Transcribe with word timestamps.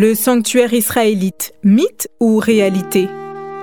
Le 0.00 0.14
sanctuaire 0.14 0.74
israélite, 0.74 1.54
mythe 1.64 2.06
ou 2.20 2.36
réalité? 2.36 3.08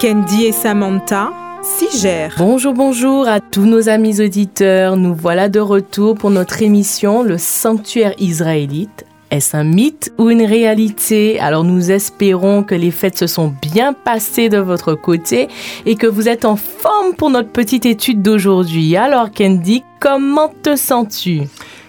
Candy 0.02 0.48
et 0.48 0.52
Samantha 0.52 1.32
s'y 1.64 1.98
gèrent. 1.98 2.36
Bonjour, 2.38 2.74
bonjour 2.74 3.26
à 3.26 3.40
tous 3.40 3.64
nos 3.64 3.88
amis 3.88 4.20
auditeurs. 4.20 4.98
Nous 4.98 5.16
voilà 5.16 5.48
de 5.48 5.62
retour 5.62 6.16
pour 6.16 6.32
notre 6.32 6.62
émission 6.62 7.24
Le 7.24 7.38
sanctuaire 7.38 8.14
israélite. 8.20 9.06
Est-ce 9.32 9.56
un 9.56 9.64
mythe 9.64 10.12
ou 10.18 10.30
une 10.30 10.44
réalité? 10.44 11.40
Alors 11.40 11.64
nous 11.64 11.90
espérons 11.90 12.64
que 12.64 12.76
les 12.76 12.92
fêtes 12.92 13.18
se 13.18 13.28
sont 13.28 13.54
bien 13.62 13.94
passées 13.94 14.50
de 14.50 14.58
votre 14.58 14.94
côté 14.94 15.48
et 15.86 15.96
que 15.96 16.06
vous 16.06 16.28
êtes 16.28 16.44
en 16.44 16.58
forme 16.58 17.16
pour 17.16 17.30
notre 17.30 17.52
petite 17.52 17.86
étude 17.86 18.22
d'aujourd'hui. 18.22 18.98
Alors 18.98 19.32
Candy, 19.32 19.86
comment 20.02 20.52
te 20.64 20.76
sens-tu? 20.76 21.44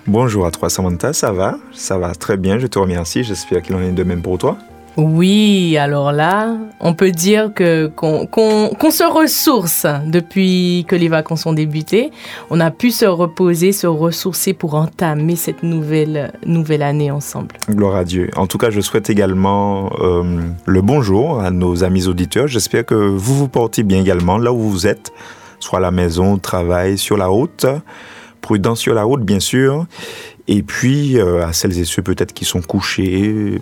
Bonjour 0.08 0.46
à 0.46 0.52
toi 0.52 0.70
Samantha, 0.70 1.12
ça 1.12 1.32
va? 1.32 1.58
Ça 1.72 1.98
va 1.98 2.14
très 2.14 2.36
bien, 2.36 2.60
je 2.60 2.68
te 2.68 2.78
remercie, 2.78 3.24
j'espère 3.24 3.60
qu'il 3.60 3.74
en 3.74 3.82
est 3.82 3.90
de 3.90 4.04
même 4.04 4.22
pour 4.22 4.38
toi. 4.38 4.56
Oui, 4.96 5.76
alors 5.76 6.12
là, 6.12 6.56
on 6.80 6.94
peut 6.94 7.10
dire 7.10 7.52
que 7.52 7.88
qu'on 7.88 8.90
se 8.90 9.02
ressource 9.02 9.84
depuis 10.06 10.84
que 10.86 10.94
les 10.94 11.08
vacances 11.08 11.44
ont 11.44 11.52
débuté. 11.52 12.12
On 12.50 12.60
a 12.60 12.70
pu 12.70 12.92
se 12.92 13.04
reposer, 13.04 13.72
se 13.72 13.88
ressourcer 13.88 14.54
pour 14.54 14.74
entamer 14.74 15.34
cette 15.34 15.64
nouvelle 15.64 16.32
nouvelle 16.46 16.82
année 16.82 17.10
ensemble. 17.10 17.56
Gloire 17.68 17.96
à 17.96 18.04
Dieu. 18.04 18.30
En 18.36 18.46
tout 18.46 18.58
cas, 18.58 18.70
je 18.70 18.80
souhaite 18.80 19.10
également 19.10 19.90
euh, 19.98 20.40
le 20.64 20.82
bonjour 20.82 21.40
à 21.40 21.50
nos 21.50 21.82
amis 21.82 22.06
auditeurs. 22.06 22.46
J'espère 22.46 22.86
que 22.86 22.94
vous 22.94 23.36
vous 23.36 23.48
portez 23.48 23.82
bien 23.82 24.00
également 24.00 24.38
là 24.38 24.52
où 24.52 24.60
vous 24.60 24.86
êtes, 24.86 25.12
soit 25.58 25.80
à 25.80 25.82
la 25.82 25.90
maison, 25.90 26.34
au 26.34 26.38
travail, 26.38 26.96
sur 26.96 27.16
la 27.16 27.26
route. 27.26 27.66
Prudent 28.40 28.74
sur 28.74 28.94
la 28.94 29.04
route, 29.04 29.22
bien 29.22 29.40
sûr. 29.40 29.86
Et 30.48 30.62
puis, 30.62 31.18
euh, 31.18 31.46
à 31.46 31.52
celles 31.52 31.78
et 31.78 31.84
ceux 31.84 32.02
peut-être 32.02 32.32
qui 32.32 32.44
sont 32.44 32.62
couchés, 32.62 33.60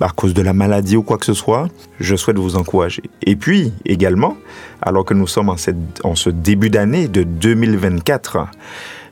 à 0.00 0.10
cause 0.10 0.34
de 0.34 0.42
la 0.42 0.52
maladie 0.52 0.96
ou 0.96 1.02
quoi 1.02 1.18
que 1.18 1.26
ce 1.26 1.34
soit, 1.34 1.68
je 2.00 2.16
souhaite 2.16 2.38
vous 2.38 2.56
encourager. 2.56 3.02
Et 3.22 3.36
puis 3.36 3.72
également, 3.84 4.36
alors 4.80 5.04
que 5.04 5.14
nous 5.14 5.26
sommes 5.26 5.48
en, 5.48 6.14
ce 6.14 6.30
début 6.30 6.70
d'année 6.70 7.08
de 7.08 7.22
2024, 7.22 8.48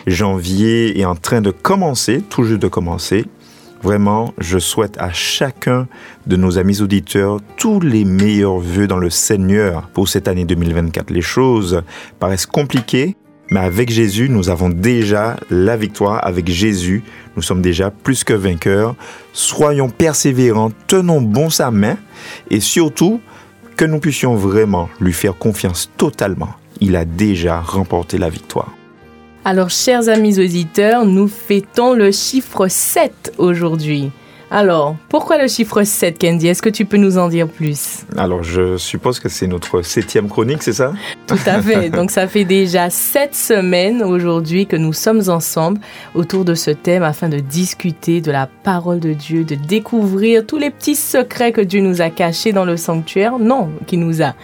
janvier 0.07 0.99
est 0.99 1.05
en 1.05 1.15
train 1.15 1.41
de 1.41 1.51
commencer, 1.51 2.23
tout 2.29 2.45
juste 2.45 2.61
de 2.61 2.69
commencer, 2.69 3.27
Vraiment, 3.83 4.35
je 4.37 4.59
souhaite 4.59 4.99
à 4.99 5.11
chacun 5.11 5.89
de 6.27 6.37
nos 6.37 6.59
amis 6.59 6.83
auditeurs 6.83 7.39
tous 7.57 7.81
les 7.81 8.05
meilleurs 8.05 8.59
vœux 8.59 8.87
dans 8.87 8.99
le 8.99 9.09
Seigneur 9.09 9.89
pour 9.95 10.07
cette 10.07 10.29
année 10.29 10.45
2024. 10.45 11.09
Les 11.09 11.23
choses 11.23 11.83
paraissent 12.19 12.45
compliquées, 12.45 13.17
mais 13.51 13.61
avec 13.61 13.91
Jésus, 13.91 14.29
nous 14.29 14.49
avons 14.49 14.69
déjà 14.69 15.37
la 15.51 15.77
victoire. 15.77 16.25
Avec 16.25 16.49
Jésus, 16.49 17.03
nous 17.37 17.43
sommes 17.43 17.63
déjà 17.63 17.91
plus 17.91 18.23
que 18.23 18.33
vainqueurs. 18.33 18.95
Soyons 19.33 19.89
persévérants, 19.89 20.71
tenons 20.87 21.21
bon 21.21 21.51
sa 21.51 21.71
main 21.71 21.97
et 22.49 22.61
surtout 22.61 23.21
que 23.77 23.85
nous 23.85 23.99
puissions 23.99 24.37
vraiment 24.37 24.89
lui 25.01 25.13
faire 25.13 25.37
confiance 25.37 25.91
totalement. 25.97 26.51
Il 26.81 26.97
a 26.97 27.05
déjà 27.05 27.61
remporté 27.61 28.19
la 28.19 28.29
victoire. 28.29 28.73
Alors, 29.45 29.71
chers 29.71 30.09
amis 30.09 30.39
auditeurs, 30.39 31.07
nous 31.07 31.27
fêtons 31.27 31.95
le 31.95 32.13
chiffre 32.13 32.69
7 32.69 33.33
aujourd'hui. 33.39 34.13
Alors, 34.53 34.97
pourquoi 35.09 35.41
le 35.41 35.47
chiffre 35.47 35.85
7, 35.85 36.21
Candy? 36.21 36.49
Est-ce 36.49 36.61
que 36.61 36.69
tu 36.69 36.85
peux 36.85 36.97
nous 36.97 37.19
en 37.19 37.29
dire 37.29 37.47
plus? 37.47 38.01
Alors, 38.17 38.43
je 38.43 38.77
suppose 38.77 39.21
que 39.21 39.29
c'est 39.29 39.47
notre 39.47 39.83
septième 39.83 40.29
chronique, 40.29 40.65
c'est 40.65 40.73
ça? 40.73 40.93
Tout 41.29 41.39
à 41.47 41.63
fait. 41.63 41.89
Donc, 41.91 42.11
ça 42.11 42.27
fait 42.27 42.45
déjà 42.45 42.91
sept 42.91 43.37
semaines 43.37 44.03
aujourd'hui 44.03 44.67
que 44.67 44.75
nous 44.75 44.93
sommes 44.93 45.23
ensemble 45.29 45.81
autour 46.17 46.45
de 46.45 46.55
ce 46.55 46.73
thème 46.73 47.05
afin 47.05 47.29
de 47.29 47.39
discuter 47.39 48.21
de 48.21 48.33
la 48.33 48.49
parole 48.65 48.99
de 48.99 49.13
Dieu, 49.13 49.45
de 49.45 49.55
découvrir 49.55 50.45
tous 50.45 50.59
les 50.59 50.71
petits 50.71 50.97
secrets 50.97 51.53
que 51.53 51.61
Dieu 51.61 51.81
nous 51.81 52.01
a 52.01 52.11
cachés 52.11 52.53
dans 52.53 52.65
le 52.65 52.77
sanctuaire. 52.77 53.39
Non, 53.39 53.71
qui 53.87 53.99
nous 53.99 54.21
a 54.21 54.35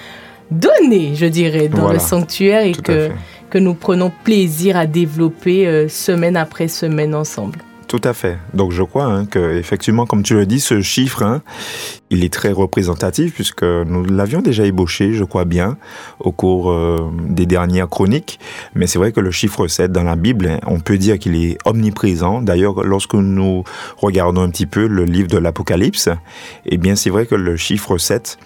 donnés, 0.52 1.16
je 1.16 1.26
dirais, 1.26 1.66
dans 1.66 1.90
le 1.90 1.98
sanctuaire 1.98 2.62
et 2.62 2.72
que, 2.72 3.10
que 3.50 3.58
nous 3.58 3.74
prenons 3.74 4.12
plaisir 4.22 4.76
à 4.76 4.86
développer 4.86 5.66
euh, 5.66 5.88
semaine 5.88 6.36
après 6.36 6.68
semaine 6.68 7.12
ensemble. 7.12 7.58
Tout 7.88 8.00
à 8.02 8.14
fait. 8.14 8.38
Donc 8.52 8.72
je 8.72 8.82
crois 8.82 9.04
hein, 9.04 9.26
que 9.26 9.56
effectivement, 9.56 10.06
comme 10.06 10.24
tu 10.24 10.34
le 10.34 10.44
dis, 10.44 10.58
ce 10.58 10.80
chiffre, 10.80 11.22
hein, 11.22 11.42
il 12.10 12.24
est 12.24 12.32
très 12.32 12.50
représentatif 12.50 13.34
puisque 13.34 13.62
nous 13.62 14.04
l'avions 14.04 14.42
déjà 14.42 14.64
ébauché, 14.64 15.12
je 15.12 15.22
crois 15.22 15.44
bien, 15.44 15.76
au 16.18 16.32
cours 16.32 16.72
euh, 16.72 17.08
des 17.28 17.46
dernières 17.46 17.88
chroniques. 17.88 18.40
Mais 18.74 18.88
c'est 18.88 18.98
vrai 18.98 19.12
que 19.12 19.20
le 19.20 19.30
chiffre 19.30 19.68
7 19.68 19.92
dans 19.92 20.02
la 20.02 20.16
Bible, 20.16 20.48
hein, 20.48 20.58
on 20.66 20.80
peut 20.80 20.98
dire 20.98 21.16
qu'il 21.18 21.36
est 21.36 21.58
omniprésent. 21.64 22.42
D'ailleurs, 22.42 22.82
lorsque 22.82 23.14
nous 23.14 23.62
regardons 23.98 24.42
un 24.42 24.50
petit 24.50 24.66
peu 24.66 24.88
le 24.88 25.04
livre 25.04 25.28
de 25.28 25.38
l'Apocalypse, 25.38 26.08
eh 26.64 26.78
bien 26.78 26.96
c'est 26.96 27.10
vrai 27.10 27.26
que 27.26 27.36
le 27.36 27.56
chiffre 27.56 27.98
7 27.98 28.38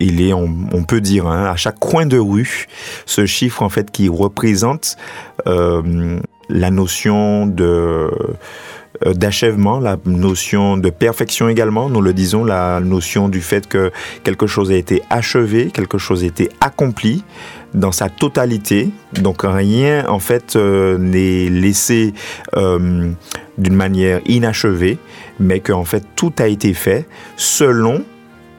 il 0.00 0.22
est, 0.22 0.32
on, 0.32 0.84
peut 0.84 1.02
dire, 1.02 1.26
à 1.26 1.54
chaque 1.56 1.78
coin 1.78 2.06
de 2.06 2.18
rue, 2.18 2.66
ce 3.04 3.26
chiffre 3.26 3.62
en 3.62 3.68
fait 3.68 3.90
qui 3.90 4.08
représente 4.08 4.96
euh, 5.46 6.18
la 6.48 6.70
notion 6.70 7.46
de 7.46 8.10
d'achèvement, 9.04 9.80
la 9.80 9.96
notion 10.04 10.76
de 10.76 10.90
perfection 10.90 11.48
également. 11.48 11.88
Nous 11.88 12.00
le 12.00 12.12
disons, 12.12 12.44
la 12.44 12.80
notion 12.80 13.28
du 13.28 13.40
fait 13.40 13.66
que 13.66 13.90
quelque 14.22 14.46
chose 14.46 14.70
a 14.70 14.76
été 14.76 15.02
achevé, 15.10 15.70
quelque 15.72 15.98
chose 15.98 16.22
a 16.22 16.26
été 16.26 16.50
accompli 16.60 17.24
dans 17.74 17.92
sa 17.92 18.08
totalité. 18.08 18.90
Donc 19.14 19.42
rien 19.44 20.06
en 20.08 20.18
fait 20.18 20.56
euh, 20.56 20.98
n'est 20.98 21.48
laissé 21.48 22.12
euh, 22.56 23.10
d'une 23.58 23.74
manière 23.74 24.20
inachevée, 24.26 24.98
mais 25.40 25.60
qu'en 25.60 25.84
fait 25.84 26.04
tout 26.14 26.32
a 26.38 26.48
été 26.48 26.74
fait 26.74 27.06
selon 27.36 28.04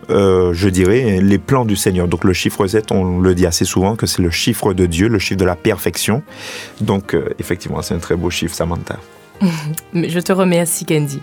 je 0.09 0.67
dirais, 0.67 1.21
les 1.21 1.38
plans 1.38 1.63
du 1.63 1.77
Seigneur. 1.77 2.09
Donc 2.09 2.25
le 2.25 2.33
chiffre 2.33 2.67
7, 2.67 2.91
on 2.91 3.19
le 3.19 3.33
dit 3.33 3.45
assez 3.45 3.63
souvent 3.63 3.95
que 3.95 4.05
c'est 4.05 4.21
le 4.21 4.29
chiffre 4.29 4.73
de 4.73 4.85
Dieu, 4.85 5.07
le 5.07 5.17
chiffre 5.17 5.39
de 5.39 5.45
la 5.45 5.55
perfection. 5.55 6.21
Donc 6.81 7.15
effectivement, 7.39 7.81
c'est 7.81 7.95
un 7.95 8.00
très 8.00 8.17
beau 8.17 8.29
chiffre, 8.29 8.53
Samantha. 8.53 9.00
Je 9.94 10.19
te 10.19 10.31
remercie, 10.31 10.85
Candy. 10.85 11.19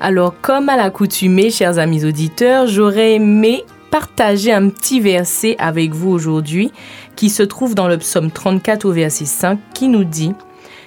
Alors, 0.00 0.34
comme 0.40 0.68
à 0.68 0.76
l'accoutumée, 0.76 1.50
chers 1.50 1.78
amis 1.78 2.04
auditeurs, 2.04 2.66
j'aurais 2.66 3.14
aimé 3.14 3.64
partager 3.90 4.52
un 4.52 4.68
petit 4.68 5.00
verset 5.00 5.56
avec 5.58 5.92
vous 5.92 6.10
aujourd'hui 6.10 6.72
qui 7.14 7.28
se 7.28 7.42
trouve 7.42 7.74
dans 7.74 7.88
le 7.88 7.98
psaume 7.98 8.30
34 8.30 8.86
au 8.86 8.92
verset 8.92 9.26
5 9.26 9.58
qui 9.74 9.88
nous 9.88 10.04
dit 10.04 10.32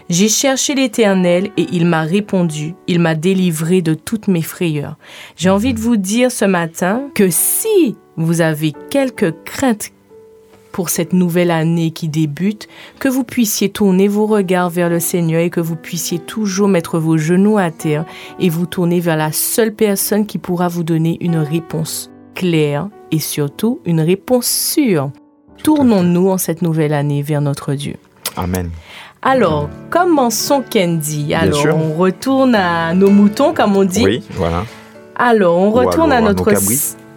j'ai 0.10 0.30
cherché 0.30 0.76
l'Éternel 0.76 1.50
et 1.58 1.66
il 1.72 1.86
m'a 1.86 2.02
répondu, 2.02 2.76
il 2.88 3.00
m'a 3.00 3.16
délivré 3.16 3.82
de 3.82 3.96
toutes 3.96 4.28
mes 4.28 4.44
frayeurs. 4.44 4.98
J'ai 5.36 5.50
envie 5.50 5.74
de 5.74 5.80
vous 5.80 5.98
dire 5.98 6.32
ce 6.32 6.46
matin 6.46 7.10
que 7.16 7.30
si 7.32 7.98
vous 8.16 8.42
avez 8.42 8.74
quelques 8.92 9.34
craintes 9.46 9.92
pour 10.76 10.90
cette 10.90 11.14
nouvelle 11.14 11.52
année 11.52 11.92
qui 11.92 12.10
débute, 12.10 12.68
que 13.00 13.08
vous 13.08 13.24
puissiez 13.24 13.70
tourner 13.70 14.10
vos 14.10 14.26
regards 14.26 14.70
vers 14.70 14.90
le 14.90 15.00
Seigneur 15.00 15.40
et 15.40 15.50
que 15.50 15.62
vous 15.62 15.78
puissiez 15.78 16.20
toujours 16.20 16.68
mettre 16.68 17.00
vos 17.00 17.16
genoux 17.16 17.58
à 17.58 17.72
terre 17.72 18.04
et 18.42 18.50
vous 18.50 18.66
tourner 18.66 19.00
vers 19.00 19.16
la 19.16 19.32
seule 19.32 19.74
personne 19.74 20.26
qui 20.26 20.38
pourra 20.38 20.68
vous 20.68 20.84
donner 20.84 21.18
une 21.22 21.38
réponse 21.38 22.12
claire 22.34 22.90
et 23.10 23.20
surtout 23.20 23.80
une 23.86 24.02
réponse 24.02 24.48
sûre. 24.48 25.12
Tournons-nous 25.64 26.28
en 26.28 26.38
cette 26.38 26.62
nouvelle 26.62 26.92
année 26.92 27.22
vers 27.22 27.40
notre 27.40 27.74
Dieu. 27.74 27.96
Amen. 28.36 28.70
Alors, 29.22 29.70
commençons 29.90 30.62
Candy. 30.62 31.34
Alors, 31.34 31.68
on 31.74 31.94
retourne 31.94 32.54
à 32.54 32.94
nos 32.94 33.12
moutons, 33.12 33.54
comme 33.54 33.78
on 33.78 33.86
dit. 33.86 34.04
Oui, 34.04 34.24
voilà. 34.32 34.66
Alors, 35.16 35.58
on 35.58 35.72
retourne 35.72 36.12
à 36.12 36.20
notre 36.20 36.52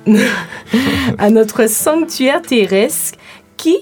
à 1.19 1.31
notre 1.31 1.69
sanctuaire 1.69 2.43
terrestre 2.43 3.19
qui, 3.59 3.77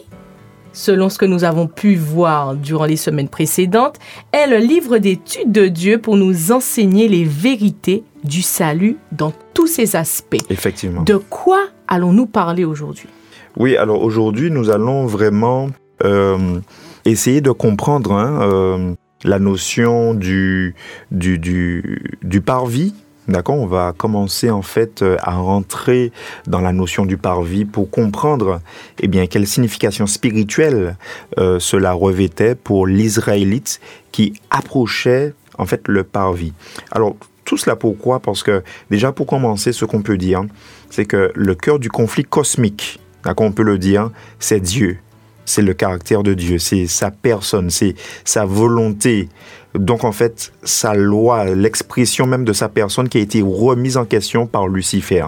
selon 0.73 1.09
ce 1.09 1.19
que 1.19 1.25
nous 1.25 1.45
avons 1.45 1.69
pu 1.69 1.95
voir 1.95 2.57
durant 2.57 2.87
les 2.87 2.97
semaines 2.97 3.29
précédentes, 3.29 3.99
est 4.33 4.49
le 4.49 4.57
livre 4.57 4.99
d'études 4.99 5.53
de 5.53 5.69
Dieu 5.69 5.99
pour 5.99 6.17
nous 6.17 6.51
enseigner 6.51 7.07
les 7.07 7.25
vérités 7.25 8.03
du 8.25 8.43
salut 8.43 8.97
dans 9.13 9.33
tous 9.55 9.69
ses 9.69 9.95
aspects. 9.95 10.43
Effectivement. 10.51 11.03
De 11.03 11.17
quoi 11.17 11.61
allons-nous 11.87 12.27
parler 12.27 12.65
aujourd'hui? 12.65 13.09
Oui, 13.57 13.77
alors 13.77 14.03
aujourd'hui, 14.03 14.51
nous 14.51 14.71
allons 14.71 15.07
vraiment 15.07 15.69
euh, 16.05 16.61
essayer 17.05 17.41
de 17.41 17.53
comprendre 17.53 18.13
hein, 18.13 18.41
euh, 18.43 18.95
la 19.25 19.39
notion 19.39 20.13
du, 20.13 20.75
du, 21.11 21.39
du, 21.39 22.19
du 22.23 22.41
parvis 22.41 22.93
D'accord 23.29 23.57
On 23.57 23.67
va 23.67 23.93
commencer 23.97 24.51
en 24.51 24.63
fait 24.63 25.03
euh, 25.03 25.17
à 25.21 25.35
rentrer 25.35 26.13
dans 26.47 26.61
la 26.61 26.73
notion 26.73 27.05
du 27.05 27.17
parvis 27.17 27.65
pour 27.65 27.91
comprendre 27.91 28.61
eh 29.01 29.09
bien, 29.09 29.27
quelle 29.27 29.49
signification 29.49 30.07
spirituelle 30.07 30.97
euh, 31.39 31.59
cela 31.59 31.93
revêtait 31.93 32.55
pour 32.55 32.87
l'Israélite 32.87 33.81
qui 34.13 34.41
approchait 34.51 35.35
en 35.59 35.67
fait 35.67 35.89
le 35.89 36.05
parvis. 36.05 36.53
Alors, 36.93 37.17
tout 37.45 37.57
cela 37.57 37.75
pourquoi? 37.75 38.21
Parce 38.21 38.43
que 38.43 38.63
déjà 38.91 39.13
pour 39.13 39.27
commencer, 39.27 39.73
ce 39.73 39.85
qu'on 39.85 40.03
peut 40.03 40.19
dire, 40.19 40.45
c'est 40.91 41.05
que 41.05 41.33
le 41.35 41.55
cœur 41.55 41.79
du 41.79 41.89
conflit 41.89 42.25
cosmique, 42.25 43.01
d'accord, 43.25 43.47
on 43.47 43.53
peut 43.53 43.63
le 43.63 43.79
dire, 43.79 44.11
c'est 44.39 44.61
Dieu. 44.61 44.99
C'est 45.47 45.63
le 45.63 45.73
caractère 45.73 46.23
de 46.23 46.35
Dieu, 46.35 46.59
c'est 46.59 46.87
sa 46.87 47.11
personne, 47.11 47.71
c'est 47.71 47.95
sa 48.25 48.45
volonté. 48.45 49.29
Donc 49.75 50.05
en 50.05 50.13
fait, 50.13 50.53
sa 50.63 50.95
loi, 50.95 51.45
l'expression 51.47 52.27
même 52.27 52.45
de 52.45 52.53
sa 52.53 52.69
personne 52.69 53.09
qui 53.09 53.19
a 53.19 53.21
été 53.21 53.41
remise 53.43 53.97
en 53.97 54.05
question 54.05 54.47
par 54.47 54.69
Lucifer. 54.69 55.25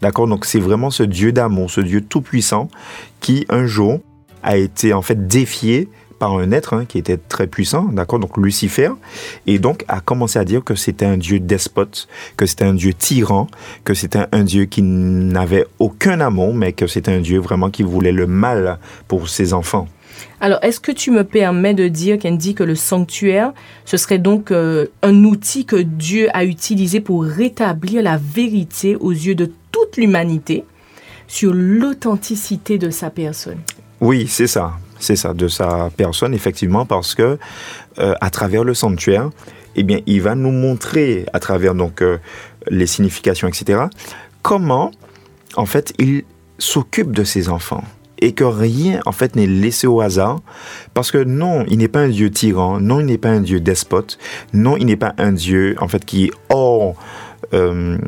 D'accord? 0.00 0.28
Donc 0.28 0.44
c'est 0.44 0.60
vraiment 0.60 0.90
ce 0.90 1.02
Dieu 1.02 1.32
d'amour, 1.32 1.70
ce 1.70 1.80
Dieu 1.80 2.00
tout-puissant 2.02 2.68
qui 3.20 3.46
un 3.48 3.66
jour 3.66 4.00
a 4.42 4.56
été 4.56 4.92
en 4.92 5.02
fait 5.02 5.26
défié 5.26 5.88
par 6.24 6.38
un 6.38 6.52
être 6.52 6.72
hein, 6.72 6.86
qui 6.86 6.96
était 6.96 7.18
très 7.18 7.46
puissant, 7.46 7.84
d'accord, 7.92 8.18
donc 8.18 8.38
Lucifer, 8.38 8.88
et 9.46 9.58
donc 9.58 9.84
a 9.88 10.00
commencé 10.00 10.38
à 10.38 10.46
dire 10.46 10.64
que 10.64 10.74
c'était 10.74 11.04
un 11.04 11.18
dieu 11.18 11.38
despote, 11.38 12.08
que 12.38 12.46
c'était 12.46 12.64
un 12.64 12.72
dieu 12.72 12.94
tyran, 12.94 13.46
que 13.84 13.92
c'était 13.92 14.20
un 14.32 14.42
dieu 14.42 14.64
qui 14.64 14.80
n'avait 14.80 15.66
aucun 15.78 16.20
amour, 16.20 16.54
mais 16.54 16.72
que 16.72 16.86
c'était 16.86 17.12
un 17.12 17.20
dieu 17.20 17.40
vraiment 17.40 17.68
qui 17.68 17.82
voulait 17.82 18.10
le 18.10 18.26
mal 18.26 18.78
pour 19.06 19.28
ses 19.28 19.52
enfants. 19.52 19.86
Alors, 20.40 20.60
est-ce 20.62 20.80
que 20.80 20.92
tu 20.92 21.10
me 21.10 21.24
permets 21.24 21.74
de 21.74 21.88
dire, 21.88 22.16
dit 22.16 22.54
que 22.54 22.64
le 22.64 22.74
sanctuaire, 22.74 23.52
ce 23.84 23.98
serait 23.98 24.18
donc 24.18 24.50
euh, 24.50 24.86
un 25.02 25.24
outil 25.24 25.66
que 25.66 25.76
Dieu 25.76 26.28
a 26.32 26.46
utilisé 26.46 27.00
pour 27.00 27.22
rétablir 27.24 28.02
la 28.02 28.16
vérité 28.16 28.96
aux 28.96 29.12
yeux 29.12 29.34
de 29.34 29.52
toute 29.72 29.98
l'humanité 29.98 30.64
sur 31.26 31.52
l'authenticité 31.52 32.78
de 32.78 32.88
sa 32.88 33.10
personne? 33.10 33.58
Oui, 34.00 34.26
c'est 34.26 34.46
ça 34.46 34.72
c'est 35.04 35.16
ça, 35.16 35.34
de 35.34 35.48
sa 35.48 35.90
personne, 35.96 36.34
effectivement, 36.34 36.86
parce 36.86 37.14
que 37.14 37.38
euh, 37.98 38.14
à 38.20 38.30
travers 38.30 38.64
le 38.64 38.74
sanctuaire, 38.74 39.30
eh 39.76 39.82
bien, 39.82 40.00
il 40.06 40.22
va 40.22 40.34
nous 40.34 40.50
montrer, 40.50 41.26
à 41.32 41.40
travers 41.40 41.74
donc 41.74 42.02
euh, 42.02 42.18
les 42.68 42.86
significations, 42.86 43.48
etc., 43.48 43.84
comment, 44.42 44.90
en 45.56 45.66
fait, 45.66 45.92
il 45.98 46.24
s'occupe 46.58 47.12
de 47.12 47.24
ses 47.24 47.48
enfants 47.48 47.84
et 48.20 48.32
que 48.32 48.44
rien, 48.44 49.00
en 49.06 49.12
fait, 49.12 49.36
n'est 49.36 49.46
laissé 49.46 49.86
au 49.86 50.00
hasard, 50.00 50.40
parce 50.94 51.10
que 51.10 51.22
non, 51.22 51.64
il 51.68 51.78
n'est 51.78 51.88
pas 51.88 52.00
un 52.00 52.08
Dieu 52.08 52.30
tyran, 52.30 52.80
non, 52.80 53.00
il 53.00 53.06
n'est 53.06 53.18
pas 53.18 53.30
un 53.30 53.40
Dieu 53.40 53.60
despote, 53.60 54.18
non, 54.52 54.76
il 54.76 54.86
n'est 54.86 54.96
pas 54.96 55.14
un 55.18 55.32
Dieu, 55.32 55.76
en 55.80 55.88
fait, 55.88 56.04
qui 56.04 56.26
est 56.26 56.30
hors 56.48 56.94
euh, 57.52 57.98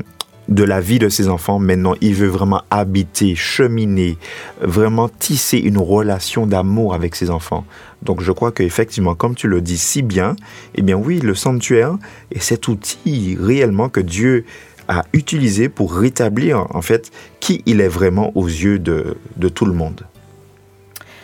de 0.49 0.65
la 0.65 0.81
vie 0.81 0.99
de 0.99 1.09
ses 1.09 1.29
enfants. 1.29 1.59
Maintenant, 1.59 1.95
il 2.01 2.15
veut 2.15 2.29
vraiment 2.29 2.63
habiter, 2.71 3.35
cheminer, 3.35 4.17
vraiment 4.61 5.09
tisser 5.09 5.59
une 5.59 5.79
relation 5.79 6.47
d'amour 6.47 6.95
avec 6.95 7.17
ses 7.17 7.31
enfants. 7.31 7.65
Donc, 8.03 8.21
je 8.21 8.33
crois 8.33 8.53
qu'effectivement, 8.53 9.15
comme 9.15 9.35
tu 9.35 9.49
le 9.49 9.61
dis 9.61 9.79
si 9.79 10.03
bien, 10.03 10.37
eh 10.75 10.83
bien 10.83 10.97
oui, 10.97 11.19
le 11.21 11.35
sanctuaire 11.35 11.97
est 12.31 12.41
cet 12.41 12.69
outil 12.69 13.37
réellement 13.41 13.89
que 13.89 14.01
Dieu 14.01 14.45
a 14.89 15.05
utilisé 15.13 15.69
pour 15.69 15.95
rétablir 15.95 16.67
en 16.71 16.83
fait 16.83 17.11
qui 17.41 17.63
il 17.67 17.81
est 17.81 17.89
vraiment 17.89 18.31
aux 18.37 18.47
yeux 18.47 18.79
de, 18.79 19.17
de 19.37 19.49
tout 19.49 19.65
le 19.65 19.73
monde. 19.73 20.03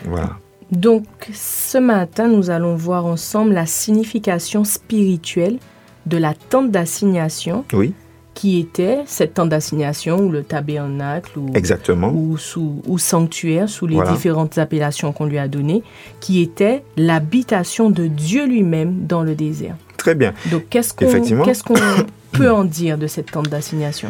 Voilà. 0.05 0.31
Donc, 0.71 1.05
ce 1.33 1.77
matin, 1.77 2.27
nous 2.27 2.49
allons 2.49 2.75
voir 2.75 3.05
ensemble 3.05 3.53
la 3.53 3.65
signification 3.65 4.65
spirituelle 4.65 5.59
de 6.07 6.17
la 6.17 6.33
tente 6.33 6.71
d'assignation. 6.71 7.63
Oui 7.71 7.93
qui 8.33 8.59
était 8.59 8.99
cette 9.05 9.35
tente 9.35 9.49
d'assignation 9.49 10.17
ou 10.17 10.29
le 10.29 10.43
tabernacle 10.43 11.37
ou, 11.37 11.51
Exactement. 11.53 12.11
ou, 12.13 12.37
sous, 12.37 12.81
ou 12.87 12.97
sanctuaire 12.97 13.69
sous 13.69 13.87
les 13.87 13.99
différentes 14.11 14.57
appellations 14.57 15.11
qu'on 15.11 15.25
lui 15.25 15.37
a 15.37 15.47
données, 15.47 15.83
qui 16.19 16.41
était 16.41 16.83
l'habitation 16.97 17.89
de 17.89 18.07
Dieu 18.07 18.45
lui-même 18.45 19.05
dans 19.05 19.23
le 19.23 19.35
désert. 19.35 19.75
Très 19.97 20.15
bien. 20.15 20.33
Donc 20.51 20.63
qu'est-ce 20.69 20.93
qu'on 20.93 21.43
qu'est-ce 21.43 21.63
qu'on 21.63 21.75
peut 22.31 22.51
en 22.51 22.63
dire 22.63 22.97
de 22.97 23.07
cette 23.07 23.31
tente 23.31 23.49
d'assignation? 23.49 24.09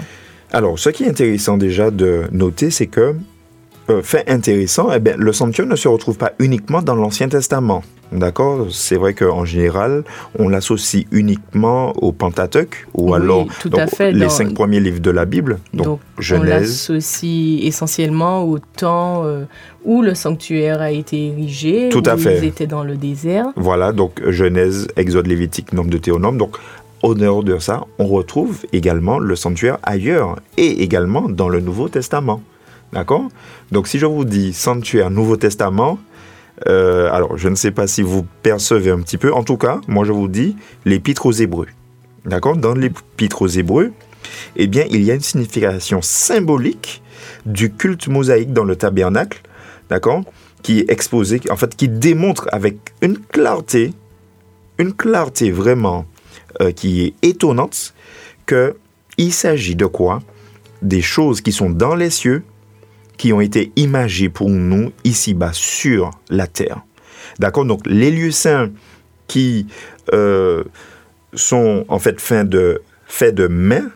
Alors 0.52 0.80
ce 0.80 0.90
qui 0.90 1.04
est 1.04 1.10
intéressant 1.10 1.58
déjà 1.58 1.92
de 1.92 2.24
noter, 2.32 2.72
c'est 2.72 2.88
que 2.88 3.16
euh, 3.90 4.02
fait 4.02 4.30
intéressant, 4.30 4.90
eh 4.94 5.00
bien, 5.00 5.16
le 5.18 5.34
sanctuaire 5.34 5.68
ne 5.68 5.76
se 5.76 5.90
retrouve 5.90 6.18
pas 6.18 6.32
uniquement 6.40 6.82
dans 6.82 6.96
l'Ancien 6.96 7.28
Testament. 7.28 7.84
D'accord 8.14 8.68
C'est 8.72 8.96
vrai 8.96 9.16
qu'en 9.16 9.44
général, 9.44 10.04
on 10.38 10.48
l'associe 10.48 11.06
uniquement 11.12 11.94
au 11.94 12.12
Pentateuque 12.12 12.86
ou 12.94 13.16
alors 13.16 13.48
les 14.00 14.30
cinq 14.30 14.54
premiers 14.54 14.80
livres 14.80 15.00
de 15.00 15.10
la 15.10 15.26
Bible. 15.26 15.58
Donc, 15.74 16.00
Genèse. 16.20 16.42
On 16.42 16.46
l'associe 16.94 17.64
essentiellement 17.64 18.44
au 18.44 18.60
temps 18.60 19.24
euh, 19.26 19.46
où 19.84 20.04
le 20.04 20.14
sanctuaire 20.14 20.80
a 20.82 20.92
été 20.92 21.30
érigé, 21.30 21.90
Tout 21.90 22.08
où 22.08 22.12
à 22.12 22.16
fait. 22.18 22.38
ils 22.38 22.46
étaient 22.46 22.68
dans 22.68 22.84
le 22.84 22.98
désert. 22.98 23.48
Voilà, 23.56 23.92
donc 23.92 24.22
Genèse, 24.30 24.88
Exode, 24.96 25.26
Lévitique, 25.28 25.74
Nombre 25.74 25.90
de 25.90 25.98
Théonome. 25.98 26.38
Donc 26.38 26.58
au 27.02 27.16
dehors 27.16 27.44
de 27.44 27.58
ça, 27.58 27.82
on 27.98 28.06
retrouve 28.06 28.60
également 28.74 29.18
le 29.18 29.36
sanctuaire 29.36 29.80
ailleurs 29.82 30.38
et 30.58 30.84
également 30.84 31.28
dans 31.30 31.50
le 31.50 31.62
Nouveau 31.62 31.90
Testament. 31.90 32.42
D'accord? 32.94 33.28
Donc 33.72 33.88
si 33.88 33.98
je 33.98 34.06
vous 34.06 34.24
dis 34.24 34.54
sanctuaire 34.54 35.10
Nouveau 35.10 35.36
Testament, 35.36 35.98
euh, 36.68 37.12
alors 37.12 37.38
je 37.38 37.50
ne 37.50 37.56
sais 37.56 37.72
pas 37.72 37.88
si 37.88 38.02
vous 38.02 38.26
percevez 38.42 38.92
un 38.92 39.00
petit 39.00 39.18
peu. 39.18 39.34
En 39.34 39.44
tout 39.44 39.58
cas, 39.58 39.82
moi 39.88 40.06
je 40.06 40.12
vous 40.12 40.28
dis 40.28 40.56
l'épître 40.86 41.26
aux 41.26 41.32
Hébreux. 41.32 41.68
D'accord? 42.26 42.56
Dans 42.56 42.74
l'épître 42.74 43.42
aux 43.42 43.48
Hébreux, 43.48 43.92
eh 44.56 44.68
bien, 44.68 44.86
il 44.90 45.04
y 45.04 45.12
a 45.12 45.16
une 45.16 45.22
signification 45.22 46.02
symbolique 46.02 47.02
du 47.46 47.72
culte 47.72 48.08
mosaïque 48.08 48.54
dans 48.54 48.64
le 48.64 48.76
tabernacle, 48.76 49.42
d'accord? 49.90 50.24
Qui 50.62 50.80
est 50.80 50.92
exposé, 50.92 51.42
en 51.50 51.58
fait, 51.58 51.76
qui 51.76 51.90
démontre 51.90 52.48
avec 52.52 52.78
une 53.02 53.18
clarté, 53.18 53.94
une 54.78 54.94
clarté 54.94 55.52
vraiment 55.52 56.06
euh, 56.62 56.72
qui 56.72 57.04
est 57.04 57.14
étonnante, 57.22 57.94
que 58.46 58.76
il 59.18 59.34
s'agit 59.34 59.76
de 59.76 59.86
quoi? 59.86 60.22
Des 60.82 61.02
choses 61.02 61.42
qui 61.42 61.52
sont 61.52 61.70
dans 61.70 61.96
les 61.96 62.10
cieux 62.10 62.44
qui 63.18 63.34
ont 63.34 63.42
été 63.42 63.72
imagés 63.76 64.30
pour 64.30 64.50
nous 64.50 64.92
ici-bas 65.04 65.52
sur 65.54 66.12
la 66.30 66.48
terre. 66.48 66.82
D'accord? 67.40 67.66
Donc 67.66 67.82
les 67.86 68.12
lieux 68.12 68.32
saints 68.32 68.72
qui 69.28 69.68
euh, 70.14 70.64
sont 71.34 71.86
en 71.88 72.00
fait 72.00 72.20
faits 72.20 72.50
de, 72.50 72.82
faits 73.08 73.36
de 73.36 73.48
main, 73.48 73.90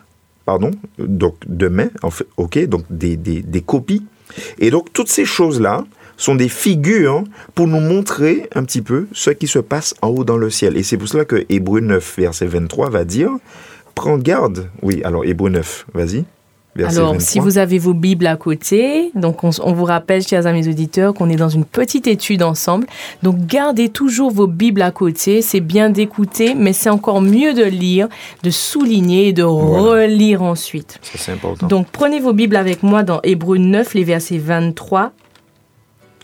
pardon, 0.44 0.70
donc 0.98 1.36
de 1.46 1.68
main, 1.68 1.90
en 2.02 2.10
fait, 2.10 2.26
ok, 2.36 2.66
donc 2.66 2.84
des, 2.90 3.16
des, 3.16 3.42
des 3.42 3.60
copies. 3.60 4.04
Et 4.58 4.70
donc 4.70 4.92
toutes 4.92 5.08
ces 5.08 5.24
choses-là 5.24 5.84
sont 6.16 6.34
des 6.34 6.48
figures 6.48 7.24
pour 7.54 7.68
nous 7.68 7.80
montrer 7.80 8.48
un 8.54 8.64
petit 8.64 8.82
peu 8.82 9.06
ce 9.12 9.30
qui 9.30 9.46
se 9.46 9.60
passe 9.60 9.94
en 10.02 10.08
haut 10.08 10.24
dans 10.24 10.36
le 10.36 10.50
ciel. 10.50 10.76
Et 10.76 10.82
c'est 10.82 10.96
pour 10.96 11.08
cela 11.08 11.24
que 11.24 11.46
Hébreu 11.48 11.80
9, 11.80 12.16
verset 12.18 12.46
23 12.46 12.90
va 12.90 13.04
dire, 13.04 13.30
prends 13.94 14.18
garde. 14.18 14.68
Oui, 14.82 15.00
alors 15.04 15.24
Hébreu 15.24 15.50
9, 15.50 15.86
vas-y. 15.94 16.24
Alors, 16.84 17.20
si 17.20 17.38
vous 17.38 17.58
avez 17.58 17.78
vos 17.78 17.94
Bibles 17.94 18.26
à 18.26 18.36
côté, 18.36 19.10
donc 19.14 19.42
on, 19.44 19.50
vous 19.72 19.84
rappelle, 19.84 20.22
chers 20.22 20.46
amis 20.46 20.68
auditeurs, 20.68 21.14
qu'on 21.14 21.28
est 21.28 21.36
dans 21.36 21.48
une 21.48 21.64
petite 21.64 22.06
étude 22.06 22.42
ensemble. 22.42 22.86
Donc, 23.22 23.46
gardez 23.46 23.88
toujours 23.88 24.30
vos 24.30 24.46
Bibles 24.46 24.82
à 24.82 24.90
côté. 24.90 25.42
C'est 25.42 25.60
bien 25.60 25.90
d'écouter, 25.90 26.54
mais 26.54 26.72
c'est 26.72 26.90
encore 26.90 27.20
mieux 27.20 27.54
de 27.54 27.64
lire, 27.64 28.08
de 28.42 28.50
souligner 28.50 29.28
et 29.28 29.32
de 29.32 29.42
relire 29.42 30.42
ensuite. 30.42 31.00
c'est 31.02 31.32
important. 31.32 31.66
Donc, 31.66 31.88
prenez 31.90 32.20
vos 32.20 32.32
Bibles 32.32 32.56
avec 32.56 32.82
moi 32.82 33.02
dans 33.02 33.20
Hébreu 33.22 33.58
9, 33.58 33.94
les 33.94 34.04
versets 34.04 34.38
23 34.38 35.12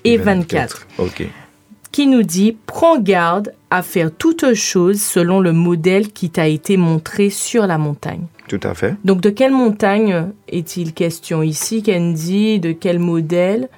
et 0.04 0.16
24. 0.16 0.86
24. 0.86 0.86
Ok 0.98 1.28
qui 1.94 2.08
nous 2.08 2.24
dit 2.24 2.56
Prends 2.66 2.98
garde 2.98 3.52
à 3.70 3.80
faire 3.80 4.10
toutes 4.10 4.52
choses 4.54 5.00
selon 5.00 5.38
le 5.38 5.52
modèle 5.52 6.08
qui 6.08 6.28
t'a 6.28 6.48
été 6.48 6.76
montré 6.76 7.30
sur 7.30 7.68
la 7.68 7.78
montagne. 7.78 8.26
Tout 8.48 8.60
à 8.62 8.74
fait. 8.74 8.94
Donc, 9.04 9.20
de 9.20 9.30
quelle 9.30 9.52
montagne 9.52 10.26
est-il 10.48 10.92
question 10.92 11.42
ici, 11.42 11.82
Candy 11.82 12.60
De 12.60 12.72
quel 12.72 12.98
modèle? 12.98 13.68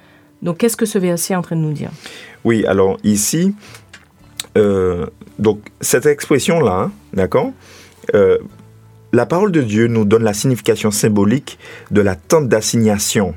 Donc, 0.42 0.58
qu'est-ce 0.58 0.76
que 0.76 0.86
ce 0.86 0.98
verset 0.98 1.34
est 1.34 1.36
en 1.36 1.42
train 1.42 1.56
de 1.56 1.60
nous 1.60 1.72
dire? 1.72 1.90
Oui, 2.44 2.64
alors 2.66 2.96
ici, 3.04 3.54
euh, 4.56 5.06
donc 5.38 5.60
cette 5.80 6.06
expression-là, 6.06 6.84
hein, 6.86 6.92
d'accord? 7.12 7.52
Euh, 8.14 8.38
La 9.12 9.24
parole 9.24 9.52
de 9.52 9.62
Dieu 9.62 9.86
nous 9.86 10.04
donne 10.04 10.24
la 10.24 10.34
signification 10.34 10.90
symbolique 10.90 11.58
de 11.90 12.00
la 12.02 12.16
tente 12.16 12.48
d'assignation. 12.48 13.34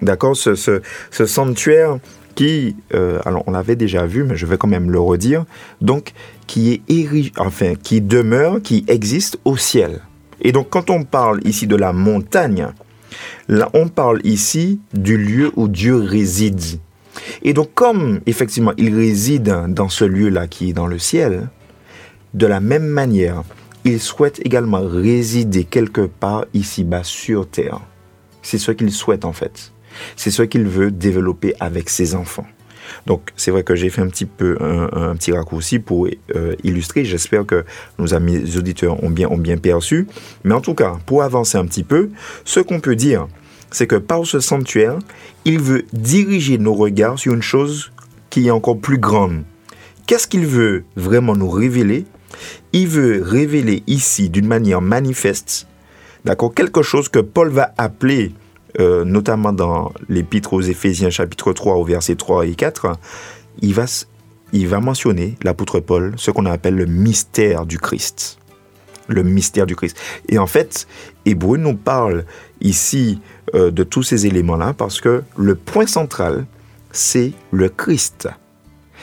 D'accord? 0.00 0.36
Ce, 0.36 0.54
ce, 0.54 0.80
ce 1.10 1.26
sanctuaire 1.26 1.98
qui, 2.34 2.76
euh, 2.94 3.20
alors 3.26 3.44
on 3.46 3.52
l'avait 3.52 3.76
déjà 3.76 4.06
vu, 4.06 4.24
mais 4.24 4.36
je 4.36 4.46
vais 4.46 4.56
quand 4.56 4.68
même 4.68 4.90
le 4.90 4.98
redire, 4.98 5.44
donc 5.82 6.12
qui 6.46 6.72
est 6.72 6.82
érigé, 6.88 7.30
enfin 7.36 7.74
qui 7.74 8.00
demeure, 8.00 8.62
qui 8.62 8.84
existe 8.88 9.38
au 9.44 9.56
ciel. 9.58 10.00
Et 10.42 10.52
donc 10.52 10.68
quand 10.70 10.90
on 10.90 11.04
parle 11.04 11.40
ici 11.46 11.66
de 11.66 11.76
la 11.76 11.92
montagne, 11.92 12.68
là 13.48 13.70
on 13.74 13.88
parle 13.88 14.20
ici 14.24 14.80
du 14.92 15.16
lieu 15.16 15.52
où 15.56 15.68
Dieu 15.68 15.96
réside. 15.96 16.60
Et 17.42 17.54
donc 17.54 17.72
comme 17.74 18.20
effectivement 18.26 18.72
il 18.76 18.94
réside 18.94 19.54
dans 19.68 19.88
ce 19.88 20.04
lieu-là 20.04 20.46
qui 20.48 20.70
est 20.70 20.72
dans 20.72 20.86
le 20.86 20.98
ciel, 20.98 21.48
de 22.34 22.46
la 22.46 22.60
même 22.60 22.86
manière, 22.86 23.42
il 23.84 24.00
souhaite 24.00 24.40
également 24.44 24.82
résider 24.82 25.64
quelque 25.64 26.02
part 26.02 26.46
ici-bas 26.54 27.04
sur 27.04 27.48
terre. 27.48 27.80
C'est 28.42 28.58
ce 28.58 28.72
qu'il 28.72 28.90
souhaite 28.90 29.24
en 29.24 29.32
fait. 29.32 29.72
C'est 30.16 30.30
ce 30.30 30.42
qu'il 30.42 30.64
veut 30.64 30.90
développer 30.90 31.54
avec 31.60 31.90
ses 31.90 32.14
enfants. 32.14 32.46
Donc, 33.06 33.30
c'est 33.36 33.50
vrai 33.50 33.62
que 33.62 33.74
j'ai 33.74 33.90
fait 33.90 34.02
un 34.02 34.08
petit 34.08 34.26
peu 34.26 34.56
un, 34.60 35.14
petit 35.16 35.32
raccourci 35.32 35.78
pour 35.78 36.08
euh, 36.34 36.54
illustrer. 36.62 37.04
J'espère 37.04 37.46
que 37.46 37.64
nos 37.98 38.14
amis 38.14 38.56
auditeurs 38.56 39.02
ont 39.02 39.10
bien, 39.10 39.28
ont 39.28 39.38
bien 39.38 39.56
perçu. 39.56 40.06
Mais 40.44 40.54
en 40.54 40.60
tout 40.60 40.74
cas, 40.74 40.98
pour 41.06 41.22
avancer 41.22 41.58
un 41.58 41.66
petit 41.66 41.84
peu, 41.84 42.10
ce 42.44 42.60
qu'on 42.60 42.80
peut 42.80 42.96
dire, 42.96 43.26
c'est 43.70 43.86
que 43.86 43.96
par 43.96 44.26
ce 44.26 44.40
sanctuaire, 44.40 44.98
il 45.44 45.60
veut 45.60 45.84
diriger 45.92 46.58
nos 46.58 46.74
regards 46.74 47.18
sur 47.18 47.34
une 47.34 47.42
chose 47.42 47.92
qui 48.30 48.46
est 48.46 48.50
encore 48.50 48.78
plus 48.78 48.98
grande. 48.98 49.42
Qu'est-ce 50.06 50.26
qu'il 50.26 50.46
veut 50.46 50.84
vraiment 50.96 51.34
nous 51.34 51.48
révéler? 51.48 52.04
Il 52.72 52.88
veut 52.88 53.22
révéler 53.22 53.82
ici 53.86 54.30
d'une 54.30 54.46
manière 54.46 54.80
manifeste, 54.80 55.66
d'accord, 56.24 56.54
quelque 56.54 56.82
chose 56.82 57.08
que 57.08 57.18
Paul 57.18 57.50
va 57.50 57.72
appeler, 57.78 58.32
euh, 58.80 59.04
notamment 59.04 59.52
dans 59.52 59.92
l'épître 60.08 60.52
aux 60.52 60.60
Éphésiens 60.60 61.10
chapitre 61.10 61.52
3 61.52 61.76
au 61.76 61.84
verset 61.84 62.16
3 62.16 62.46
et 62.46 62.54
4, 62.54 62.96
il 63.60 63.74
va, 63.74 63.84
il 64.52 64.68
va 64.68 64.80
mentionner, 64.80 65.36
l'apôtre 65.42 65.80
Paul, 65.80 66.14
ce 66.16 66.30
qu'on 66.30 66.46
appelle 66.46 66.76
le 66.76 66.86
mystère 66.86 67.66
du 67.66 67.78
Christ. 67.78 68.38
Le 69.08 69.22
mystère 69.22 69.66
du 69.66 69.76
Christ. 69.76 69.96
Et 70.28 70.38
en 70.38 70.46
fait, 70.46 70.86
Hébreu 71.26 71.58
nous 71.58 71.74
parle 71.74 72.24
ici 72.60 73.20
euh, 73.54 73.70
de 73.70 73.82
tous 73.82 74.02
ces 74.02 74.26
éléments-là 74.26 74.72
parce 74.72 75.00
que 75.00 75.22
le 75.36 75.54
point 75.54 75.86
central, 75.86 76.46
c'est 76.92 77.32
le 77.50 77.68
Christ. 77.68 78.28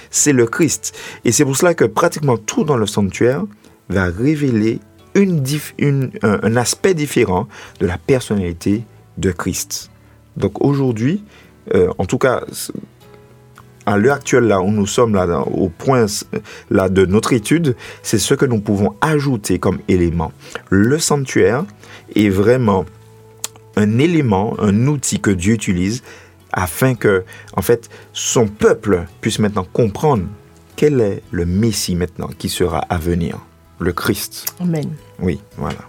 C'est 0.09 0.33
le 0.33 0.47
Christ. 0.47 0.97
Et 1.25 1.31
c'est 1.31 1.43
pour 1.43 1.57
cela 1.57 1.73
que 1.73 1.85
pratiquement 1.85 2.37
tout 2.37 2.63
dans 2.63 2.77
le 2.77 2.87
sanctuaire 2.87 3.43
va 3.89 4.05
révéler 4.05 4.79
une, 5.15 6.11
un, 6.23 6.55
aspect 6.55 6.93
différent 6.93 7.47
de 7.79 7.87
la 7.87 7.97
personnalité 7.97 8.83
de 9.17 9.31
Christ. 9.31 9.89
Donc 10.37 10.63
aujourd'hui, 10.63 11.23
euh, 11.73 11.89
en 11.97 12.05
tout 12.05 12.17
cas, 12.17 12.43
à 13.85 13.97
l'heure 13.97 14.15
actuelle, 14.15 14.45
là 14.45 14.61
où 14.61 14.71
nous 14.71 14.85
sommes 14.85 15.15
là, 15.15 15.25
au 15.41 15.69
point 15.69 16.05
là, 16.69 16.89
de 16.89 17.05
notre 17.05 17.33
étude, 17.33 17.75
c'est 18.03 18.19
ce 18.19 18.33
que 18.33 18.45
nous 18.45 18.61
pouvons 18.61 18.95
ajouter 19.01 19.59
comme 19.59 19.79
élément. 19.87 20.31
Le 20.69 20.99
sanctuaire 20.99 21.65
est 22.15 22.29
vraiment 22.29 22.85
un 23.75 23.97
élément, 23.99 24.55
un 24.59 24.87
outil 24.87 25.19
que 25.19 25.31
Dieu 25.31 25.53
utilise 25.53 26.03
afin 26.51 26.95
que, 26.95 27.23
en 27.55 27.61
fait, 27.61 27.89
son 28.13 28.47
peuple 28.47 29.05
puisse 29.21 29.39
maintenant 29.39 29.65
comprendre 29.71 30.23
quel 30.75 31.01
est 31.01 31.21
le 31.31 31.45
Messie 31.45 31.95
maintenant 31.95 32.29
qui 32.37 32.49
sera 32.49 32.79
à 32.89 32.97
venir, 32.97 33.37
le 33.79 33.91
Christ. 33.91 34.53
Amen. 34.59 34.89
Oui, 35.19 35.41
voilà. 35.57 35.79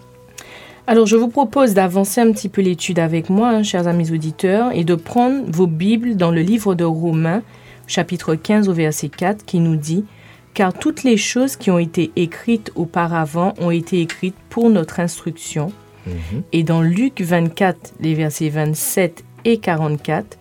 Alors, 0.91 1.07
je 1.07 1.15
vous 1.15 1.29
propose 1.29 1.73
d'avancer 1.73 2.21
un 2.21 2.33
petit 2.33 2.49
peu 2.49 2.63
l'étude 2.63 2.99
avec 2.99 3.31
moi, 3.31 3.51
hein, 3.51 3.63
chers 3.63 3.87
amis 3.87 4.11
auditeurs, 4.11 4.73
et 4.75 4.83
de 4.83 4.97
prendre 4.97 5.45
vos 5.47 5.69
Bibles 5.69 6.17
dans 6.17 6.33
le 6.33 6.41
livre 6.41 6.75
de 6.75 6.83
Romains, 6.83 7.45
chapitre 7.87 8.35
15 8.35 8.69
au 8.69 8.73
verset 8.73 9.09
4, 9.09 9.45
qui 9.45 9.61
nous 9.61 9.77
dit 9.77 10.05
Car 10.53 10.75
toutes 10.75 11.05
les 11.05 11.17
choses 11.17 11.55
qui 11.55 11.71
ont 11.71 11.79
été 11.79 12.11
écrites 12.17 12.73
auparavant 12.75 13.55
ont 13.61 13.71
été 13.71 14.01
écrites 14.01 14.35
pour 14.49 14.69
notre 14.69 14.99
instruction. 14.99 15.71
Mhm. 16.09 16.43
Et 16.51 16.65
dans 16.65 16.83
Luc 16.83 17.21
24, 17.21 17.93
les 18.01 18.15
versets 18.15 18.49
27 18.49 19.23
et 19.45 19.59
44, 19.59 20.39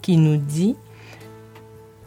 qui 0.00 0.16
nous 0.16 0.36
dit 0.36 0.76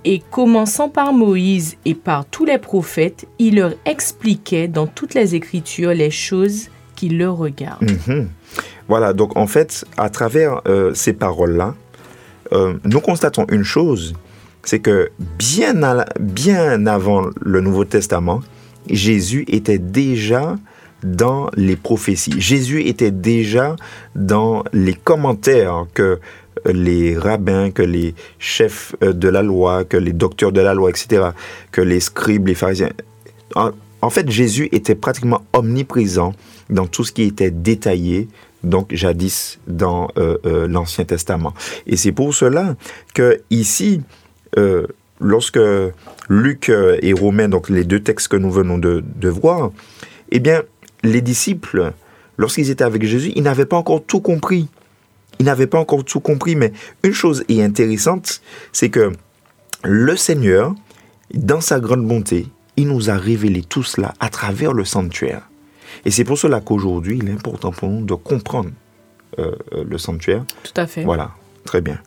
Et 0.05 0.21
commençant 0.31 0.87
par 0.87 1.11
Moïse 1.11 1.75
et 1.83 1.95
par 1.95 2.23
tous 2.23 2.45
les 2.45 2.57
prophètes, 2.57 3.27
il 3.37 3.55
leur 3.55 3.73
expliquait 3.83 4.69
dans 4.69 4.87
toutes 4.87 5.13
les 5.13 5.35
Écritures 5.35 5.93
les 5.93 6.09
choses 6.09 6.69
qui 7.01 7.09
leur 7.09 7.35
regardent. 7.35 7.89
Mhm. 8.07 8.29
Voilà, 8.87 9.13
donc 9.13 9.35
en 9.35 9.47
fait, 9.47 9.85
à 9.97 10.11
travers 10.11 10.61
euh, 10.67 10.93
ces 10.93 11.13
paroles-là, 11.13 11.73
euh, 12.53 12.75
nous 12.83 12.99
constatons 12.99 13.47
une 13.49 13.63
chose, 13.63 14.13
c'est 14.61 14.77
que 14.77 15.09
bien, 15.39 15.73
bien 16.19 16.85
avant 16.85 17.23
le 17.41 17.59
Nouveau 17.59 17.85
Testament, 17.85 18.41
Jésus 18.87 19.45
était 19.47 19.79
déjà 19.79 20.57
dans 21.03 21.49
les 21.55 21.75
prophéties. 21.75 22.39
Jésus 22.39 22.83
était 22.83 23.09
déjà 23.09 23.75
dans 24.13 24.63
les 24.71 24.93
commentaires 24.93 25.87
que 25.95 26.19
les 26.67 27.17
rabbins, 27.17 27.71
que 27.71 27.81
les 27.81 28.13
chefs 28.37 28.95
euh, 29.01 29.11
de 29.11 29.27
la 29.27 29.41
loi, 29.41 29.85
que 29.85 29.97
les 29.97 30.13
docteurs 30.13 30.51
de 30.51 30.61
la 30.61 30.75
loi, 30.75 30.91
etc., 30.91 31.29
que 31.71 31.81
les 31.81 31.99
scribes, 31.99 32.45
les 32.45 32.53
pharisiens. 32.53 32.91
En, 34.01 34.09
fait, 34.09 34.29
Jésus 34.29 34.69
était 34.71 34.95
pratiquement 34.95 35.43
omniprésent 35.53 36.33
dans 36.69 36.87
tout 36.87 37.03
ce 37.03 37.11
qui 37.11 37.23
était 37.23 37.51
détaillé, 37.51 38.27
donc 38.63 38.93
jadis 38.93 39.59
dans 39.67 40.09
euh, 40.17 40.37
euh, 40.45 40.67
l'Ancien 40.67 41.05
Testament. 41.05 41.53
Et 41.87 41.97
c'est 41.97 42.11
pour 42.11 42.33
cela 42.33 42.75
que 43.13 43.41
ici, 43.49 44.01
lorsque 45.19 45.59
Luc 46.29 46.69
et 46.69 47.13
Romain, 47.13 47.47
donc 47.47 47.69
les 47.69 47.83
deux 47.83 48.01
textes 48.01 48.27
que 48.27 48.37
nous 48.37 48.51
venons 48.51 48.77
de 48.77 49.29
voir, 49.29 49.71
eh 50.31 50.39
bien, 50.39 50.63
les 51.03 51.21
disciples, 51.21 51.93
lorsqu'ils 52.37 52.69
étaient 52.69 52.83
avec 52.83 53.05
Jésus, 53.05 53.31
ils 53.35 53.43
n'avaient 53.43 53.65
pas 53.65 53.77
encore 53.77 54.03
tout 54.03 54.19
compris. 54.19 54.67
Ils 55.39 55.45
n'avaient 55.45 55.67
pas 55.67 55.79
encore 55.79 56.03
tout 56.03 56.19
compris, 56.19 56.55
mais 56.55 56.71
une 57.03 57.13
chose 57.13 57.43
est 57.49 57.61
intéressante, 57.61 58.41
c'est 58.71 58.89
que 58.89 59.11
le 59.83 60.15
Seigneur, 60.15 60.75
dans 61.33 61.61
sa 61.61 61.79
grande 61.79 62.07
bonté, 62.07 62.47
il 62.81 62.87
nous 62.87 63.11
a 63.11 63.15
révélé 63.15 63.61
tout 63.61 63.83
cela 63.83 64.15
à 64.19 64.29
travers 64.29 64.73
le 64.73 64.85
sanctuaire. 64.85 65.43
Et 66.03 66.09
c'est 66.09 66.23
pour 66.23 66.37
cela 66.37 66.61
qu'aujourd'hui, 66.61 67.19
il 67.21 67.29
est 67.29 67.33
important 67.33 67.71
pour 67.71 67.89
nous 67.89 68.03
de 68.03 68.15
comprendre 68.15 68.71
euh, 69.37 69.51
euh, 69.73 69.83
le 69.87 69.97
sanctuaire. 69.99 70.43
Tout 70.63 70.73
à 70.75 70.87
fait. 70.87 71.03
Voilà, 71.03 71.31
très 71.63 71.81
bien. 71.81 71.99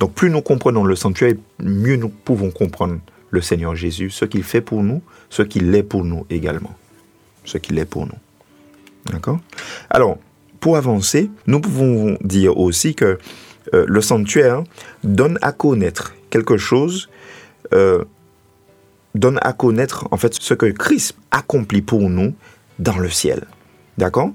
Donc 0.00 0.12
plus 0.12 0.28
nous 0.28 0.42
comprenons 0.42 0.84
le 0.84 0.94
sanctuaire, 0.96 1.32
mieux 1.60 1.96
nous 1.96 2.10
pouvons 2.10 2.50
comprendre 2.50 2.98
le 3.30 3.40
Seigneur 3.40 3.74
Jésus, 3.74 4.10
ce 4.10 4.26
qu'il 4.26 4.42
fait 4.42 4.60
pour 4.60 4.82
nous, 4.82 5.00
ce 5.30 5.42
qu'il 5.42 5.74
est 5.74 5.82
pour 5.82 6.04
nous 6.04 6.26
également. 6.28 6.76
Ce 7.44 7.56
qu'il 7.56 7.78
est 7.78 7.86
pour 7.86 8.06
nous. 8.06 8.18
D'accord? 9.10 9.40
Alors, 9.88 10.18
pour 10.60 10.76
avancer, 10.76 11.30
nous 11.46 11.60
pouvons 11.60 12.18
dire 12.20 12.58
aussi 12.58 12.94
que 12.94 13.18
euh, 13.72 13.86
le 13.88 14.00
sanctuaire 14.02 14.62
donne 15.04 15.38
à 15.40 15.52
connaître 15.52 16.14
quelque 16.28 16.58
chose, 16.58 17.08
euh, 17.72 18.04
donne 19.18 19.38
à 19.42 19.52
connaître 19.52 20.06
en 20.10 20.16
fait 20.16 20.34
ce 20.34 20.54
que 20.54 20.66
Christ 20.66 21.16
accomplit 21.30 21.82
pour 21.82 22.08
nous 22.08 22.34
dans 22.78 22.98
le 22.98 23.10
ciel. 23.10 23.44
D'accord? 23.96 24.30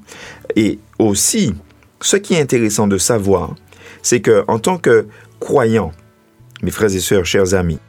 Et 0.56 0.80
aussi, 1.00 1.54
ce 2.02 2.18
qui 2.18 2.34
est 2.34 2.42
intéressant 2.42 2.88
de 2.88 2.98
savoir, 2.98 3.56
c'est 4.02 4.20
que 4.20 4.44
en 4.48 4.60
tant 4.60 4.78
que 4.78 5.08
croyant, 5.40 5.92
mes 6.62 6.72
frères 6.72 6.94
et 6.94 7.00
sœurs, 7.00 7.26
chers 7.26 7.54
amis, 7.54 7.80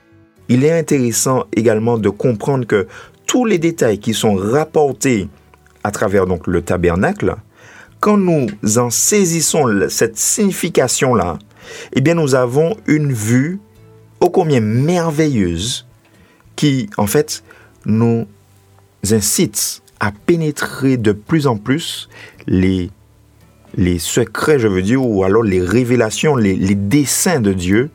il 0.49 0.65
est 0.65 0.77
intéressant 0.79 1.45
également 1.55 1.99
de 1.99 2.09
comprendre 2.09 2.67
que 2.67 2.87
tous 3.27 3.45
les 3.45 3.59
détails 3.59 3.99
qui 3.99 4.15
sont 4.15 4.35
rapportés 4.35 5.29
à 5.83 5.91
travers 5.91 6.27
donc 6.27 6.47
le 6.47 6.63
tabernacle, 6.63 7.35
quand 8.01 8.17
nous 8.17 8.49
en 8.77 8.91
saisissons 8.91 9.89
cette 9.89 10.19
signification-là, 10.19 11.39
eh 11.93 12.01
bien 12.01 12.15
nous 12.15 12.35
avons 12.35 12.77
une 12.87 13.13
vue 13.13 13.61
ô 14.21 14.31
combien 14.31 14.61
merveilleuse 14.61 15.87
qui 16.57 16.89
en 16.97 17.07
fait 17.07 17.43
nous 17.87 18.27
incite 19.11 19.83
à 20.01 20.13
pénétrer 20.13 20.97
de 20.97 21.13
plus 21.13 21.47
en 21.47 21.57
plus 21.57 22.09
les, 22.47 22.91
les 23.77 23.99
secrets, 23.99 24.59
je 24.59 24.69
veux 24.69 24.83
dire, 24.83 25.05
ou 25.05 25.25
alors 25.25 25.43
les 25.43 25.61
révélations, 25.61 26.37
les, 26.37 26.55
les 26.55 26.75
desseins 26.75 27.41
de 27.41 27.53
Dieu 27.53 27.91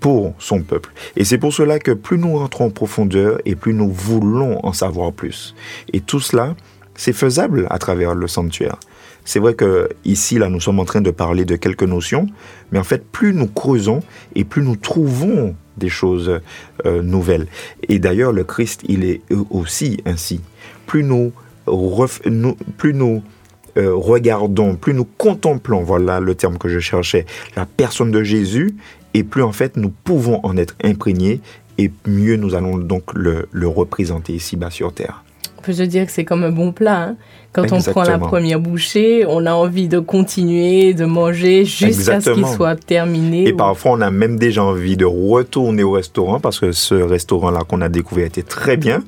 pour 0.00 0.34
son 0.38 0.62
peuple. 0.62 0.92
Et 1.16 1.24
c'est 1.24 1.38
pour 1.38 1.52
cela 1.52 1.78
que 1.78 1.92
plus 1.92 2.18
nous 2.18 2.38
rentrons 2.38 2.66
en 2.66 2.70
profondeur 2.70 3.40
et 3.44 3.56
plus 3.56 3.74
nous 3.74 3.90
voulons 3.90 4.64
en 4.64 4.72
savoir 4.72 5.12
plus. 5.12 5.54
Et 5.92 6.00
tout 6.00 6.20
cela, 6.20 6.54
c'est 6.94 7.12
faisable 7.12 7.66
à 7.70 7.78
travers 7.78 8.14
le 8.14 8.28
sanctuaire. 8.28 8.78
C'est 9.24 9.40
vrai 9.40 9.54
que 9.54 9.88
ici, 10.04 10.38
là, 10.38 10.48
nous 10.48 10.60
sommes 10.60 10.78
en 10.78 10.84
train 10.84 11.00
de 11.00 11.10
parler 11.10 11.44
de 11.44 11.56
quelques 11.56 11.82
notions, 11.82 12.26
mais 12.70 12.78
en 12.78 12.84
fait, 12.84 13.04
plus 13.04 13.34
nous 13.34 13.48
creusons 13.48 14.00
et 14.34 14.44
plus 14.44 14.62
nous 14.62 14.76
trouvons 14.76 15.56
des 15.76 15.88
choses 15.88 16.40
euh, 16.84 17.02
nouvelles. 17.02 17.46
Et 17.88 17.98
d'ailleurs, 17.98 18.32
le 18.32 18.44
Christ, 18.44 18.82
il 18.88 19.04
est 19.04 19.20
aussi 19.50 19.98
ainsi. 20.06 20.40
Plus 20.86 21.02
nous, 21.02 21.32
euh, 21.68 23.94
regardons, 23.94 24.76
plus 24.76 24.94
nous 24.94 25.04
contemplons, 25.04 25.82
voilà 25.82 26.20
le 26.20 26.34
terme 26.34 26.58
que 26.58 26.68
je 26.68 26.78
cherchais, 26.78 27.26
la 27.56 27.66
personne 27.66 28.10
de 28.10 28.22
Jésus, 28.22 28.76
et 29.14 29.22
plus 29.22 29.42
en 29.42 29.52
fait 29.52 29.76
nous 29.76 29.90
pouvons 29.90 30.40
en 30.44 30.56
être 30.56 30.74
imprégnés, 30.82 31.40
et 31.78 31.90
mieux 32.06 32.36
nous 32.36 32.54
allons 32.54 32.78
donc 32.78 33.12
le, 33.14 33.48
le 33.52 33.68
représenter 33.68 34.32
ici-bas 34.32 34.70
sur 34.70 34.94
terre 34.94 35.25
peut 35.66 35.72
se 35.72 35.82
dire 35.82 36.06
que 36.06 36.12
c'est 36.12 36.24
comme 36.24 36.44
un 36.44 36.50
bon 36.50 36.72
plat. 36.72 37.00
Hein. 37.00 37.16
Quand 37.52 37.72
on 37.72 37.82
prend 37.82 38.04
la 38.04 38.18
première 38.18 38.60
bouchée, 38.60 39.24
on 39.26 39.46
a 39.46 39.52
envie 39.52 39.88
de 39.88 39.98
continuer, 39.98 40.94
de 40.94 41.04
manger 41.04 41.64
jusqu'à 41.64 42.20
ce 42.20 42.30
qu'il 42.30 42.46
soit 42.46 42.76
terminé. 42.76 43.48
Et 43.48 43.52
parfois, 43.52 43.92
on 43.92 44.00
a 44.00 44.10
même 44.10 44.38
déjà 44.38 44.62
envie 44.62 44.96
de 44.96 45.04
retourner 45.04 45.82
au 45.82 45.92
restaurant 45.92 46.38
parce 46.38 46.60
que 46.60 46.72
ce 46.72 46.94
restaurant-là 46.94 47.60
qu'on 47.68 47.80
a 47.80 47.88
découvert 47.88 48.26
était 48.26 48.42
très 48.42 48.76
bien. 48.76 49.02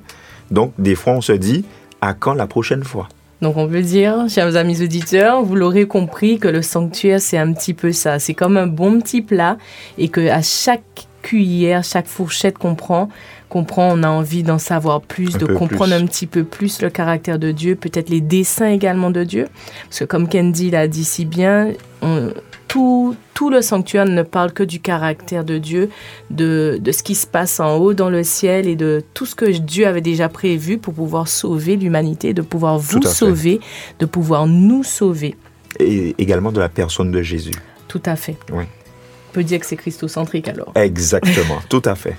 Donc, 0.50 0.72
des 0.78 0.94
fois, 0.94 1.12
on 1.12 1.20
se 1.20 1.32
dit, 1.32 1.64
à 2.00 2.14
quand 2.14 2.34
la 2.34 2.46
prochaine 2.46 2.84
fois? 2.84 3.08
Donc 3.40 3.56
on 3.56 3.68
peut 3.68 3.82
dire, 3.82 4.26
chers 4.28 4.56
amis 4.56 4.82
auditeurs, 4.82 5.42
vous 5.42 5.54
l'aurez 5.54 5.86
compris 5.86 6.40
que 6.40 6.48
le 6.48 6.60
sanctuaire 6.60 7.20
c'est 7.20 7.38
un 7.38 7.52
petit 7.52 7.72
peu 7.72 7.92
ça. 7.92 8.18
C'est 8.18 8.34
comme 8.34 8.56
un 8.56 8.66
bon 8.66 8.98
petit 8.98 9.22
plat 9.22 9.58
et 9.96 10.08
que 10.08 10.28
à 10.28 10.42
chaque 10.42 11.06
cuillère, 11.22 11.84
chaque 11.84 12.06
fourchette 12.06 12.58
qu'on 12.58 12.74
prend, 12.74 13.08
comprend, 13.48 13.90
on 13.92 14.02
a 14.02 14.08
envie 14.08 14.42
d'en 14.42 14.58
savoir 14.58 15.00
plus, 15.00 15.36
de 15.38 15.46
comprendre 15.46 15.94
un 15.94 16.06
petit 16.06 16.26
peu 16.26 16.44
plus 16.44 16.82
le 16.82 16.90
caractère 16.90 17.38
de 17.38 17.50
Dieu, 17.50 17.74
peut-être 17.74 18.10
les 18.10 18.20
dessins 18.20 18.68
également 18.68 19.10
de 19.10 19.24
Dieu. 19.24 19.48
Parce 19.84 20.00
que 20.00 20.04
comme 20.04 20.28
Candy 20.28 20.70
l'a 20.70 20.88
dit 20.88 21.04
si 21.04 21.24
bien, 21.24 21.72
tout, 22.68 23.16
tout 23.34 23.50
le 23.50 23.62
sanctuaire 23.62 24.04
ne 24.04 24.22
parle 24.22 24.52
que 24.52 24.62
du 24.62 24.78
caractère 24.80 25.44
de 25.44 25.58
Dieu, 25.58 25.90
de, 26.30 26.78
de 26.80 26.92
ce 26.92 27.02
qui 27.02 27.14
se 27.14 27.26
passe 27.26 27.58
en 27.58 27.76
haut 27.76 27.94
dans 27.94 28.10
le 28.10 28.22
ciel 28.22 28.68
et 28.68 28.76
de 28.76 29.02
tout 29.14 29.26
ce 29.26 29.34
que 29.34 29.46
Dieu 29.46 29.86
avait 29.86 30.02
déjà 30.02 30.28
prévu 30.28 30.78
pour 30.78 30.94
pouvoir 30.94 31.26
sauver 31.26 31.76
l'humanité, 31.76 32.34
de 32.34 32.42
pouvoir 32.42 32.78
vous 32.78 33.02
sauver, 33.02 33.60
de 33.98 34.06
pouvoir 34.06 34.46
nous 34.46 34.84
sauver. 34.84 35.34
Et 35.80 36.14
également 36.18 36.52
de 36.52 36.60
la 36.60 36.68
personne 36.68 37.10
de 37.10 37.22
Jésus. 37.22 37.54
Tout 37.88 38.02
à 38.04 38.16
fait. 38.16 38.36
Oui. 38.52 38.64
On 39.30 39.32
peut 39.32 39.44
dire 39.44 39.60
que 39.60 39.66
c'est 39.66 39.76
christocentrique 39.76 40.48
alors. 40.48 40.72
Exactement, 40.74 41.60
tout 41.68 41.82
à 41.84 41.94
fait. 41.94 42.16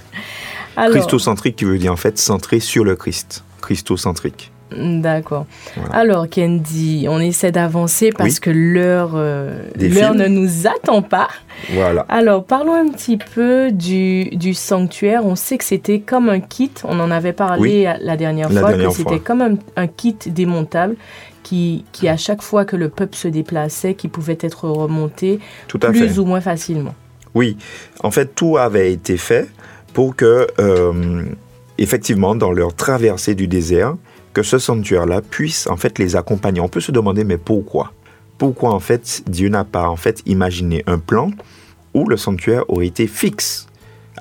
Christocentrique 0.89 1.55
qui 1.55 1.65
veut 1.65 1.77
dire 1.77 1.93
en 1.93 1.97
fait 1.97 2.17
centré 2.17 2.59
sur 2.59 2.83
le 2.83 2.95
Christ. 2.95 3.43
Christocentrique. 3.61 4.51
D'accord. 4.75 5.47
Alors, 5.91 6.29
Candy, 6.29 7.07
on 7.09 7.19
essaie 7.19 7.51
d'avancer 7.51 8.11
parce 8.15 8.39
que 8.39 8.51
l'heure 8.51 9.11
euh, 9.15 9.63
ne 9.75 10.27
nous 10.27 10.67
attend 10.67 11.01
pas. 11.01 11.29
Voilà. 11.73 12.05
Alors, 12.07 12.43
parlons 12.43 12.75
un 12.75 12.87
petit 12.89 13.17
peu 13.17 13.71
du, 13.71 14.29
du 14.29 14.53
sanctuaire. 14.53 15.25
On 15.25 15.35
sait 15.35 15.57
que 15.57 15.63
c'était 15.63 15.99
comme 15.99 16.29
un 16.29 16.39
kit. 16.39 16.71
On 16.83 16.99
en 16.99 17.09
avait 17.09 17.33
parlé 17.33 17.91
la 17.99 18.15
dernière 18.15 18.51
fois, 18.51 18.73
que 18.73 18.89
c'était 18.91 19.19
comme 19.19 19.41
un, 19.41 19.55
un, 19.75 19.87
kit 19.87 20.17
démontable 20.27 20.95
qui, 21.41 21.85
qui, 21.91 22.07
à 22.07 22.17
chaque 22.17 22.43
fois 22.43 22.63
que 22.65 22.75
le 22.75 22.89
peuple 22.89 23.15
se 23.15 23.27
déplaçait, 23.27 23.95
qui 23.95 24.07
pouvait 24.07 24.37
être 24.39 24.69
remonté 24.69 25.39
plus 25.67 26.19
ou 26.19 26.25
moins 26.25 26.41
facilement. 26.41 26.93
Oui, 27.35 27.57
en 28.03 28.11
fait, 28.11 28.35
tout 28.35 28.57
avait 28.57 28.91
été 28.91 29.17
fait 29.17 29.49
pour 29.93 30.15
que, 30.15 30.47
euh, 30.59 31.23
effectivement, 31.77 32.35
dans 32.35 32.51
leur 32.51 32.73
traversée 32.75 33.35
du 33.35 33.47
désert, 33.47 33.95
que 34.33 34.43
ce 34.43 34.57
sanctuaire-là 34.57 35.21
puisse 35.21 35.67
en 35.67 35.77
fait 35.77 35.99
les 35.99 36.15
accompagner. 36.15 36.61
On 36.61 36.69
peut 36.69 36.81
se 36.81 36.91
demander 36.91 37.23
mais 37.23 37.37
pourquoi? 37.37 37.93
Pourquoi 38.37 38.73
en 38.73 38.79
fait 38.79 39.23
Dieu 39.27 39.49
n'a 39.49 39.65
pas 39.65 39.89
en 39.89 39.95
fait 39.95 40.21
imaginé 40.25 40.83
un 40.87 40.99
plan 40.99 41.31
où 41.93 42.07
le 42.07 42.17
sanctuaire 42.17 42.69
aurait 42.69 42.87
été 42.87 43.07
fixe? 43.07 43.67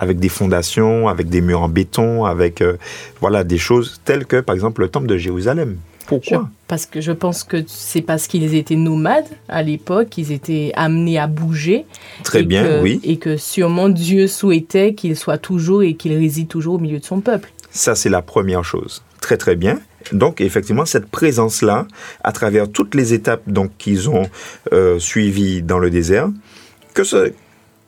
Avec 0.00 0.18
des 0.18 0.28
fondations, 0.28 1.08
avec 1.08 1.28
des 1.28 1.40
murs 1.40 1.62
en 1.62 1.68
béton, 1.68 2.25
avec 2.25 2.62
euh, 2.62 2.76
voilà 3.20 3.42
des 3.42 3.58
choses 3.58 4.00
telles 4.04 4.26
que 4.26 4.40
par 4.40 4.54
exemple 4.54 4.80
le 4.82 4.88
temple 4.88 5.08
de 5.08 5.16
Jérusalem. 5.16 5.76
Pourquoi 6.08 6.48
Parce 6.68 6.86
que 6.86 7.02
je 7.02 7.12
pense 7.12 7.44
que 7.44 7.58
c'est 7.66 8.00
parce 8.00 8.26
qu'ils 8.26 8.54
étaient 8.54 8.76
nomades 8.76 9.28
à 9.48 9.62
l'époque, 9.62 10.16
ils 10.16 10.32
étaient 10.32 10.72
amenés 10.74 11.18
à 11.18 11.26
bouger. 11.26 11.84
Très 12.24 12.44
bien, 12.44 12.80
oui. 12.80 12.98
Et 13.04 13.18
que 13.18 13.36
sûrement 13.36 13.90
Dieu 13.90 14.26
souhaitait 14.26 14.94
qu'il 14.94 15.16
soit 15.16 15.36
toujours 15.36 15.82
et 15.82 15.94
qu'il 15.94 16.14
réside 16.14 16.48
toujours 16.48 16.76
au 16.76 16.78
milieu 16.78 16.98
de 16.98 17.04
son 17.04 17.20
peuple. 17.20 17.50
Ça, 17.70 17.94
c'est 17.94 18.08
la 18.08 18.22
première 18.22 18.64
chose. 18.64 19.02
Très, 19.20 19.36
très 19.36 19.54
bien. 19.54 19.80
Donc, 20.12 20.40
effectivement, 20.40 20.86
cette 20.86 21.10
présence-là, 21.10 21.86
à 22.24 22.32
travers 22.32 22.70
toutes 22.70 22.94
les 22.94 23.12
étapes 23.12 23.42
donc 23.46 23.72
qu'ils 23.76 24.08
ont 24.08 24.28
euh, 24.72 24.98
suivies 24.98 25.60
dans 25.60 25.78
le 25.78 25.90
désert, 25.90 26.30
que 26.94 27.04
ce, 27.04 27.32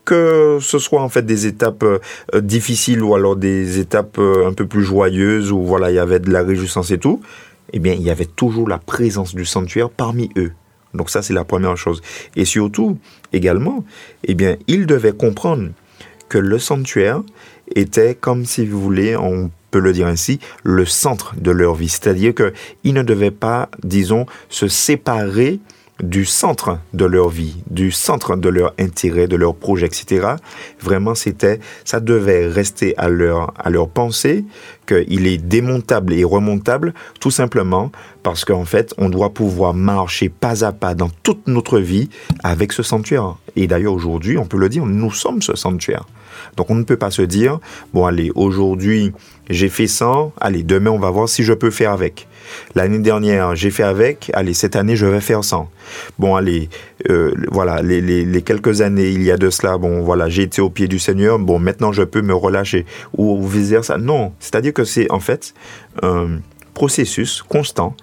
que 0.05 0.59
ce 0.61 0.79
soit 0.79 1.03
en 1.03 1.09
fait 1.09 1.25
des 1.25 1.47
étapes 1.47 1.85
euh, 1.85 2.41
difficiles 2.41 3.03
ou 3.03 3.15
alors 3.15 3.37
des 3.37 3.79
étapes 3.79 4.19
euh, 4.19 4.47
un 4.47 4.53
peu 4.53 4.67
plus 4.67 4.83
joyeuses 4.83 5.53
où 5.53 5.63
voilà 5.63 5.91
il 5.91 5.95
y 5.95 5.99
avait 5.99 6.21
de 6.21 6.31
la 6.31 6.43
réjouissance 6.43 6.91
et 6.91 6.99
tout, 6.99 7.23
eh 7.73 7.79
bien 7.79 7.95
il 7.95 8.03
y 8.03 8.11
avait 8.11 8.27
toujours 8.27 8.69
la 8.69 8.79
présence 8.79 9.35
du 9.35 9.45
sanctuaire 9.45 9.91
parmi 9.91 10.31
eux. 10.37 10.53
Donc 10.95 11.11
ça 11.11 11.23
c'est 11.23 11.35
la 11.35 11.45
première 11.45 11.77
chose. 11.77 12.03
Et 12.37 12.45
surtout 12.45 12.99
également, 13.33 13.85
eh 14.25 14.35
bien 14.35 14.57
ils 14.67 14.87
devaient 14.87 15.13
comprendre 15.13 15.71
que 16.29 16.39
le 16.39 16.59
sanctuaire 16.59 17.23
était 17.75 18.15
comme 18.15 18.45
si 18.45 18.67
vous 18.67 18.81
voulez, 18.81 19.17
on 19.17 19.51
peut 19.71 19.81
le 19.81 19.93
dire 19.93 20.07
ainsi, 20.07 20.41
le 20.63 20.85
centre 20.85 21.35
de 21.37 21.51
leur 21.51 21.75
vie. 21.75 21.89
C'est-à-dire 21.89 22.33
qu'ils 22.35 22.95
ne 22.95 23.03
devaient 23.03 23.31
pas, 23.31 23.69
disons, 23.85 24.27
se 24.49 24.69
séparer 24.69 25.61
du 26.03 26.25
centre 26.25 26.79
de 26.93 27.05
leur 27.05 27.29
vie, 27.29 27.57
du 27.71 27.91
centre 27.91 28.37
de 28.37 28.49
leur 28.49 28.75
intérêt, 28.79 29.27
de 29.27 29.37
leur 29.37 29.55
projet, 29.55 29.87
etc. 29.87 30.35
Vraiment, 30.81 31.15
c'était, 31.15 31.61
ça 31.85 32.01
devait 32.01 32.47
rester 32.47 32.97
à 32.99 33.09
leur, 33.09 33.53
à 33.59 33.71
leur 33.71 33.89
pensée 33.89 34.45
qu'il 34.87 35.27
est 35.27 35.39
démontable 35.39 36.13
et 36.13 36.25
remontable, 36.25 36.95
tout 37.21 37.31
simplement 37.31 37.93
parce 38.23 38.45
qu'en 38.45 38.65
fait, 38.65 38.93
on 38.99 39.09
doit 39.09 39.31
pouvoir 39.31 39.75
marcher 39.75 40.29
pas 40.29 40.65
à 40.65 40.73
pas 40.73 40.95
dans 40.95 41.11
toute 41.23 41.47
notre 41.47 41.79
vie 41.79 42.09
avec 42.43 42.73
ce 42.73 42.83
sanctuaire. 42.83 43.37
Et 43.57 43.67
d'ailleurs, 43.67 43.95
aujourd'hui, 43.95 44.37
on 44.39 44.47
peut 44.47 44.59
le 44.59 44.69
dire, 44.69 44.85
nous 44.85 45.13
sommes 45.13 45.43
ce 45.43 45.57
sanctuaire. 45.57 46.05
Donc 46.57 46.71
on 46.71 46.75
ne 46.75 46.85
peut 46.85 46.97
pas 46.97 47.11
se 47.11 47.23
dire, 47.23 47.59
bon 47.93 48.07
allez, 48.07 48.31
aujourd'hui 48.35 49.13
j'ai 49.49 49.69
fait 49.69 49.87
ça, 49.87 50.31
allez, 50.41 50.63
demain 50.63 50.91
on 50.91 50.99
va 50.99 51.11
voir 51.11 51.29
si 51.29 51.43
je 51.43 51.53
peux 51.53 51.71
faire 51.71 51.91
avec. 51.91 52.29
L'année 52.75 52.99
dernière 52.99 53.55
j'ai 53.57 53.71
fait 53.71 53.83
avec, 53.83 54.31
allez, 54.35 54.55
cette 54.55 54.77
année 54.77 54.97
je 54.97 55.07
vais 55.07 55.21
faire 55.21 55.45
ça. 55.45 55.67
Bon 56.19 56.37
allez, 56.37 56.69
euh, 57.09 57.35
voilà, 57.51 57.83
les, 57.83 58.43
quelques 58.43 58.81
années 58.81 59.11
il 59.11 59.23
y 59.23 59.31
a 59.31 59.37
de 59.37 59.51
cela, 59.51 59.79
bon 59.79 60.03
voilà, 60.03 60.29
j'ai 60.29 60.43
été 60.43 60.61
au 60.61 60.71
pied 60.71 60.89
du 60.89 60.99
Seigneur, 60.99 61.39
bon 61.39 61.59
maintenant 61.59 61.93
je 61.93 62.03
peux 62.03 62.23
me 62.23 62.35
relâcher. 62.35 62.87
Ou, 63.17 63.47
vice 63.47 63.81
ça. 63.83 63.99
Non, 63.99 64.33
c'est-à-dire 64.41 64.73
que 64.73 64.85
c'est 64.85 65.11
en 65.11 65.21
fait 65.21 65.55
un 66.03 66.39
processus 66.75 67.43
constant 67.43 67.95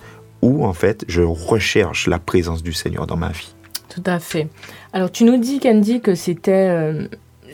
où 0.42 0.66
en 0.66 0.74
fait 0.74 1.04
je 1.08 1.22
recherche 1.22 2.08
la 2.08 2.20
présence 2.20 2.64
du 2.64 2.74
Seigneur 2.74 3.08
dans 3.08 3.18
ma 3.18 3.30
vie. 3.30 3.54
Tout 3.90 4.04
à 4.06 4.20
fait. 4.20 4.48
Alors 4.94 5.12
tu 5.12 5.24
nous 5.24 5.38
dis, 5.38 5.60
Candy, 5.60 6.02
que 6.02 6.16
c'était... 6.16 6.70
Euh, 6.70 7.08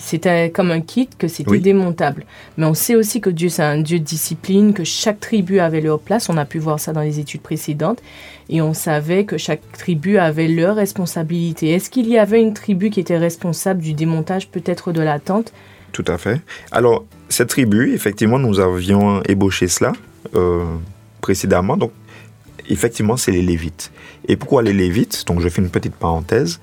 c'était 0.03 0.51
comme 0.51 0.69
un 0.71 0.81
kit, 0.81 1.07
que 1.17 1.29
c'était 1.29 1.59
démontable. 1.59 2.25
Mais 2.57 2.65
on 2.65 2.73
sait 2.73 2.95
aussi 2.95 3.21
que 3.21 3.29
Dieu, 3.29 3.47
c'est 3.47 3.63
un 3.63 3.77
Dieu 3.77 3.99
de 3.99 4.03
discipline, 4.03 4.73
que 4.73 4.83
chaque 4.83 5.21
tribu 5.21 5.59
avait 5.59 5.79
leur 5.79 5.99
place. 5.99 6.27
On 6.27 6.35
a 6.35 6.43
pu 6.43 6.59
voir 6.59 6.77
ça 6.77 6.91
dans 6.91 7.01
les 7.01 7.19
études 7.19 7.39
précédentes. 7.39 8.01
Et 8.49 8.61
on 8.61 8.73
savait 8.73 9.23
que 9.23 9.37
chaque 9.37 9.61
tribu 9.71 10.17
avait 10.17 10.49
leur 10.49 10.75
responsabilité. 10.75 11.69
Est-ce 11.69 11.89
qu'il 11.89 12.09
y 12.09 12.17
avait 12.17 12.41
une 12.41 12.53
tribu 12.53 12.89
qui 12.89 12.99
était 12.99 13.17
responsable 13.17 13.81
du 13.81 13.93
démontage 13.93 14.49
peut-être 14.49 14.91
de 14.91 15.01
la 15.01 15.19
tente? 15.19 15.53
Tout 15.93 16.05
à 16.07 16.17
fait. 16.17 16.41
Alors, 16.71 17.05
cette 17.29 17.47
tribu, 17.47 17.93
effectivement, 17.93 18.39
nous 18.39 18.59
avions 18.59 19.23
ébauché 19.23 19.69
cela 19.69 19.93
euh, 20.35 20.65
précédemment. 21.21 21.77
Donc, 21.77 21.93
effectivement, 22.67 23.15
c'est 23.15 23.31
les 23.31 23.41
Lévites. 23.41 23.89
Et 24.27 24.35
pourquoi 24.35 24.63
les 24.63 24.73
Lévites? 24.73 25.23
Donc, 25.27 25.39
je 25.39 25.47
fais 25.47 25.61
une 25.61 25.69
petite 25.69 25.95
parenthèse. 25.95 26.59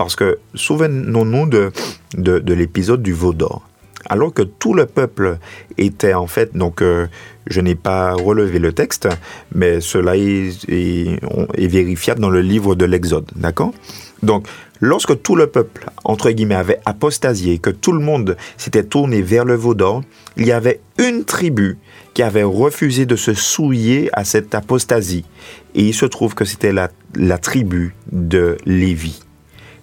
Parce 0.00 0.16
que 0.16 0.38
souvenons-nous 0.54 1.46
de, 1.46 1.72
de, 2.16 2.54
l'épisode 2.54 3.02
du 3.02 3.12
veau 3.12 3.34
d'or. 3.34 3.68
Alors 4.08 4.32
que 4.32 4.40
tout 4.40 4.72
le 4.72 4.86
peuple 4.86 5.36
était 5.76 6.14
en 6.14 6.26
fait, 6.26 6.56
donc 6.56 6.80
euh, 6.80 7.06
je 7.46 7.60
n'ai 7.60 7.74
pas 7.74 8.14
relevé 8.14 8.58
le 8.58 8.72
texte, 8.72 9.10
mais 9.54 9.82
cela 9.82 10.16
est, 10.16 10.66
est, 10.70 11.66
vérifiable 11.66 12.18
dans 12.18 12.30
le 12.30 12.40
livre 12.40 12.74
de 12.74 12.86
l'Exode, 12.86 13.30
d'accord? 13.36 13.74
Donc, 14.22 14.48
lorsque 14.80 15.20
tout 15.20 15.36
le 15.36 15.48
peuple, 15.48 15.90
entre 16.04 16.30
guillemets, 16.30 16.54
avait 16.54 16.80
apostasié, 16.86 17.58
que 17.58 17.68
tout 17.68 17.92
le 17.92 18.00
monde 18.00 18.38
s'était 18.56 18.84
tourné 18.84 19.20
vers 19.20 19.44
le 19.44 19.54
veau 19.54 19.74
d'or, 19.74 20.02
il 20.38 20.46
y 20.46 20.52
avait 20.52 20.80
une 20.96 21.26
tribu 21.26 21.76
qui 22.14 22.22
avait 22.22 22.42
refusé 22.42 23.04
de 23.04 23.16
se 23.16 23.34
souiller 23.34 24.08
à 24.14 24.24
cette 24.24 24.54
apostasie. 24.54 25.26
Et 25.74 25.82
il 25.82 25.94
se 25.94 26.06
trouve 26.06 26.34
que 26.34 26.46
c'était 26.46 26.72
la, 26.72 26.88
la 27.16 27.36
tribu 27.36 27.94
de 28.10 28.56
Lévi. 28.64 29.20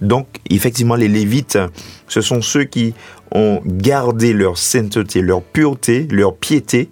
Donc, 0.01 0.27
effectivement, 0.49 0.95
les 0.95 1.07
Lévites, 1.07 1.57
ce 2.07 2.21
sont 2.21 2.41
ceux 2.41 2.63
qui 2.63 2.93
ont 3.31 3.62
gardé 3.65 4.33
leur 4.33 4.57
sainteté, 4.57 5.21
leur 5.21 5.41
pureté, 5.41 6.07
leur 6.12 6.36
piété. 6.36 6.89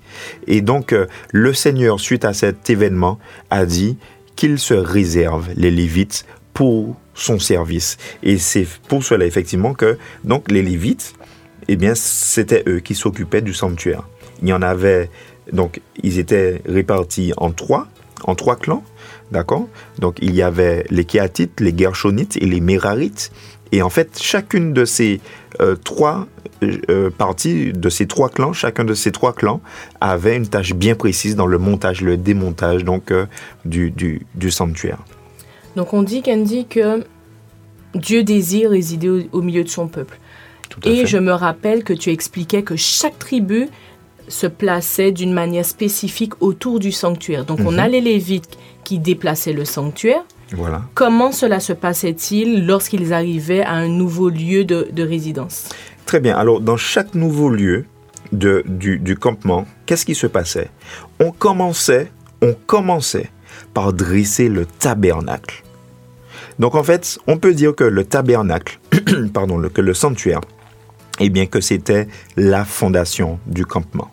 Et 0.48 0.62
donc, 0.62 0.92
euh, 0.92 1.06
le 1.32 1.54
Seigneur, 1.54 2.00
suite 2.00 2.26
à 2.26 2.34
cet 2.34 2.70
événement, 2.70 3.20
a 3.50 3.66
dit 3.66 3.98
qu'il 4.36 4.60
se 4.60 4.74
réserve 4.74 5.50
les 5.56 5.72
Lévites 5.72 6.26
pour 6.54 6.98
son 7.14 7.40
service. 7.40 7.98
Et 8.24 8.38
c'est 8.38 8.68
pour 8.88 9.04
cela, 9.04 9.26
effectivement, 9.26 9.74
que 9.74 9.98
donc 10.24 10.52
les 10.52 10.62
Lévites, 10.62 11.14
eh 11.68 11.76
bien, 11.76 11.96
c'était 11.96 12.64
eux 12.68 12.80
qui 12.80 12.96
s'occupaient 12.96 13.42
du 13.42 13.54
sanctuaire. 13.54 14.08
Il 14.42 14.50
y 14.50 14.54
en 14.54 14.62
avait, 14.62 15.10
donc, 15.52 15.82
ils 16.04 16.20
étaient 16.20 16.62
répartis 16.68 17.34
en 17.38 17.52
trois, 17.52 17.88
en 18.24 18.36
trois 18.36 18.58
clans. 18.58 18.84
D'accord? 19.32 19.68
Donc 20.00 20.18
il 20.22 20.36
y 20.36 20.42
avait 20.42 20.86
les 20.90 21.06
Kéatites, 21.06 21.60
les 21.60 21.76
Gershonites 21.76 22.38
et 22.38 22.46
les 22.46 22.60
Mérarites. 22.60 23.32
Et 23.72 23.82
en 23.82 23.90
fait, 23.90 24.20
chacune 24.22 24.74
de 24.74 24.86
ces 24.86 25.20
euh, 25.60 25.76
trois 25.76 26.28
euh, 26.64 27.10
parties, 27.10 27.74
de 27.74 27.90
ces 27.90 28.08
trois 28.08 28.30
clans, 28.30 28.54
chacun 28.54 28.84
de 28.86 28.94
ces 28.94 29.12
trois 29.12 29.34
clans 29.34 29.62
avait 30.00 30.36
une 30.38 30.48
tâche 30.48 30.74
bien 30.74 30.96
précise 30.96 31.36
dans 31.36 31.48
le 31.48 31.58
montage, 31.58 32.02
le 32.02 32.18
démontage 32.18 32.84
donc 32.86 33.12
euh, 33.12 33.26
du, 33.66 33.92
du, 33.92 34.52
sanctuaire. 34.52 35.00
Donc 35.76 35.94
on 35.94 36.04
dit, 36.04 36.22
Candy, 36.22 36.66
que 36.66 37.04
Dieu 37.94 38.24
désire 38.24 38.70
résider 38.70 39.28
au, 39.32 39.42
milieu 39.42 39.64
de 39.64 39.70
son 39.70 39.88
peuple. 39.88 40.20
Et 40.84 41.06
je 41.06 41.18
me 41.18 41.32
rappelle 41.32 41.84
que 41.84 41.94
tu 41.94 42.12
expliquais 42.12 42.64
que 42.64 42.76
chaque 42.76 43.18
tribu 43.20 43.68
se 44.28 44.48
plaçait 44.48 45.12
d'une 45.12 45.34
manière 45.34 45.66
spécifique 45.66 46.42
autour 46.42 46.80
du 46.80 46.92
sanctuaire. 46.92 47.46
Donc 47.46 47.60
on 47.62 47.74
mhm. 47.74 47.80
a 47.80 47.88
les 47.88 48.02
Lévites 48.02 48.58
qui 48.86 49.00
déplaçaient 49.00 49.52
le 49.52 49.66
sanctuaire. 49.66 50.24
Voilà. 50.54 50.84
Comment 50.94 51.34
cela 51.34 51.60
se 51.60 51.74
passait-il 51.74 52.66
lorsqu'ils 52.66 53.12
arrivaient 53.12 53.64
à 53.64 53.74
un 53.74 53.90
nouveau 53.90 54.30
lieu 54.30 54.64
de, 54.64 55.04
résidence? 55.04 55.70
Très 56.06 56.22
bien. 56.22 56.38
Alors 56.38 56.62
dans 56.62 56.78
chaque 56.78 57.16
nouveau 57.16 57.50
lieu 57.50 57.86
de, 58.32 58.64
du, 58.66 59.00
du 59.00 59.18
campement, 59.18 59.66
qu'est-ce 59.86 60.06
qui 60.06 60.16
se 60.16 60.28
passait? 60.28 60.70
On 61.20 61.32
commençait, 61.32 62.12
on 62.42 62.56
commençait 62.66 63.30
par 63.74 63.92
dresser 63.92 64.48
le 64.48 64.66
tabernacle. 64.66 65.64
Donc 66.60 66.76
en 66.76 66.84
fait, 66.84 67.20
on 67.28 67.38
peut 67.38 67.54
dire 67.54 67.76
que 67.76 67.84
le 67.84 68.06
tabernacle, 68.06 68.80
pardon, 69.34 69.62
que 69.70 69.82
le 69.82 69.94
sanctuaire, 69.94 70.42
eh 71.20 71.30
bien 71.30 71.46
que 71.46 71.60
c'était 71.60 72.08
la 72.38 72.66
fondation 72.66 73.40
du 73.48 73.66
campement. 73.66 74.12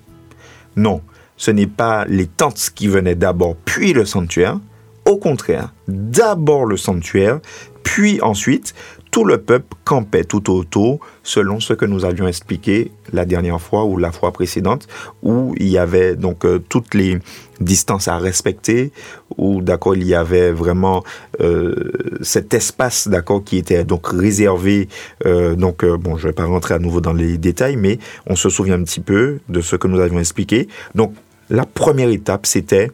Non, 0.77 1.03
ce 1.37 1.51
n'est 1.51 1.67
pas 1.67 2.05
les 2.07 2.27
tentes 2.27 2.71
qui 2.75 2.89
venaient 2.89 3.15
d'abord, 3.15 3.57
puis 3.65 3.93
le 3.93 4.05
sanctuaire. 4.05 4.59
Au 5.07 5.17
contraire, 5.17 5.73
d'abord 5.89 6.65
le 6.65 6.77
sanctuaire, 6.77 7.41
puis 7.83 8.21
ensuite 8.21 8.75
tout 9.13 9.25
le 9.27 9.39
peuple 9.39 9.77
campait 9.85 10.25
tout 10.25 10.51
autour, 10.51 10.99
selon 11.23 11.61
ce 11.61 11.75
que 11.75 11.85
nous 11.85 12.07
avions 12.07 12.27
expliqué 12.27 12.91
la 13.13 13.27
dernière 13.27 13.61
fois 13.61 13.85
ou 13.85 13.99
la 13.99 14.11
fois 14.11 14.33
précédente, 14.33 14.89
où 15.23 15.55
il 15.59 15.69
y 15.69 15.77
avait 15.77 16.17
donc 16.17 16.47
euh, 16.47 16.59
toutes 16.67 16.95
les 16.95 17.19
distances 17.61 18.09
à 18.09 18.17
respecter, 18.17 18.91
où 19.37 19.61
d'accord 19.61 19.95
il 19.95 20.05
y 20.05 20.15
avait 20.15 20.51
vraiment 20.51 21.05
euh, 21.41 21.93
cet 22.23 22.55
espace 22.55 23.07
d'accord 23.07 23.45
qui 23.45 23.59
était 23.59 23.85
donc 23.85 24.07
réservé. 24.09 24.89
Euh, 25.27 25.57
donc 25.57 25.85
bon, 25.85 26.17
je 26.17 26.29
vais 26.29 26.33
pas 26.33 26.47
rentrer 26.47 26.73
à 26.73 26.79
nouveau 26.79 27.03
dans 27.03 27.13
les 27.13 27.37
détails, 27.37 27.77
mais 27.77 27.99
on 28.27 28.35
se 28.35 28.49
souvient 28.49 28.81
un 28.81 28.83
petit 28.83 29.01
peu 29.01 29.41
de 29.51 29.61
ce 29.61 29.77
que 29.77 29.89
nous 29.89 30.01
avions 30.01 30.21
expliqué. 30.21 30.69
Donc 30.95 31.13
la 31.51 31.67
première 31.67 32.09
étape, 32.09 32.47
c'était 32.47 32.91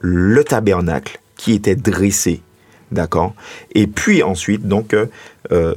le 0.00 0.44
tabernacle 0.44 1.18
qui 1.36 1.52
était 1.52 1.74
dressé 1.74 2.42
D'accord 2.92 3.34
Et 3.74 3.86
puis 3.86 4.22
ensuite, 4.22 4.66
donc, 4.66 4.94
euh, 4.94 5.06
euh, 5.52 5.74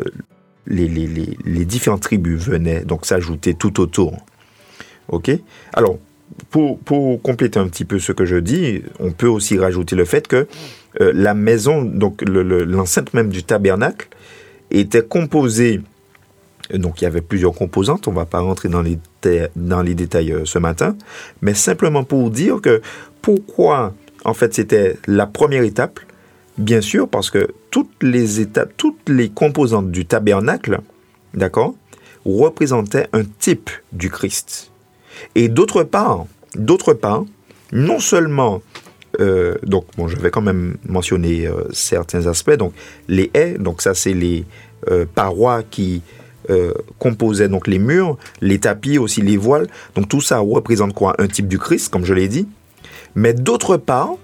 les, 0.67 0.87
les, 0.87 1.65
différentes 1.65 2.01
tribus 2.01 2.41
venaient 2.41 2.81
donc 2.81 3.05
s'ajouter 3.05 3.53
tout 3.53 3.81
autour. 3.81 4.17
OK 5.09 5.31
Alors, 5.73 5.97
pour, 6.49 6.79
pour, 6.79 7.21
compléter 7.21 7.59
un 7.59 7.67
petit 7.67 7.83
peu 7.83 7.99
ce 7.99 8.11
que 8.11 8.25
je 8.25 8.37
dis, 8.37 8.81
on 8.99 9.11
peut 9.11 9.27
aussi 9.27 9.57
rajouter 9.57 9.95
le 9.95 10.05
fait 10.05 10.27
que 10.27 10.47
euh, 11.01 11.11
la 11.13 11.33
maison, 11.33 11.81
donc 11.81 12.21
l'enceinte 12.21 13.13
même 13.13 13.29
du 13.29 13.43
tabernacle, 13.43 14.07
était 14.69 15.03
composée 15.03 15.81
donc 16.73 17.01
il 17.01 17.03
y 17.03 17.07
avait 17.07 17.19
plusieurs 17.19 17.53
composantes, 17.53 18.07
on 18.07 18.11
ne 18.11 18.15
va 18.15 18.25
pas 18.25 18.39
rentrer 18.39 18.69
dans 18.69 18.81
les, 18.81 18.97
dans 19.57 19.81
les 19.81 19.93
détails 19.93 20.33
ce 20.45 20.57
matin, 20.57 20.95
mais 21.41 21.53
simplement 21.53 22.05
pour 22.05 22.29
dire 22.29 22.61
que 22.61 22.81
pourquoi 23.21 23.93
en 24.23 24.33
fait 24.33 24.53
c'était 24.53 24.95
la 25.05 25.25
première 25.25 25.63
étape, 25.63 25.99
Bien 26.61 26.81
sûr, 26.81 27.09
parce 27.09 27.31
que 27.31 27.49
toutes 27.71 28.03
les 28.03 28.39
étapes, 28.39 28.71
toutes 28.77 29.09
les 29.09 29.29
composantes 29.29 29.89
du 29.89 30.05
tabernacle, 30.05 30.79
d'accord, 31.33 31.73
représentaient 32.23 33.07
un 33.13 33.23
type 33.23 33.71
du 33.91 34.11
Christ. 34.11 34.71
Et 35.33 35.49
d'autre 35.49 35.81
part, 35.83 36.27
d'autre 36.55 36.93
part, 36.93 37.25
non 37.71 37.99
seulement 37.99 38.61
euh, 39.19 39.55
donc 39.63 39.85
bon, 39.97 40.07
je 40.07 40.15
vais 40.17 40.29
quand 40.29 40.41
même 40.41 40.77
mentionner 40.85 41.47
euh, 41.47 41.63
certains 41.71 42.27
aspects. 42.27 42.55
Donc 42.55 42.73
les 43.07 43.31
haies, 43.33 43.57
donc 43.57 43.81
ça 43.81 43.95
c'est 43.95 44.13
les 44.13 44.45
euh, 44.89 45.05
parois 45.15 45.63
qui 45.63 46.03
composaient 46.97 47.47
donc 47.47 47.67
les 47.67 47.79
murs, 47.79 48.17
les 48.41 48.59
tapis 48.59 48.97
aussi 48.97 49.21
les 49.21 49.37
voiles. 49.37 49.67
Donc 49.95 50.09
tout 50.09 50.21
ça 50.21 50.39
représente 50.39 50.93
quoi? 50.93 51.15
Un 51.17 51.27
type 51.27 51.47
du 51.47 51.57
Christ, 51.57 51.89
comme 51.89 52.03
je 52.03 52.13
l'ai 52.13 52.27
dit. 52.27 52.47
Mais 53.15 53.33
d'autre 53.33 53.77
part, 53.77 54.15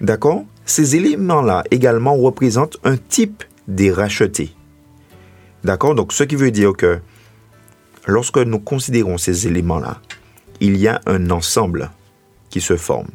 d'accord, 0.00 0.44
ces 0.64 0.96
éléments-là 0.96 1.64
également 1.70 2.16
représentent 2.16 2.78
un 2.84 2.96
type 2.96 3.42
des 3.68 3.90
rachetés. 3.90 4.54
D'accord? 5.64 5.94
Donc, 5.94 6.12
ce 6.12 6.24
qui 6.24 6.36
veut 6.36 6.50
dire 6.50 6.72
que 6.72 7.00
lorsque 8.06 8.38
nous 8.38 8.58
considérons 8.58 9.18
ces 9.18 9.46
éléments-là, 9.46 10.00
il 10.60 10.76
y 10.76 10.88
a 10.88 11.00
un 11.06 11.30
ensemble 11.30 11.90
qui 12.50 12.60
se 12.60 12.76
forme. 12.76 13.08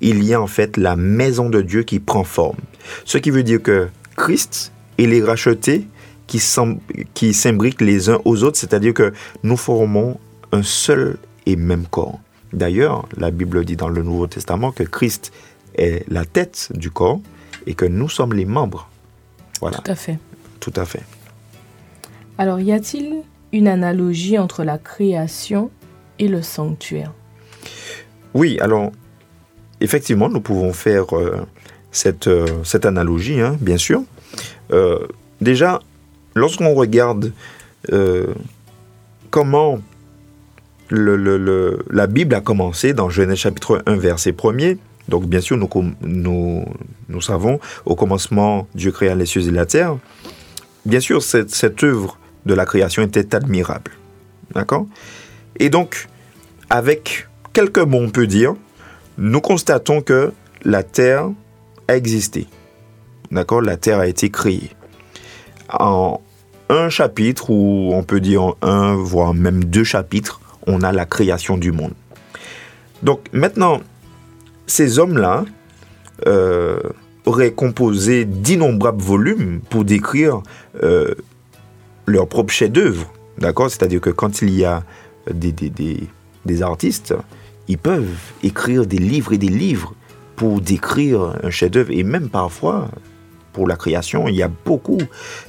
Il 0.00 0.22
y 0.22 0.34
a 0.34 0.40
en 0.40 0.46
fait 0.46 0.76
la 0.76 0.96
maison 0.96 1.50
de 1.50 1.60
Dieu 1.60 1.82
qui 1.82 1.98
prend 1.98 2.24
forme. 2.24 2.58
Ce 3.04 3.18
qui 3.18 3.30
veut 3.30 3.42
dire 3.42 3.62
que 3.62 3.88
Christ 4.16 4.72
et 4.98 5.06
les 5.06 5.22
rachetés 5.22 5.86
qui 6.26 6.38
s'imbriquent 6.38 7.80
les 7.80 8.08
uns 8.08 8.20
aux 8.24 8.44
autres, 8.44 8.56
c'est-à-dire 8.56 8.94
que 8.94 9.12
nous 9.42 9.56
formons 9.56 10.18
un 10.52 10.62
seul 10.62 11.18
et 11.46 11.56
même 11.56 11.86
corps. 11.86 12.20
D'ailleurs, 12.52 13.06
la 13.16 13.30
Bible 13.30 13.64
dit 13.64 13.76
dans 13.76 13.88
le 13.88 14.02
Nouveau 14.02 14.26
Testament 14.28 14.70
que 14.70 14.84
Christ 14.84 15.32
est 15.76 16.04
la 16.10 16.24
tête 16.24 16.70
du 16.74 16.90
corps 16.90 17.20
et 17.66 17.74
que 17.74 17.84
nous 17.84 18.08
sommes 18.08 18.32
les 18.32 18.44
membres. 18.44 18.88
Voilà. 19.60 19.78
Tout 19.78 19.90
à 19.90 19.94
fait. 19.94 20.18
Tout 20.60 20.72
à 20.76 20.84
fait. 20.84 21.02
Alors, 22.38 22.60
y 22.60 22.72
a-t-il 22.72 23.22
une 23.52 23.68
analogie 23.68 24.38
entre 24.38 24.64
la 24.64 24.78
création 24.78 25.70
et 26.18 26.28
le 26.28 26.42
sanctuaire? 26.42 27.12
Oui, 28.34 28.58
alors, 28.60 28.90
effectivement, 29.80 30.28
nous 30.28 30.40
pouvons 30.40 30.72
faire 30.72 31.16
euh, 31.16 31.46
cette, 31.92 32.26
euh, 32.26 32.64
cette 32.64 32.86
analogie, 32.86 33.40
hein, 33.40 33.56
bien 33.60 33.76
sûr. 33.76 34.02
Euh, 34.72 35.06
déjà, 35.40 35.80
lorsqu'on 36.34 36.74
regarde 36.74 37.32
comment 39.30 39.78
le, 40.88 41.16
le, 41.16 41.78
la 41.90 42.06
Bible 42.06 42.34
a 42.34 42.40
commencé 42.40 42.94
dans 42.94 43.10
Genèse 43.10 43.38
chapitre 43.38 43.82
1, 43.84 43.96
verset 43.96 44.30
1er, 44.30 44.78
donc 45.08 45.26
bien 45.26 45.40
sûr, 45.40 45.56
nous, 45.56 45.68
nous, 46.02 46.64
nous, 47.08 47.20
savons, 47.20 47.60
au 47.84 47.94
commencement, 47.94 48.66
Dieu 48.74 48.90
créa 48.90 49.14
les 49.14 49.26
cieux 49.26 49.46
et 49.46 49.50
la 49.50 49.66
terre. 49.66 49.96
Bien 50.86 51.00
sûr, 51.00 51.22
cette, 51.22 51.50
cette 51.50 51.82
œuvre 51.82 52.18
de 52.46 52.54
la 52.54 52.64
création 52.64 53.02
était 53.02 53.34
admirable. 53.34 53.92
D'accord? 54.54 54.86
Et 55.58 55.70
donc, 55.70 56.08
avec 56.70 57.28
quelques 57.52 57.78
mots, 57.78 58.00
on 58.00 58.10
peut 58.10 58.26
dire, 58.26 58.54
nous 59.18 59.40
constatons 59.40 60.00
que 60.00 60.32
la 60.64 60.82
terre 60.82 61.30
a 61.88 61.96
existé. 61.96 62.46
D'accord? 63.30 63.62
La 63.62 63.76
terre 63.76 63.98
a 63.98 64.06
été 64.06 64.30
créée. 64.30 64.70
En 65.68 66.20
un 66.70 66.88
chapitre, 66.88 67.50
ou 67.50 67.92
on 67.92 68.02
peut 68.02 68.20
dire 68.20 68.54
un, 68.62 68.94
voire 68.94 69.34
même 69.34 69.64
deux 69.64 69.84
chapitres, 69.84 70.40
on 70.66 70.80
a 70.82 70.92
la 70.92 71.04
création 71.04 71.58
du 71.58 71.72
monde. 71.72 71.92
Donc 73.02 73.26
maintenant, 73.32 73.80
ces 74.66 74.98
hommes-là 74.98 75.44
euh, 76.26 76.78
auraient 77.26 77.52
composé 77.52 78.24
d'innombrables 78.24 79.02
volumes 79.02 79.60
pour 79.70 79.84
décrire 79.84 80.42
euh, 80.82 81.14
leur 82.06 82.28
propre 82.28 82.52
chef-d'œuvre. 82.52 83.12
D'accord? 83.38 83.70
C'est-à-dire 83.70 84.00
que 84.00 84.10
quand 84.10 84.42
il 84.42 84.50
y 84.50 84.64
a 84.64 84.84
des, 85.32 85.52
des, 85.52 86.62
artistes, 86.62 87.14
ils 87.68 87.78
peuvent 87.78 88.18
écrire 88.42 88.86
des 88.86 88.98
livres 88.98 89.32
et 89.32 89.38
des 89.38 89.48
livres 89.48 89.94
pour 90.36 90.60
décrire 90.60 91.34
un 91.42 91.50
chef-d'œuvre. 91.50 91.90
Et 91.92 92.04
même 92.04 92.28
parfois, 92.28 92.90
pour 93.52 93.66
la 93.66 93.76
création, 93.76 94.28
il 94.28 94.34
y 94.34 94.42
a 94.42 94.50
beaucoup 94.64 94.98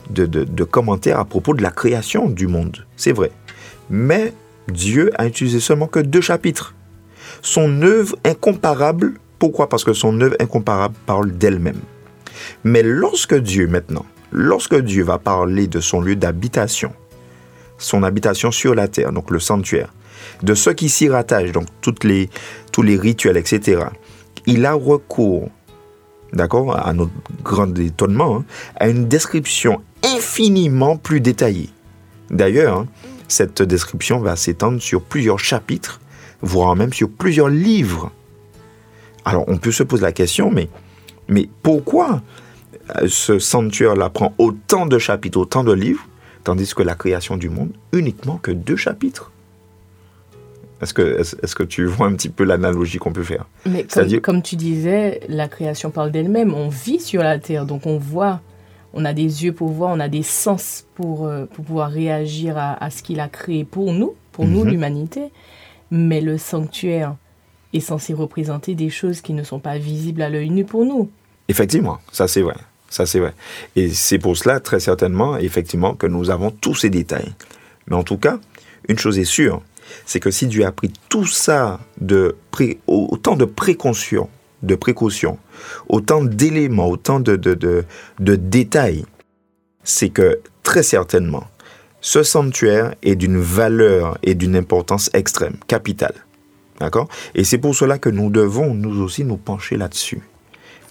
de, 0.09 0.25
de 0.25 0.63
commentaires 0.63 1.19
à 1.19 1.25
propos 1.25 1.53
de 1.53 1.61
la 1.61 1.71
création 1.71 2.29
du 2.29 2.47
monde. 2.47 2.85
C'est 2.95 3.11
vrai. 3.11 3.31
Mais 3.89 4.33
Dieu 4.69 5.11
a 5.15 5.27
utilisé 5.27 5.59
seulement 5.59 5.87
que 5.87 5.99
deux 5.99 6.21
chapitres 6.21 6.74
son 7.41 7.81
œuvre 7.81 8.15
incomparable. 8.23 9.13
Pourquoi? 9.39 9.69
Parce 9.69 9.83
que 9.83 9.93
son 9.93 10.19
œuvre 10.21 10.35
incomparable 10.39 10.95
parle 11.05 11.31
d'elle-même. 11.31 11.79
Mais 12.63 12.83
lorsque 12.83 13.35
Dieu, 13.35 13.67
maintenant, 13.67 14.05
lorsque 14.31 14.75
Dieu 14.75 15.03
va 15.03 15.17
parler 15.17 15.67
de 15.67 15.79
son 15.79 16.01
lieu 16.01 16.15
d'habitation, 16.15 16.93
son 17.77 18.03
habitation 18.03 18.51
sur 18.51 18.75
la 18.75 18.87
terre, 18.87 19.11
donc 19.11 19.31
le 19.31 19.39
sanctuaire, 19.39 19.93
de 20.43 20.53
ce 20.53 20.69
qui 20.69 20.89
s'y 20.89 21.09
rattache, 21.09 21.51
donc 21.51 21.67
les, 22.03 22.29
tous 22.71 22.81
les 22.81 22.97
rituels, 22.97 23.37
etc., 23.37 23.83
il 24.45 24.65
a 24.65 24.73
recours, 24.73 25.49
d'accord, 26.33 26.77
à 26.77 26.93
notre 26.93 27.11
grand 27.43 27.77
étonnement, 27.79 28.37
hein, 28.37 28.45
à 28.75 28.87
une 28.89 29.07
description 29.07 29.81
infiniment 30.03 30.97
plus 30.97 31.21
détaillée. 31.21 31.69
D'ailleurs, 32.29 32.79
hein, 32.79 32.87
cette 33.27 33.61
description 33.61 34.19
va 34.19 34.35
s'étendre 34.35 34.81
sur 34.81 35.01
plusieurs 35.01 35.39
chapitres 35.39 35.99
voire 36.41 36.75
même 36.75 36.93
sur 36.93 37.09
plusieurs 37.09 37.49
livres. 37.49 38.11
Alors 39.25 39.45
on 39.47 39.57
peut 39.57 39.71
se 39.71 39.83
poser 39.83 40.03
la 40.03 40.11
question, 40.11 40.51
mais, 40.51 40.69
mais 41.27 41.49
pourquoi 41.63 42.21
euh, 42.97 43.07
ce 43.07 43.39
sanctuaire-là 43.39 44.09
prend 44.09 44.33
autant 44.37 44.85
de 44.85 44.99
chapitres, 44.99 45.39
autant 45.39 45.63
de 45.63 45.73
livres, 45.73 46.07
tandis 46.43 46.73
que 46.73 46.83
la 46.83 46.95
création 46.95 47.37
du 47.37 47.49
monde, 47.49 47.71
uniquement 47.91 48.37
que 48.37 48.51
deux 48.51 48.75
chapitres? 48.75 49.31
Est-ce 50.81 50.93
que, 50.93 51.19
est-ce 51.21 51.55
que 51.55 51.63
tu 51.63 51.85
vois 51.85 52.07
un 52.07 52.13
petit 52.13 52.29
peu 52.29 52.43
l'analogie 52.43 52.97
qu'on 52.97 53.13
peut 53.13 53.23
faire? 53.23 53.45
Mais 53.65 53.85
comme, 53.85 54.19
comme, 54.19 54.41
tu 54.41 54.55
disais, 54.55 55.21
la 55.29 55.47
création 55.47 55.89
parle 55.89 56.11
d'elle-même. 56.11 56.53
On 56.53 56.67
vit 56.67 56.99
sur 56.99 57.23
la 57.23 57.39
terre, 57.39 57.65
donc 57.65 57.85
on 57.85 57.97
voit, 57.97 58.41
on 58.93 59.05
a 59.05 59.13
des 59.13 59.45
yeux 59.45 59.53
pour 59.53 59.69
voir, 59.69 59.91
on 59.95 59.99
a 59.99 60.09
des 60.09 60.21
sens 60.21 60.85
pour, 60.95 61.25
euh, 61.25 61.45
pour 61.45 61.63
pouvoir 61.65 61.89
réagir 61.89 62.57
à, 62.57 62.89
ce 62.89 63.01
qu'il 63.03 63.21
a 63.21 63.29
créé 63.29 63.63
pour 63.63 63.93
nous, 63.93 64.15
pour 64.33 64.45
nous, 64.45 64.63
mhm. 64.63 64.71
l'humanité 64.71 65.31
mais 65.91 66.21
le 66.21 66.37
sanctuaire 66.37 67.15
est 67.73 67.79
censé 67.79 68.13
représenter 68.13 68.75
des 68.75 68.89
choses 68.89 69.21
qui 69.21 69.33
ne 69.33 69.43
sont 69.43 69.59
pas 69.59 69.77
visibles 69.77 70.21
à 70.21 70.29
l'œil 70.29 70.49
nu 70.49 70.65
pour 70.65 70.85
nous. 70.85 71.09
Effectivement, 71.47 71.99
ça 72.11 72.27
c'est 72.27 72.41
vrai. 72.41 72.55
Ça 72.89 73.05
c'est 73.05 73.19
vrai. 73.19 73.33
Et 73.75 73.89
c'est 73.89 74.19
pour 74.19 74.37
cela, 74.37 74.59
très 74.59 74.79
certainement, 74.79 75.37
effectivement, 75.37 75.95
que 75.95 76.07
nous 76.07 76.29
avons 76.29 76.51
tous 76.51 76.75
ces 76.75 76.89
détails. 76.89 77.33
Mais 77.87 77.95
en 77.95 78.03
tout 78.03 78.17
cas, 78.17 78.39
une 78.87 78.97
chose 78.97 79.19
est 79.19 79.25
sûre, 79.25 79.61
c'est 80.05 80.19
que 80.19 80.31
si 80.31 80.47
Dieu 80.47 80.65
a 80.65 80.71
pris 80.71 80.91
tout 81.09 81.25
ça 81.25 81.79
de 81.99 82.35
autant 82.87 83.35
de 83.35 83.45
précautions 83.45 84.29
de 84.65 84.75
précautions, 84.75 85.37
autant 85.87 86.23
d'éléments, 86.23 86.87
autant 86.89 87.19
de, 87.19 87.35
de, 87.35 87.85
de 88.19 88.35
détails, 88.35 89.05
c'est 89.83 90.09
que 90.09 90.39
très 90.63 90.83
certainement, 90.83 91.45
ce 92.05 92.21
sanctuaire 92.21 92.93
est 93.01 93.15
d'une 93.15 93.39
valeur 93.39 94.19
et 94.21 94.35
d'une 94.35 94.55
importance 94.55 95.09
extrême, 95.13 95.55
capitale. 95.65 96.13
D'accord? 96.79 97.07
Et 97.33 97.43
c'est 97.43 97.57
pour 97.57 97.73
cela 97.73 97.97
que 97.97 98.09
nous 98.09 98.29
devons, 98.29 98.75
nous 98.75 99.01
aussi, 99.01 99.23
nous 99.23 99.37
pencher 99.37 99.75
là-dessus. 99.75 100.21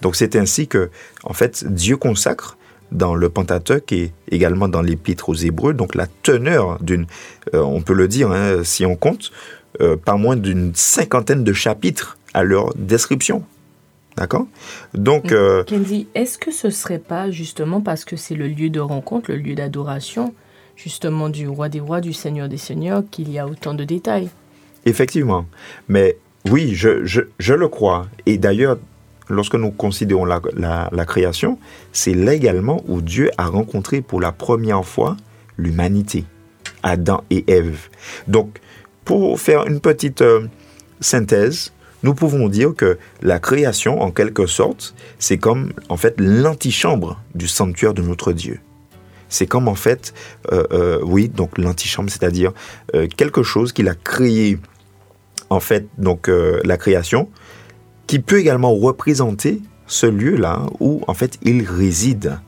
Donc 0.01 0.17
c'est 0.17 0.35
ainsi 0.35 0.67
que, 0.67 0.89
en 1.23 1.31
fait, 1.31 1.63
Dieu 1.73 1.95
consacre 1.95 2.57
dans 2.91 3.15
le 3.15 3.29
Pentateuque 3.29 3.93
et 3.93 4.11
également 4.29 4.67
dans 4.67 4.81
l'Épître 4.81 5.29
aux 5.29 5.35
Hébreux, 5.35 5.73
donc 5.73 5.95
la 5.95 6.07
teneur 6.21 6.83
d'une, 6.83 7.07
euh, 7.53 7.61
on 7.61 7.81
peut 7.81 7.93
le 7.93 8.09
dire, 8.09 8.31
hein, 8.31 8.65
si 8.65 8.85
on 8.85 8.97
compte, 8.97 9.31
euh, 9.79 9.95
pas 9.95 10.17
moins 10.17 10.35
d'une 10.35 10.75
cinquantaine 10.75 11.45
de 11.45 11.53
chapitres 11.53 12.17
à 12.33 12.43
leur 12.43 12.73
description. 12.75 13.45
D'accord? 14.17 14.47
Donc. 14.93 15.31
Euh, 15.31 15.63
est-ce 16.13 16.37
que 16.37 16.51
ce 16.51 16.69
serait 16.69 16.99
pas 16.99 17.31
justement 17.31 17.79
parce 17.79 18.03
que 18.03 18.17
c'est 18.17 18.35
le 18.35 18.49
lieu 18.49 18.69
de 18.69 18.81
rencontre, 18.81 19.31
le 19.31 19.37
lieu 19.37 19.55
d'adoration, 19.55 20.33
justement 20.75 21.29
du 21.29 21.47
roi 21.47 21.69
des 21.69 21.79
rois, 21.79 22.01
du 22.01 22.13
seigneur 22.13 22.49
des 22.49 22.57
seigneurs, 22.57 23.03
qu'il 23.09 23.31
y 23.31 23.39
a 23.39 23.47
autant 23.47 23.73
de 23.73 23.83
détails 23.83 24.29
Effectivement. 24.85 25.45
Mais 25.87 26.17
oui, 26.49 26.75
je, 26.75 27.05
je, 27.05 27.53
le 27.53 27.67
crois. 27.67 28.07
Et 28.25 28.37
d'ailleurs, 28.37 28.77
lorsque 29.29 29.55
nous 29.55 29.71
considérons 29.71 30.25
la, 30.25 30.41
la, 30.91 31.05
création, 31.05 31.57
c'est 31.91 32.13
légalement 32.13 32.83
où 32.87 33.01
Dieu 33.01 33.31
a 33.37 33.47
rencontré 33.47 34.01
pour 34.01 34.21
la 34.21 34.31
première 34.31 34.85
fois 34.85 35.17
l'humanité, 35.57 36.25
Adam 36.83 37.23
et 37.31 37.43
Ève. 37.47 37.89
Donc, 38.27 38.59
pour 39.05 39.39
faire 39.39 39.65
une 39.65 39.79
petite 39.79 40.21
euh, 40.21 40.47
synthèse, 40.99 41.71
nous 42.03 42.13
pouvons 42.13 42.47
dire 42.47 42.75
que 42.75 42.99
la 43.23 43.39
création, 43.39 44.01
en 44.01 44.11
quelque 44.11 44.45
sorte, 44.45 44.93
c'est 45.17 45.37
comme 45.37 45.73
en 45.89 45.97
fait 45.97 46.15
l'antichambre 46.19 47.19
du 47.33 47.47
sanctuaire 47.47 47.95
de 47.95 48.03
notre 48.03 48.31
Dieu. 48.31 48.59
C'est 49.29 49.47
comme 49.47 49.67
en 49.67 49.75
fait, 49.75 50.13
euh, 50.51 50.63
euh, 50.71 50.99
oui, 51.03 51.29
donc 51.29 51.57
l'antichambre, 51.57 52.09
c'est-à-dire 52.09 52.53
quelque 53.17 53.43
chose 53.43 53.73
qu'il 53.73 53.87
a 53.89 53.95
créé 53.95 54.59
en 55.49 55.59
fait, 55.59 55.87
donc 55.97 56.29
euh, 56.29 56.59
la 56.63 56.77
création, 56.77 57.29
qui 58.07 58.19
peut 58.19 58.39
également 58.39 58.73
représenter 58.75 59.61
ce 59.87 60.05
lieu-là 60.05 60.63
où 60.79 61.01
en 61.07 61.13
fait 61.13 61.37
il 61.43 61.63
réside. 61.63 62.39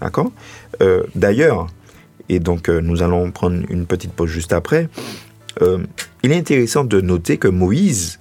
D'accord? 0.00 0.32
Euh, 0.80 1.02
D'ailleurs, 1.14 1.66
et 2.28 2.38
donc 2.40 2.68
euh, 2.68 2.80
nous 2.80 3.02
allons 3.02 3.30
prendre 3.30 3.62
une 3.68 3.86
petite 3.86 4.12
pause 4.12 4.30
juste 4.30 4.52
après, 4.52 4.88
il 6.22 6.30
est 6.30 6.36
intéressant 6.36 6.84
de 6.84 7.00
noter 7.00 7.36
que 7.36 7.48
Moïse, 7.48 8.17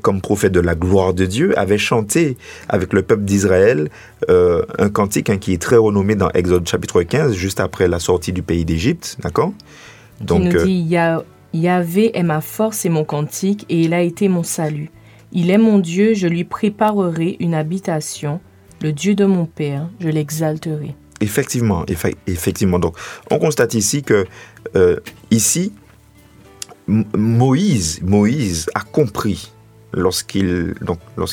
comme 0.00 0.20
prophète 0.20 0.52
de 0.52 0.60
la 0.60 0.74
gloire 0.74 1.14
de 1.14 1.26
Dieu, 1.26 1.58
avait 1.58 1.78
chanté 1.78 2.36
avec 2.68 2.92
le 2.92 3.02
peuple 3.02 3.24
d'Israël 3.24 3.90
un 4.28 4.88
cantique 4.88 5.30
hein, 5.30 5.38
qui 5.38 5.52
est 5.52 5.60
très 5.60 5.76
renommé 5.76 6.14
dans 6.14 6.30
Exode 6.30 6.68
chapitre 6.68 7.02
15, 7.02 7.34
juste 7.34 7.60
après 7.60 7.88
la 7.88 7.98
sortie 7.98 8.32
du 8.32 8.42
pays 8.42 8.64
d'Égypte. 8.64 9.16
D'accord? 9.22 9.52
Donc, 10.20 10.42
il 10.44 10.52
nous 10.52 10.64
dit, 10.64 10.72
y 10.72 10.96
a 10.96 11.24
Yahvé 11.54 12.16
est 12.16 12.22
ma 12.22 12.40
force 12.40 12.84
et 12.84 12.88
mon 12.88 13.04
cantique, 13.04 13.66
et 13.68 13.82
il 13.82 13.94
a 13.94 14.00
été 14.00 14.28
mon 14.28 14.42
salut. 14.42 14.90
Il 15.32 15.50
est 15.50 15.58
mon 15.58 15.78
Dieu, 15.78 16.14
je 16.14 16.26
lui 16.26 16.44
préparerai 16.44 17.36
une 17.40 17.54
habitation. 17.54 18.40
Le 18.80 18.92
Dieu 18.92 19.14
de 19.14 19.24
mon 19.24 19.46
Père, 19.46 19.88
je 20.00 20.08
l'exalterai. 20.08 20.94
Effectivement, 21.20 21.84
effectivement. 22.26 22.78
Donc, 22.78 22.96
on 23.30 23.38
constate 23.38 23.74
ici 23.74 24.02
que 24.02 24.26
euh, 24.76 24.96
ici, 25.30 25.72
Moïse, 26.88 28.00
Moïse 28.02 28.66
a 28.74 28.80
compris 28.80 29.52
lorsqu'il 29.92 30.74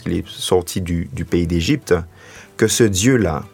est 0.07 0.27
sorti 0.27 0.81
du, 0.81 1.09
du 1.13 1.25
pays 1.25 1.47
d'Égypte 1.47 1.93
que 2.57 2.67
ce 2.67 2.83
Dieu-là, 2.83 3.45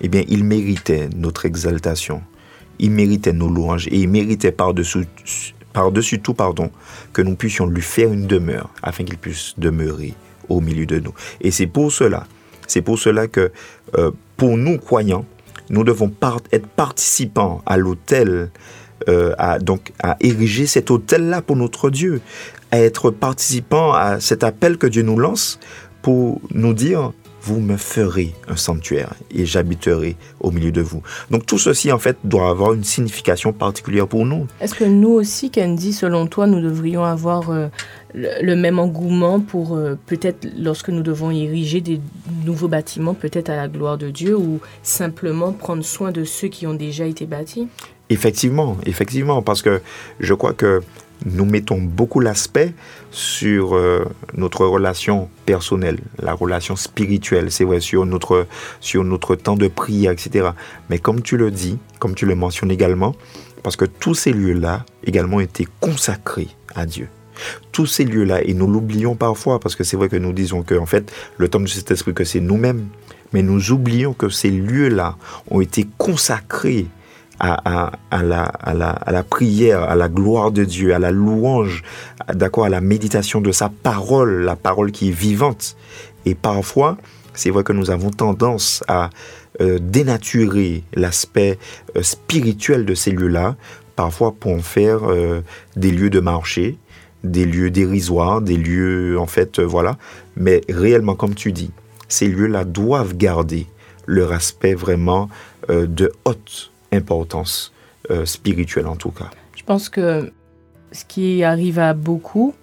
eh 0.00 0.08
bien, 0.08 0.22
il 0.28 0.44
méritait 0.44 1.08
notre 1.14 1.46
exaltation, 1.46 2.22
il 2.78 2.90
méritait 2.90 3.32
nos 3.32 3.48
louanges 3.48 3.86
et 3.88 3.98
il 4.00 4.08
méritait 4.08 4.52
par-dessus 4.52 5.06
par-dessus 5.72 6.20
tout, 6.20 6.32
pardon, 6.32 6.70
que 7.12 7.20
nous 7.20 7.36
puissions 7.36 7.66
lui 7.66 7.82
faire 7.82 8.10
une 8.10 8.26
demeure 8.26 8.70
afin 8.82 9.04
qu'il 9.04 9.18
puisse 9.18 9.52
demeurer 9.58 10.14
au 10.48 10.62
milieu 10.62 10.86
de 10.86 10.98
nous. 10.98 11.12
Et 11.42 11.50
c'est 11.50 11.66
pour 11.66 11.92
cela, 11.92 12.26
c'est 12.66 12.80
pour 12.80 12.98
cela 12.98 13.28
que 13.28 13.52
euh, 13.98 14.10
pour 14.38 14.56
nous 14.56 14.78
croyants, 14.78 15.26
nous 15.68 15.84
devons 15.84 16.10
être 16.50 16.66
participants 16.66 17.60
à 17.66 17.76
l'autel, 17.76 18.50
euh, 19.08 19.34
à, 19.38 19.58
donc 19.58 19.92
à 20.02 20.16
ériger 20.20 20.66
cet 20.66 20.90
autel-là 20.90 21.42
pour 21.42 21.56
notre 21.56 21.90
Dieu, 21.90 22.20
à 22.70 22.80
être 22.80 23.10
participants 23.10 23.92
à 23.92 24.20
cet 24.20 24.44
appel 24.44 24.78
que 24.78 24.86
Dieu 24.86 25.02
nous 25.02 25.18
lance 25.18 25.58
pour 26.02 26.40
nous 26.52 26.74
dire 26.74 27.12
vous 27.46 27.60
me 27.60 27.76
ferez 27.76 28.34
un 28.48 28.56
sanctuaire 28.56 29.14
et 29.30 29.46
j'habiterai 29.46 30.16
au 30.40 30.50
milieu 30.50 30.72
de 30.72 30.80
vous. 30.80 31.00
Donc 31.30 31.46
tout 31.46 31.58
ceci, 31.58 31.92
en 31.92 31.98
fait, 31.98 32.16
doit 32.24 32.50
avoir 32.50 32.72
une 32.72 32.82
signification 32.82 33.52
particulière 33.52 34.08
pour 34.08 34.26
nous. 34.26 34.48
Est-ce 34.60 34.74
que 34.74 34.84
nous 34.84 35.10
aussi, 35.10 35.52
Candy, 35.52 35.92
selon 35.92 36.26
toi, 36.26 36.48
nous 36.48 36.60
devrions 36.60 37.04
avoir 37.04 37.50
euh, 37.50 37.68
le, 38.14 38.56
même 38.56 38.80
engouement 38.80 39.38
pour 39.38 39.76
euh, 39.76 39.96
peut-être 40.06 40.48
lorsque 40.58 40.88
nous 40.88 41.02
devons 41.02 41.30
ériger 41.30 41.80
des 41.80 42.00
nouveaux 42.44 42.68
bâtiments, 42.68 43.14
peut-être 43.14 43.48
à 43.48 43.54
la 43.54 43.68
gloire 43.68 43.96
de 43.96 44.10
Dieu, 44.10 44.36
ou 44.36 44.60
simplement 44.82 45.52
prendre 45.52 45.84
soin 45.84 46.10
de 46.10 46.24
ceux 46.24 46.48
qui 46.48 46.66
ont 46.66 46.74
déjà 46.74 47.06
été 47.06 47.26
bâtis? 47.26 47.68
Effectivement, 48.08 48.76
effectivement, 48.86 49.42
parce 49.42 49.62
que 49.62 49.82
je 50.20 50.34
crois 50.34 50.52
que 50.52 50.80
nous 51.24 51.44
mettons 51.44 51.78
beaucoup 51.78 52.20
l'aspect 52.20 52.74
sur 53.10 53.74
euh, 53.74 54.04
notre 54.36 54.66
relation 54.66 55.28
personnelle, 55.46 55.98
la 56.18 56.34
relation 56.34 56.76
spirituelle, 56.76 57.50
c'est 57.50 57.64
vrai, 57.64 57.80
sur 57.80 58.04
notre, 58.06 58.46
sur 58.80 59.02
notre 59.02 59.34
temps 59.34 59.56
de 59.56 59.68
prière, 59.68 60.12
etc. 60.12 60.50
Mais 60.90 60.98
comme 60.98 61.22
tu 61.22 61.36
le 61.36 61.50
dis, 61.50 61.78
comme 61.98 62.14
tu 62.14 62.26
le 62.26 62.34
mentionnes 62.34 62.70
également, 62.70 63.14
parce 63.62 63.76
que 63.76 63.86
tous 63.86 64.14
ces 64.14 64.32
lieux-là 64.32 64.84
également 65.04 65.40
étaient 65.40 65.66
consacrés 65.80 66.48
à 66.74 66.86
Dieu. 66.86 67.08
Tous 67.72 67.86
ces 67.86 68.04
lieux-là, 68.04 68.42
et 68.42 68.54
nous 68.54 68.66
l'oublions 68.66 69.16
parfois, 69.16 69.58
parce 69.58 69.74
que 69.74 69.84
c'est 69.84 69.96
vrai 69.96 70.08
que 70.08 70.16
nous 70.16 70.32
disons 70.32 70.62
que, 70.62 70.74
en 70.74 70.86
fait, 70.86 71.12
le 71.36 71.48
temps 71.48 71.60
de 71.60 71.66
cet 71.66 71.90
esprit, 71.90 72.14
que 72.14 72.24
c'est 72.24 72.40
nous-mêmes, 72.40 72.86
mais 73.32 73.42
nous 73.42 73.72
oublions 73.72 74.12
que 74.12 74.28
ces 74.28 74.50
lieux-là 74.50 75.16
ont 75.50 75.60
été 75.60 75.86
consacrés 75.98 76.86
à, 77.38 77.90
la, 78.22 78.44
à, 78.44 79.12
la, 79.12 79.22
prière, 79.22 79.82
à 79.82 79.94
la 79.94 80.08
gloire 80.08 80.50
de 80.50 80.64
Dieu, 80.64 80.94
à 80.94 80.98
la 80.98 81.10
louange, 81.10 81.82
d'accord, 82.32 82.64
à 82.64 82.68
la 82.68 82.80
méditation 82.80 83.40
de 83.40 83.52
sa 83.52 83.68
parole, 83.68 84.42
la 84.42 84.56
parole 84.56 84.92
qui 84.92 85.08
est 85.08 85.16
vivante. 85.16 85.76
Et 86.24 86.34
parfois, 86.34 86.96
c'est 87.34 87.50
vrai 87.50 87.62
que 87.62 87.72
nous 87.72 87.90
avons 87.90 88.10
tendance 88.10 88.82
à 88.88 89.10
euh, 89.60 89.78
dénaturer 89.80 90.82
l'aspect 90.94 91.58
euh, 91.96 92.02
spirituel 92.02 92.84
de 92.84 92.94
ces 92.94 93.10
lieux-là, 93.10 93.56
parfois 93.94 94.32
pour 94.32 94.52
en 94.52 94.60
faire 94.60 95.00
euh, 95.04 95.42
des 95.76 95.90
lieux 95.90 96.10
de 96.10 96.20
marché, 96.20 96.78
des 97.24 97.44
lieux 97.44 97.70
dérisoires, 97.70 98.40
des 98.40 98.56
lieux, 98.56 99.18
en 99.18 99.26
fait, 99.26 99.60
voilà. 99.60 99.98
Mais 100.36 100.62
réellement, 100.68 101.14
comme 101.14 101.34
tu 101.34 101.52
dis, 101.52 101.70
ces 102.08 102.28
lieux-là 102.28 102.64
doivent 102.64 103.16
garder 103.16 103.66
leur 104.06 104.32
aspect 104.32 104.74
vraiment 104.74 105.28
de 105.68 106.12
haute 106.24 106.70
importance 106.96 107.72
euh, 108.10 108.24
spirituelle 108.24 108.86
en 108.86 108.96
tout 108.96 109.10
cas. 109.10 109.30
Je 109.56 109.62
pense 109.62 109.88
que 109.88 110.32
ce 110.92 111.04
qui 111.04 111.42
arrive 111.44 111.78
à 111.78 111.94
beaucoup, 111.94 112.54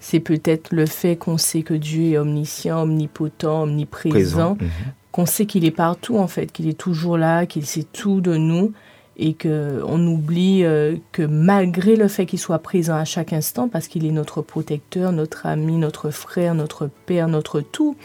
c'est 0.00 0.20
peut-être 0.20 0.72
le 0.72 0.86
fait 0.86 1.16
qu'on 1.16 1.38
sait 1.38 1.62
que 1.62 1.74
Dieu 1.74 2.12
est 2.12 2.18
omniscient, 2.18 2.82
omnipotent, 2.82 3.62
omniprésent, 3.62 4.56
mhm. 4.60 4.68
qu'on 5.12 5.26
sait 5.26 5.46
qu'il 5.46 5.64
est 5.64 5.70
partout 5.70 6.18
en 6.18 6.26
fait, 6.26 6.52
qu'il 6.52 6.68
est 6.68 6.78
toujours 6.78 7.18
là, 7.18 7.46
qu'il 7.46 7.66
sait 7.66 7.84
tout 7.84 8.20
de 8.20 8.36
nous 8.36 8.72
et 9.18 9.34
qu'on 9.34 10.06
oublie 10.06 10.64
euh, 10.64 10.96
que 11.12 11.22
malgré 11.22 11.96
le 11.96 12.08
fait 12.08 12.26
qu'il 12.26 12.38
soit 12.38 12.58
présent 12.58 12.96
à 12.96 13.04
chaque 13.04 13.32
instant, 13.32 13.68
parce 13.68 13.88
qu'il 13.88 14.04
est 14.04 14.10
notre 14.10 14.42
protecteur, 14.42 15.10
notre 15.12 15.46
ami, 15.46 15.76
notre 15.76 16.10
frère, 16.10 16.54
notre 16.54 16.90
père, 17.06 17.28
notre 17.28 17.60
tout, 17.60 17.96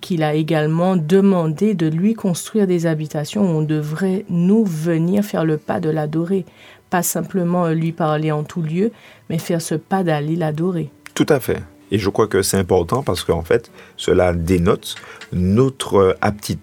qu'il 0.00 0.22
a 0.22 0.34
également 0.34 0.96
demandé 0.96 1.74
de 1.74 1.86
lui 1.86 2.14
construire 2.14 2.66
des 2.66 2.86
habitations 2.86 3.42
où 3.42 3.58
on 3.58 3.62
devrait 3.62 4.24
nous 4.30 4.64
venir 4.64 5.24
faire 5.24 5.44
le 5.44 5.58
pas 5.58 5.80
de 5.80 5.90
l'adorer, 5.90 6.46
pas 6.88 7.02
simplement 7.02 7.68
lui 7.68 7.92
parler 7.92 8.32
en 8.32 8.42
tout 8.42 8.62
lieu, 8.62 8.90
mais 9.28 9.38
faire 9.38 9.60
ce 9.60 9.74
pas 9.74 10.02
d'aller 10.02 10.36
l'adorer. 10.36 10.90
Tout 11.14 11.26
à 11.28 11.40
fait. 11.40 11.62
Et 11.90 11.98
je 11.98 12.08
crois 12.08 12.26
que 12.26 12.42
c'est 12.42 12.56
important 12.56 13.02
parce 13.02 13.22
qu'en 13.22 13.42
fait, 13.42 13.70
cela 13.96 14.32
dénote 14.32 14.96
notre, 15.32 16.16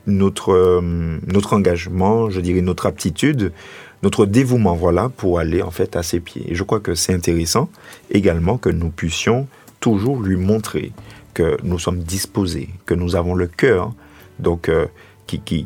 notre, 0.07 0.51
euh, 0.51 0.81
notre 1.27 1.53
engagement, 1.53 2.29
je 2.29 2.41
dirais 2.41 2.61
notre 2.61 2.87
aptitude, 2.87 3.51
notre 4.01 4.25
dévouement, 4.25 4.73
voilà, 4.73 5.09
pour 5.09 5.37
aller 5.37 5.61
en 5.61 5.71
fait 5.71 5.95
à 5.95 6.01
ses 6.01 6.19
pieds. 6.19 6.43
Et 6.47 6.55
je 6.55 6.63
crois 6.63 6.79
que 6.79 6.95
c'est 6.95 7.13
intéressant 7.13 7.69
également 8.09 8.57
que 8.57 8.69
nous 8.69 8.89
puissions 8.89 9.47
toujours 9.79 10.19
lui 10.19 10.37
montrer 10.37 10.91
que 11.33 11.57
nous 11.63 11.79
sommes 11.79 11.99
disposés, 11.99 12.69
que 12.85 12.93
nous 12.93 13.15
avons 13.15 13.35
le 13.35 13.47
cœur 13.47 13.93
donc 14.39 14.69
euh, 14.69 14.87
qui, 15.27 15.39
qui, 15.39 15.65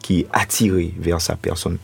qui 0.00 0.20
est 0.20 0.26
attiré 0.32 0.92
vers 0.98 1.20
sa 1.20 1.36
personne. 1.36 1.78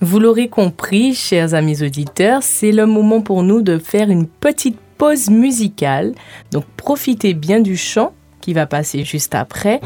Vous 0.00 0.18
l'aurez 0.18 0.48
compris, 0.48 1.14
chers 1.14 1.54
amis 1.54 1.82
auditeurs, 1.82 2.42
c'est 2.42 2.72
le 2.72 2.86
moment 2.86 3.22
pour 3.22 3.42
nous 3.42 3.62
de 3.62 3.78
faire 3.78 4.10
une 4.10 4.26
petite 4.26 4.78
pause 4.98 5.30
musicale. 5.30 6.14
Donc 6.50 6.64
profitez 6.76 7.34
bien 7.34 7.60
du 7.60 7.76
chant 7.76 8.12
qui 8.40 8.52
va 8.52 8.66
passer 8.66 9.04
juste 9.04 9.34
après 9.34 9.80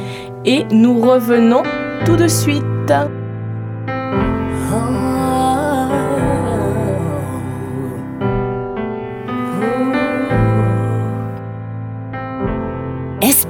et 0.45 0.65
nous 0.73 1.01
revenons 1.01 1.63
tout 2.05 2.17
de 2.17 2.27
suite. 2.27 2.65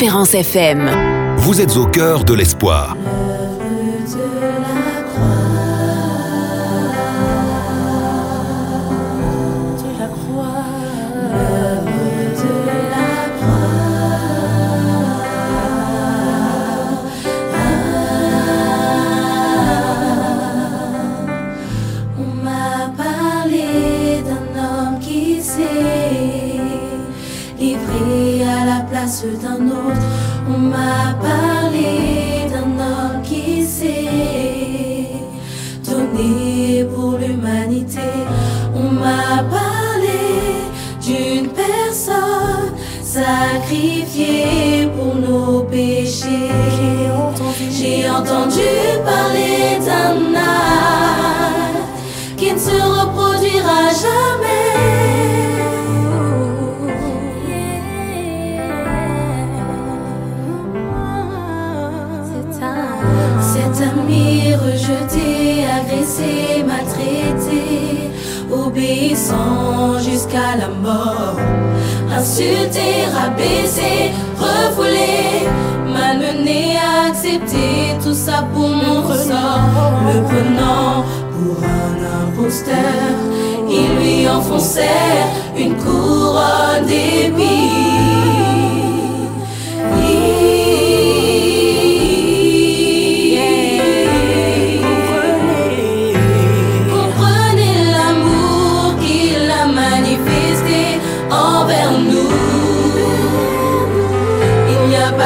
Espérance 0.00 0.34
FM. 0.34 0.88
Vous 1.38 1.60
êtes 1.60 1.76
au 1.76 1.84
cœur 1.84 2.22
de 2.22 2.32
l'espoir. 2.32 2.96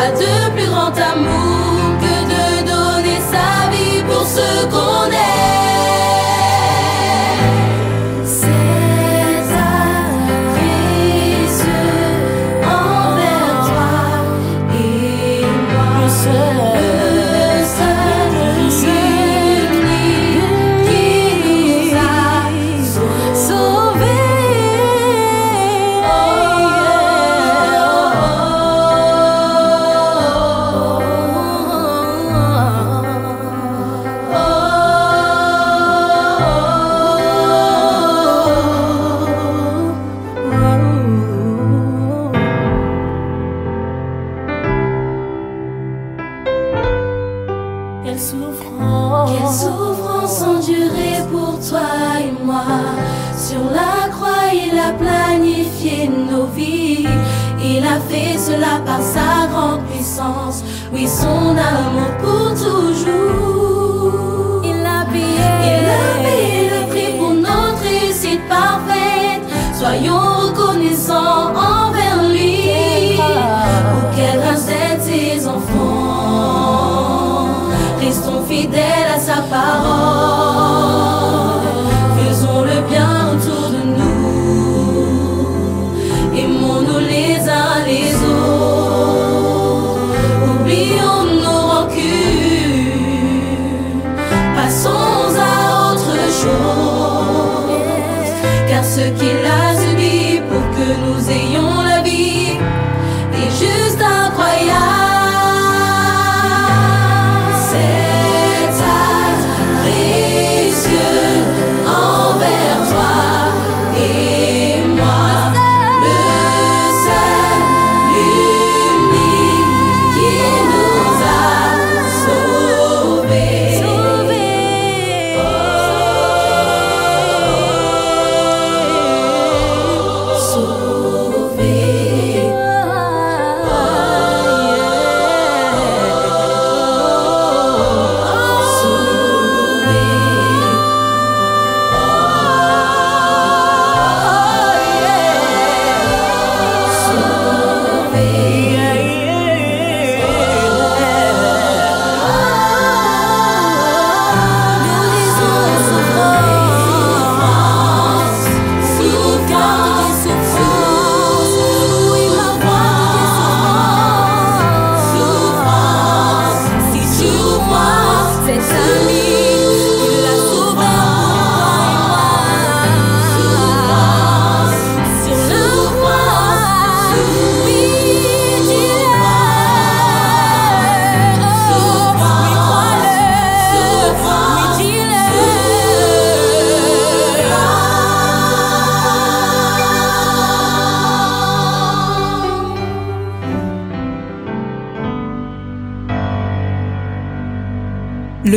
Pas 0.03 0.11
de 0.11 0.51
plus 0.57 0.67
grand 0.67 0.93
amour 1.13 1.97
que 2.03 2.15
de 2.33 2.45
donner 2.71 3.21
sa 3.33 3.71
vie 3.71 4.03
pour 4.09 4.27
ce 4.27 4.67
qu'on 4.67 4.92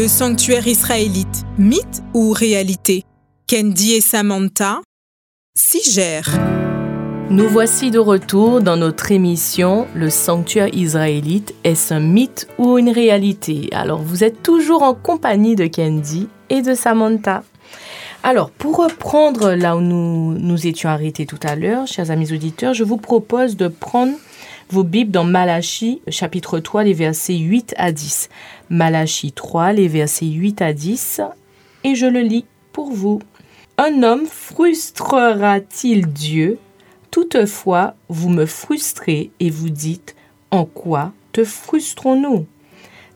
Sanctuaire 0.08 0.68
israélite, 0.68 1.46
mythe 1.58 2.04
ou 2.14 2.32
réalité? 2.32 3.04
Kendi 3.48 3.94
et 3.94 4.02
Samantha 4.02 4.82
s'y 5.58 5.82
gèrent. 5.92 6.38
Nous 7.32 7.50
voici 7.50 7.90
de 7.90 7.98
retour 7.98 8.62
dans 8.62 8.78
notre 8.78 9.12
émission 9.12 9.88
Le 9.96 10.12
sanctuaire 10.12 10.74
israélite, 10.76 11.56
est-ce 11.64 11.94
un 11.94 12.00
mythe 12.00 12.48
ou 12.60 12.78
une 12.78 12.90
réalité? 12.90 13.70
Alors 13.72 14.02
vous 14.02 14.24
êtes 14.24 14.44
toujours 14.44 14.84
en 14.84 14.94
compagnie 14.94 15.56
de 15.56 15.66
Kendi 15.66 16.28
et 16.50 16.62
de 16.62 16.76
Samantha. 16.76 17.44
Alors 18.22 18.52
pour 18.52 18.78
reprendre 18.78 19.54
là 19.54 19.76
où 19.76 19.82
nous 19.82 20.34
nous 20.38 20.68
étions 20.68 20.90
arrêtés 20.90 21.26
tout 21.26 21.40
à 21.42 21.56
l'heure, 21.56 21.88
chers 21.88 22.12
amis 22.12 22.32
auditeurs, 22.32 22.76
je 22.76 22.84
vous 22.84 22.98
propose 22.98 23.58
de 23.58 23.68
prendre 23.68 24.14
vos 24.70 24.84
Bibles 24.84 25.12
dans 25.12 25.24
Malachie 25.24 26.02
chapitre 26.08 26.60
3 26.60 26.84
les 26.84 26.94
versets 26.94 27.38
8 27.38 27.76
à 27.78 27.92
10. 27.92 28.30
Malachie 28.70 29.32
3 29.32 29.74
les 29.74 29.88
versets 29.88 30.26
8 30.26 30.62
à 30.62 30.74
10 30.74 31.22
et 31.84 31.96
je 31.96 32.06
le 32.06 32.22
lis 32.22 32.46
pour 32.74 32.92
vous. 32.92 33.20
Un 33.78 34.04
homme 34.04 34.26
frustrera-t-il 34.26 36.08
Dieu? 36.08 36.58
Toutefois, 37.12 37.96
vous 38.10 38.30
me 38.30 38.46
frustrez 38.46 39.32
et 39.40 39.50
vous 39.50 39.70
dites, 39.70 40.16
en 40.52 40.66
quoi 40.66 41.14
te 41.32 41.44
frustrons-nous? 41.44 42.46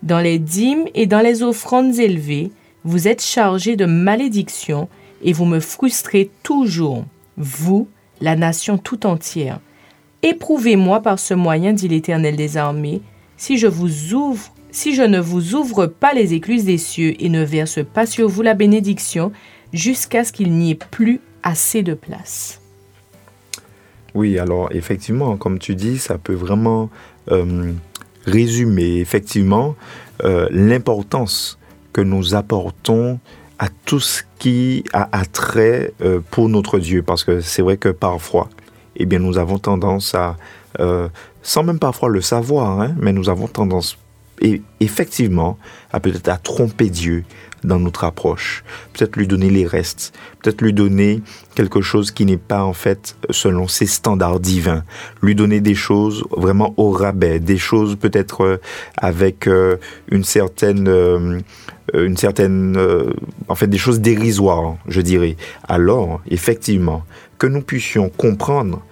Dans 0.03 0.19
les 0.19 0.39
dîmes 0.39 0.85
et 0.93 1.07
dans 1.07 1.21
les 1.21 1.43
offrandes 1.43 1.97
élevées, 1.97 2.51
vous 2.83 3.07
êtes 3.07 3.23
chargés 3.23 3.75
de 3.75 3.85
malédiction 3.85 4.87
et 5.23 5.33
vous 5.33 5.45
me 5.45 5.59
frustrez 5.59 6.29
toujours, 6.43 7.05
vous, 7.37 7.87
la 8.21 8.35
nation 8.35 8.77
tout 8.77 9.05
entière. 9.05 9.59
Éprouvez-moi 10.21 11.01
par 11.01 11.17
ce 11.19 11.33
moyen, 11.33 11.73
dit 11.73 11.87
l'Éternel 11.87 12.35
des 12.35 12.57
armées, 12.57 13.01
si 13.37 13.57
je 13.57 13.67
vous 13.67 14.13
ouvre, 14.13 14.51
si 14.71 14.93
je 14.93 15.03
ne 15.03 15.19
vous 15.19 15.55
ouvre 15.55 15.85
pas 15.85 16.13
les 16.13 16.33
écluses 16.33 16.65
des 16.65 16.77
cieux 16.77 17.15
et 17.23 17.29
ne 17.29 17.43
verse 17.43 17.79
pas 17.93 18.05
sur 18.05 18.27
vous 18.27 18.41
la 18.41 18.53
bénédiction, 18.53 19.31
jusqu'à 19.71 20.23
ce 20.23 20.31
qu'il 20.31 20.51
n'y 20.51 20.71
ait 20.71 20.75
plus 20.75 21.21
assez 21.43 21.83
de 21.83 21.93
place. 21.93 22.61
Oui, 24.13 24.37
alors 24.39 24.69
effectivement, 24.71 25.37
comme 25.37 25.59
tu 25.59 25.75
dis, 25.75 25.99
ça 25.99 26.17
peut 26.17 26.33
vraiment 26.33 26.89
euh, 27.31 27.71
résumer 28.25 28.97
effectivement 28.97 29.75
euh, 30.23 30.47
l'importance 30.51 31.59
que 31.93 32.01
nous 32.01 32.35
apportons 32.35 33.19
à 33.59 33.67
tout 33.85 33.99
ce 33.99 34.23
qui 34.39 34.83
a 34.93 35.09
attrait 35.11 35.93
euh, 36.01 36.19
pour 36.31 36.49
notre 36.49 36.79
Dieu. 36.79 37.03
Parce 37.03 37.23
que 37.23 37.41
c'est 37.41 37.61
vrai 37.61 37.77
que 37.77 37.89
parfois, 37.89 38.49
eh 38.99 39.05
bien, 39.05 39.19
nous 39.19 39.37
avons 39.37 39.59
tendance 39.59 40.13
à, 40.15 40.37
sans 41.41 41.63
même 41.63 41.79
parfois 41.79 42.09
le 42.09 42.21
savoir, 42.21 42.79
hein, 42.79 42.93
mais 42.99 43.11
nous 43.11 43.29
avons 43.29 43.47
tendance 43.47 43.97
et 44.41 44.61
effectivement 44.79 45.57
à 45.91 45.99
peut-être 45.99 46.41
tromper 46.41 46.89
Dieu 46.89 47.23
dans 47.63 47.79
notre 47.79 48.05
approche, 48.05 48.63
peut-être 48.93 49.17
lui 49.17 49.27
donner 49.27 49.49
les 49.49 49.65
restes, 49.65 50.13
peut-être 50.41 50.61
lui 50.61 50.71
donner 50.71 51.21
quelque 51.55 51.81
chose 51.81 52.11
qui 52.11 52.25
n'est 52.25 52.37
pas 52.37 52.63
en 52.63 52.71
fait 52.71 53.17
selon 53.31 53.67
ses 53.67 53.85
standards 53.85 54.39
divins, 54.39 54.83
lui 55.21 55.35
donner 55.35 55.59
des 55.59 55.75
choses 55.75 56.23
vraiment 56.31 56.73
au 56.77 56.91
rabais, 56.91 57.39
des 57.39 57.57
choses 57.57 57.97
peut-être 57.97 58.45
euh, 58.45 58.57
avec 58.95 59.45
euh, 59.47 59.75
une 60.09 60.23
certaine 60.23 60.87
euh, 60.87 61.39
une 61.95 62.17
certaine 62.17 62.77
en 63.47 63.55
fait 63.55 63.65
des 63.65 63.79
choses 63.79 63.99
dérisoires, 63.99 64.75
je 64.87 65.01
dirais. 65.01 65.37
Alors, 65.67 66.21
effectivement, 66.29 67.03
que 67.39 67.47
nous 67.47 67.63
puissions 67.63 68.09
comprendre 68.09 68.83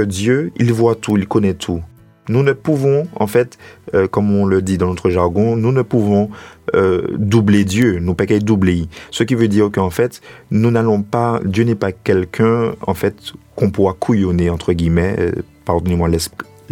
Dieu, 0.00 0.52
il 0.56 0.72
voit 0.72 0.94
tout, 0.94 1.16
il 1.16 1.26
connaît 1.28 1.54
tout 1.54 1.82
nous 2.28 2.42
ne 2.42 2.52
pouvons, 2.52 3.06
en 3.16 3.26
fait, 3.26 3.58
euh, 3.94 4.06
comme 4.06 4.34
on 4.34 4.46
le 4.46 4.62
dit 4.62 4.78
dans 4.78 4.88
notre 4.88 5.10
jargon, 5.10 5.56
nous 5.56 5.72
ne 5.72 5.82
pouvons 5.82 6.30
euh, 6.74 7.08
doubler 7.16 7.64
Dieu, 7.64 7.98
nous 7.98 8.14
pas 8.14 8.26
doubler. 8.38 8.86
Ce 9.10 9.24
qui 9.24 9.34
veut 9.34 9.48
dire 9.48 9.70
qu'en 9.72 9.90
fait, 9.90 10.20
nous 10.50 10.70
n'allons 10.70 11.02
pas, 11.02 11.40
Dieu 11.44 11.64
n'est 11.64 11.74
pas 11.74 11.92
quelqu'un, 11.92 12.74
en 12.80 12.94
fait, 12.94 13.16
qu'on 13.56 13.70
pourra 13.70 13.94
couillonner, 13.94 14.50
entre 14.50 14.72
guillemets, 14.72 15.16
euh, 15.18 15.32
pardonnez-moi 15.64 16.08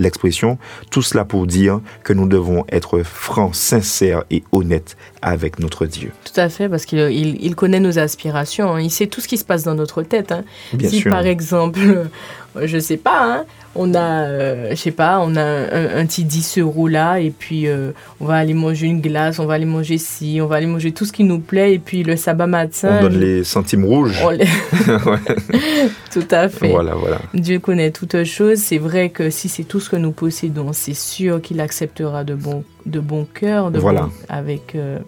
l'expression, 0.01 0.59
tout 0.91 1.03
cela 1.03 1.25
pour 1.25 1.47
dire 1.47 1.81
que 2.03 2.13
nous 2.13 2.27
devons 2.27 2.65
être 2.73 3.03
francs, 3.03 3.55
sincères 3.55 4.25
et 4.31 4.43
honnêtes 4.51 4.97
avec 5.23 5.61
notre 5.61 5.87
Dieu. 5.87 6.11
Tout 6.25 6.41
à 6.41 6.49
fait, 6.49 6.69
parce 6.69 6.87
qu'il 6.87 6.99
il, 6.99 7.55
connaît 7.55 7.81
nos 7.81 7.99
aspirations, 7.99 8.75
hein. 8.75 8.81
il 8.81 8.91
sait 8.91 9.07
tout 9.07 9.21
ce 9.21 9.29
qui 9.29 9.37
se 9.37 9.45
passe 9.45 9.63
dans 9.63 9.75
notre 9.75 10.03
tête. 10.03 10.33
Hein. 10.33 10.45
Bien 10.73 10.89
si 10.89 11.03
par 11.03 11.27
exemple, 11.27 12.07
je 12.61 12.79
sais 12.79 12.97
pas, 12.97 13.23
hein, 13.23 13.45
on 13.75 13.95
a, 13.95 14.25
euh, 14.25 14.71
je 14.71 14.75
sais 14.75 14.91
pas, 14.91 15.21
on 15.21 15.37
a 15.37 15.43
un, 15.43 16.05
petit 16.07 16.25
10 16.25 16.59
euros 16.59 16.89
là, 16.89 17.21
et 17.21 17.31
puis 17.31 17.69
euh, 17.69 17.93
on 18.21 18.25
va 18.25 18.35
aller 18.35 18.55
manger 18.55 18.87
une 18.87 19.01
glace, 19.01 19.39
on 19.39 19.47
va 19.47 19.55
aller 19.55 19.65
manger 19.65 19.97
ci, 19.99 20.41
on 20.43 20.47
va 20.47 20.57
aller 20.57 20.67
manger 20.67 20.93
tout 20.93 21.05
ce 21.05 21.13
qui 21.13 21.23
nous 21.23 21.39
plaît, 21.39 21.75
et 21.75 21.79
puis 21.79 22.03
le 22.03 22.17
sabbat 22.17 22.49
matin. 22.49 22.99
On 22.99 23.03
donne 23.03 23.21
les 23.21 23.45
centimes 23.45 23.85
rouges. 23.85 24.19
tout 26.13 26.29
à 26.31 26.49
fait. 26.49 26.71
Voilà, 26.71 26.95
voilà. 26.95 27.21
Dieu 27.33 27.61
connaît 27.61 27.93
toutes 27.93 28.25
choses. 28.25 28.59
C'est 28.59 28.79
vrai 28.79 29.11
que 29.11 29.31
si 29.31 29.49
c'est 29.49 29.65
tout 29.65 29.79
ce 29.79 29.89
que 29.89 29.97
nous 29.97 30.13
possédons, 30.13 30.73
c'est 30.73 30.95
sûr 30.95 31.41
qu'il 31.41 31.61
acceptera 31.61 32.25
de 32.25 32.35
bon, 32.35 32.65
de 32.87 32.99
bon 32.99 33.27
cœur, 33.33 33.71
de 33.71 33.79
voilà. 33.79 34.09
avec. 34.29 34.75
Euh, 34.75 34.99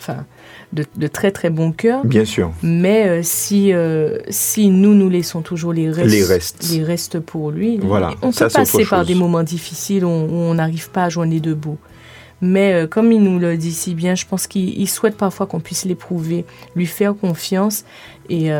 enfin, 0.00 0.24
de, 0.72 1.06
très 1.06 1.30
très 1.30 1.50
bon 1.50 1.72
cœur. 1.72 2.04
Bien 2.04 2.24
sûr. 2.24 2.52
Mais 2.62 3.08
euh, 3.08 3.20
si, 3.22 3.72
euh, 3.72 4.18
si 4.28 4.70
nous 4.70 4.94
nous 4.94 5.08
laissons 5.08 5.42
toujours 5.42 5.72
les 5.72 5.90
restes, 5.90 6.10
les 6.10 6.24
restes, 6.24 6.70
les 6.70 6.84
restes 6.84 7.18
pour 7.20 7.50
lui, 7.50 7.78
voilà. 7.78 8.12
on 8.22 8.32
peut 8.32 8.48
passer 8.48 8.84
par 8.84 9.04
des 9.04 9.14
moments 9.14 9.42
difficiles 9.42 10.04
où, 10.04 10.08
on 10.08 10.54
n'arrive 10.54 10.90
pas 10.90 11.04
à 11.04 11.08
joindre 11.08 11.32
les 11.32 11.40
deux 11.40 11.54
bouts. 11.54 11.78
Mais 12.42 12.72
euh, 12.72 12.86
comme 12.86 13.12
il 13.12 13.22
nous 13.22 13.38
le 13.38 13.56
dit 13.56 13.72
si 13.72 13.94
bien, 13.94 14.14
je 14.14 14.24
pense 14.24 14.46
qu'il 14.46 14.88
souhaite 14.88 15.16
parfois 15.16 15.46
qu'on 15.46 15.60
puisse 15.60 15.84
l'éprouver, 15.84 16.46
lui 16.74 16.86
faire 16.86 17.14
confiance 17.14 17.84
et 18.30 18.50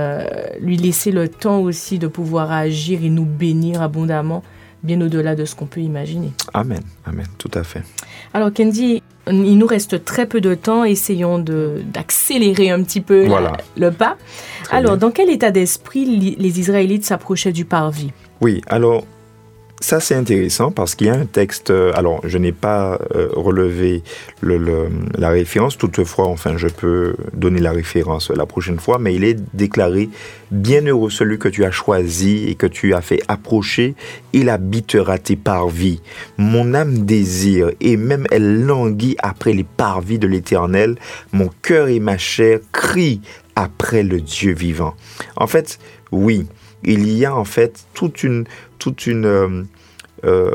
lui 0.61 0.76
laisser 0.76 1.12
le 1.12 1.28
temps 1.28 1.61
aussi 1.61 2.01
de 2.01 2.09
pouvoir 2.09 2.51
agir 2.51 3.05
et 3.05 3.09
nous 3.09 3.24
bénir 3.24 3.80
abondamment, 3.82 4.43
bien 4.82 5.01
au-delà 5.01 5.36
de 5.36 5.45
ce 5.45 5.55
qu'on 5.55 5.66
peut 5.66 5.80
imaginer. 5.80 6.32
Amen, 6.53 6.82
amen, 7.07 7.26
tout 7.38 7.51
à 7.55 7.62
fait. 7.62 7.82
Alors 8.34 8.53
Kendi, 8.53 9.00
il 9.31 9.59
nous 9.59 9.66
reste 9.66 10.05
très 10.05 10.26
peu 10.26 10.41
de 10.41 10.55
temps, 10.55 10.85
essayons 10.85 11.39
d'accélérer 11.39 12.70
un 12.70 12.83
petit 12.83 13.01
peu 13.01 13.26
le 13.76 13.91
pas. 13.91 14.16
alors, 14.70 14.97
dans 14.97 15.11
quel 15.11 15.31
état 15.31 15.51
d'esprit 15.51 16.37
les 16.39 16.61
Israélites 16.61 17.05
s'approchaient 17.05 17.53
du 17.53 17.64
parvis? 17.64 18.11
Oui, 18.41 18.61
alors 18.66 19.05
ça, 19.81 19.99
c'est 19.99 20.14
intéressant 20.14 20.70
parce 20.70 20.95
qu'il 20.95 21.07
y 21.07 21.11
a 21.11 21.14
un 21.14 21.24
texte. 21.24 21.70
Euh, 21.70 21.93
alors, 21.95 22.20
je 22.24 22.37
n'ai 22.37 22.53
pas 22.53 23.01
euh, 23.14 23.28
relevé 23.33 24.03
la 24.43 25.31
référence, 25.31 25.78
toutefois, 25.78 26.26
enfin, 26.28 26.59
je 26.59 26.68
peux 26.68 27.16
donner 27.33 27.61
la 27.61 27.72
référence 27.72 28.31
la 28.31 28.45
prochaine 28.45 28.78
fois, 28.78 28.99
mais 28.99 29.14
il 29.14 29.24
est 29.24 29.39
déclaré 29.55 30.11
Bienheureux 30.51 31.11
celui 31.11 31.39
que 31.39 31.49
tu 31.49 31.64
as 31.64 31.70
choisi 31.70 32.47
et 32.49 32.57
que 32.57 32.66
tu 32.66 32.93
as 32.93 33.01
fait 33.01 33.22
approcher, 33.28 33.95
il 34.33 34.49
habitera 34.49 35.16
tes 35.18 35.37
parvis. 35.37 36.03
Mon 36.39 36.74
âme 36.74 37.05
désire 37.05 37.70
et 37.81 37.97
même 37.97 38.26
elle 38.31 38.64
languit 38.64 39.16
après 39.22 39.53
les 39.53 39.64
parvis 39.64 40.18
de 40.18 40.26
l'Éternel. 40.26 40.99
Mon 41.33 41.51
cœur 41.62 41.89
et 41.89 42.01
ma 42.01 42.18
chair 42.18 42.59
crient 42.72 43.22
après 43.55 44.03
le 44.03 44.20
Dieu 44.20 44.53
vivant. 44.53 44.95
En 45.37 45.47
fait, 45.47 45.78
oui, 46.11 46.47
il 46.85 47.11
y 47.12 47.24
a 47.24 47.35
en 47.35 47.45
fait 47.45 47.85
toute 47.95 48.22
une, 48.22 48.45
toute 48.78 49.07
une, 49.07 49.26
euh, 49.26 49.62
euh, 50.24 50.51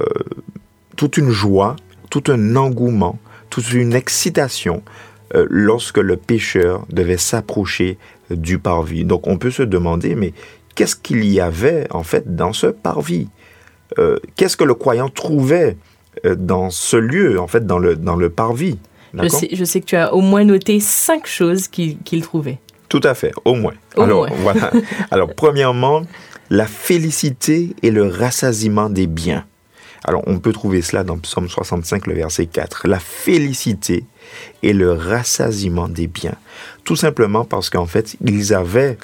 toute 0.95 1.17
une 1.17 1.29
joie, 1.29 1.75
tout 2.09 2.23
un 2.27 2.55
engouement, 2.55 3.19
toute 3.49 3.73
une 3.73 3.93
excitation 3.93 4.83
euh, 5.33 5.45
lorsque 5.49 5.97
le 5.97 6.17
pécheur 6.17 6.85
devait 6.89 7.17
s'approcher 7.17 7.97
du 8.29 8.57
parvis. 8.57 9.05
Donc 9.05 9.27
on 9.27 9.37
peut 9.37 9.51
se 9.51 9.63
demander, 9.63 10.15
mais 10.15 10.33
qu'est-ce 10.75 10.95
qu'il 10.95 11.25
y 11.25 11.39
avait 11.39 11.87
en 11.91 12.03
fait 12.03 12.35
dans 12.35 12.53
ce 12.53 12.67
parvis? 12.67 13.27
Qu'est-ce 14.35 14.57
que 14.57 14.65
le 14.65 14.73
croyant 14.73 15.07
trouvait 15.07 15.77
dans 16.25 16.69
ce 16.69 16.97
lieu, 16.97 17.39
en 17.39 17.47
fait, 17.47 17.65
dans 17.65 17.77
le, 17.77 17.95
dans 17.95 18.17
le 18.17 18.29
parvis? 18.29 18.77
Je 19.13 19.27
sais, 19.29 19.49
je 19.53 19.63
sais, 19.63 19.79
que 19.79 19.85
tu 19.85 19.95
as 19.95 20.13
au 20.13 20.19
moins 20.19 20.43
noté 20.43 20.81
cinq 20.81 21.27
choses 21.27 21.69
qu'il 21.69 22.21
trouvait. 22.23 22.59
Tout 22.89 23.01
à 23.03 23.13
fait, 23.13 23.31
au 23.45 23.55
moins. 23.55 23.73
Alors, 23.97 24.27
voilà. 24.33 24.71
Alors, 25.11 25.33
premièrement, 25.33 26.03
la 26.49 26.67
félicité 26.67 27.75
et 27.81 27.91
le 27.91 28.07
rassasiement 28.07 28.89
des 28.89 29.07
biens. 29.07 29.45
Alors, 30.03 30.23
on 30.27 30.37
peut 30.37 30.53
trouver 30.53 30.81
cela 30.81 31.03
dans 31.03 31.17
Psaume 31.17 31.49
65, 31.49 32.05
le 32.05 32.13
verset 32.13 32.45
4. 32.45 32.87
La 32.87 32.99
félicité 32.99 34.05
et 34.61 34.73
le 34.73 34.91
rassasiement 34.91 35.87
des 35.87 36.05
biens. 36.07 36.35
Tout 36.83 36.95
simplement 36.95 37.43
parce 37.43 37.71
qu'en 37.71 37.87
fait, 37.87 38.15
ils 38.23 38.53
avaient 38.53 38.97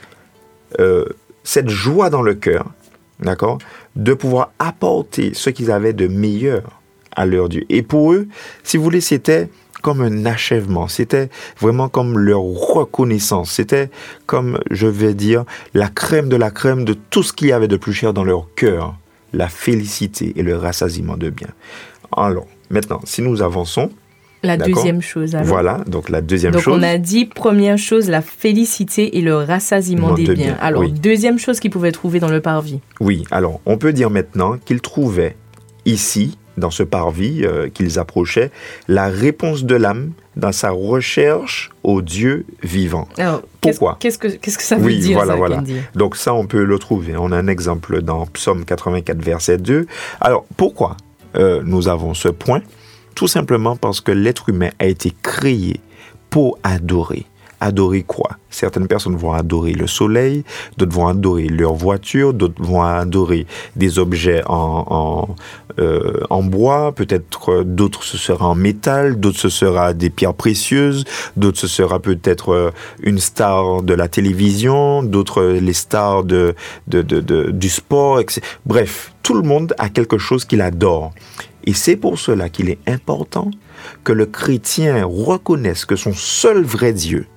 euh, 0.79 1.05
cette 1.43 1.69
joie 1.69 2.11
dans 2.11 2.21
le 2.21 2.35
cœur, 2.35 2.67
d'accord, 3.19 3.57
de 3.95 4.13
pouvoir 4.13 4.51
apporter 4.59 5.33
ce 5.33 5.49
qu'ils 5.49 5.71
avaient 5.71 5.93
de 5.93 6.07
meilleur 6.07 6.79
à 7.15 7.25
leur 7.25 7.49
Dieu. 7.49 7.63
Et 7.69 7.81
pour 7.81 8.13
eux, 8.13 8.27
si 8.63 8.77
vous 8.77 8.83
voulez, 8.83 9.01
c'était 9.01 9.49
comme 9.81 10.01
un 10.01 10.25
achèvement, 10.25 10.87
c'était 10.87 11.29
vraiment 11.59 11.89
comme 11.89 12.17
leur 12.17 12.41
reconnaissance, 12.41 13.51
c'était 13.51 13.89
comme, 14.25 14.59
je 14.69 14.87
vais 14.87 15.13
dire, 15.13 15.43
la 15.73 15.87
crème 15.89 16.29
de 16.29 16.35
la 16.35 16.51
crème 16.51 16.85
de 16.85 16.93
tout 16.93 17.23
ce 17.23 17.33
qu'il 17.33 17.47
y 17.49 17.51
avait 17.51 17.67
de 17.67 17.77
plus 17.77 17.93
cher 17.93 18.13
dans 18.13 18.23
leur 18.23 18.47
cœur, 18.55 18.95
la 19.33 19.47
félicité 19.47 20.33
et 20.35 20.43
le 20.43 20.55
rassasiement 20.57 21.17
de 21.17 21.29
bien. 21.29 21.47
Alors, 22.15 22.47
maintenant, 22.69 22.99
si 23.05 23.21
nous 23.21 23.41
avançons, 23.41 23.89
La 24.43 24.57
deuxième 24.57 25.01
chose, 25.01 25.35
alors. 25.35 25.45
Voilà, 25.47 25.81
donc 25.85 26.09
la 26.09 26.19
deuxième 26.21 26.53
Donc 26.53 26.63
chose. 26.63 26.77
on 26.79 26.83
a 26.83 26.97
dit 26.97 27.25
première 27.25 27.77
chose 27.77 28.09
la 28.09 28.21
félicité 28.21 29.17
et 29.17 29.21
le 29.21 29.35
rassasiement 29.35 30.13
des 30.15 30.23
de 30.25 30.33
biens. 30.33 30.45
biens, 30.45 30.57
Alors 30.59 30.81
oui. 30.81 30.91
deuxième 30.91 31.37
chose 31.37 31.59
qu'il 31.59 31.69
pouvait 31.71 31.91
trouver 31.91 32.19
dans 32.19 32.27
le 32.31 32.41
parvis. 32.41 32.79
Oui, 32.99 33.23
alors 33.31 33.61
on 33.67 33.77
peut 33.77 33.93
dire 33.93 34.09
maintenant 34.09 34.57
qu'ils 34.65 34.81
trouvaient 34.81 35.35
ici, 35.85 36.37
dans 36.61 36.71
ce 36.71 36.83
parvis 36.83 37.43
euh, 37.43 37.67
qu'ils 37.67 37.99
approchaient, 37.99 38.51
la 38.87 39.07
réponse 39.07 39.65
de 39.65 39.75
l'âme 39.75 40.13
dans 40.37 40.53
sa 40.53 40.69
recherche 40.69 41.71
au 41.83 42.01
Dieu 42.01 42.45
vivant. 42.63 43.09
Alors 43.17 43.41
Pourquoi? 43.59 43.97
Qu'est-ce 43.99 44.17
que 44.17 44.29
qu'est-ce 44.29 44.57
que 44.57 44.63
ça 44.63 44.77
veut 44.77 44.85
Oui, 44.85 44.99
dire 44.99 45.17
voilà, 45.17 45.33
ça, 45.33 45.37
voilà. 45.37 45.63
Donc 45.95 46.15
ça, 46.15 46.33
on 46.33 46.45
peut 46.45 46.63
le 46.63 46.79
trouver. 46.79 47.17
On 47.17 47.33
a 47.33 47.37
un 47.37 47.47
exemple 47.47 48.01
dans 48.01 48.25
Psaume 48.27 48.63
84, 48.63 49.21
verset 49.21 49.57
2. 49.57 49.87
Alors, 50.21 50.45
pourquoi 50.55 50.95
euh, 51.35 51.61
nous 51.65 51.89
avons 51.89 52.13
ce 52.13 52.29
point? 52.29 52.61
Tout 53.15 53.27
simplement 53.27 53.75
parce 53.75 53.99
que 53.99 54.13
l'être 54.13 54.47
humain 54.47 54.69
a 54.79 54.85
été 54.85 55.11
créé 55.21 55.81
pour 56.29 56.57
adorer. 56.63 57.25
Adorer 57.63 58.01
quoi? 58.01 58.31
Certaines 58.49 58.87
personnes 58.87 59.15
vont 59.15 59.33
adorer 59.33 59.73
le 59.73 59.85
soleil, 59.87 60.43
d'autres 60.77 60.93
vont 60.93 61.07
adorer 61.07 61.47
leur 61.47 61.73
voiture, 61.75 62.33
d'autres 62.33 62.61
vont 62.61 62.81
adorer 62.81 63.45
des 63.75 63.99
objets 63.99 64.41
en, 64.47 64.85
en, 64.89 65.35
euh, 65.79 66.25
bois, 66.41 66.91
peut-être 66.93 67.51
euh, 67.51 67.63
d'autres 67.63 68.03
ce 68.03 68.17
sera 68.17 68.47
en 68.47 68.55
métal, 68.55 69.19
d'autres 69.19 69.39
ce 69.39 69.49
sera 69.49 69.93
des 69.93 70.09
pierres 70.09 70.33
précieuses, 70.33 71.05
d'autres 71.37 71.59
ce 71.59 71.67
sera 71.67 71.99
peut-être 71.99 72.49
euh, 72.51 72.71
une 73.03 73.19
star 73.19 73.83
de 73.83 73.93
la 73.93 74.07
télévision, 74.07 75.03
d'autres 75.03 75.43
les 75.43 75.73
stars 75.73 76.23
de, 76.23 76.55
de- 76.87 77.01
de- 77.03 77.51
du 77.51 77.69
sport, 77.69 78.19
etc. 78.19 78.41
Bref, 78.65 79.13
tout 79.23 79.35
le 79.35 79.43
monde 79.43 79.73
a 79.77 79.87
quelque 79.89 80.17
chose 80.17 80.45
qu'il 80.45 80.61
adore. 80.61 81.11
Et 81.65 81.73
c'est 81.73 81.95
pour 81.95 82.17
cela 82.19 82.49
qu'il 82.49 82.69
est 82.69 82.79
important 82.87 83.51
que 84.03 84.11
le 84.13 84.25
chrétien 84.25 85.05
reconnaisse 85.05 85.85
que 85.85 85.95
son 85.95 86.13
seul 86.13 86.63
vrai 86.63 86.91
Dieu, 86.91 87.27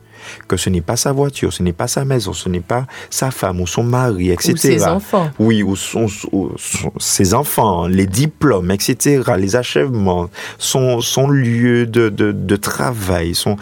que 0.48 0.56
ce 0.56 0.70
n'est 0.70 0.80
pas 0.80 0.96
sa 0.96 1.12
voiture, 1.12 1.52
ce 1.52 1.62
n'est 1.62 1.72
pas 1.72 1.88
sa 1.88 2.04
maison, 2.04 2.32
ce 2.32 2.48
n'est 2.48 2.60
pas 2.60 2.86
sa 3.10 3.30
femme 3.30 3.60
ou 3.60 3.66
son 3.66 3.82
mari, 3.82 4.30
etc. 4.30 4.52
Ou 4.52 4.56
ses 4.56 4.84
enfants. 4.84 5.30
Oui, 5.38 5.62
ou, 5.62 5.76
son- 5.76 6.06
ou 6.32 6.50
son- 6.56 6.92
ses 6.98 7.34
enfants, 7.34 7.86
les 7.86 8.06
diplômes, 8.06 8.70
etc., 8.70 9.22
les 9.38 9.56
achèvements, 9.56 10.28
son, 10.58 11.00
son 11.00 11.28
lieu 11.28 11.86
de, 11.86 12.08
de, 12.08 12.32
de 12.32 12.56
travail, 12.56 13.34
son, 13.34 13.56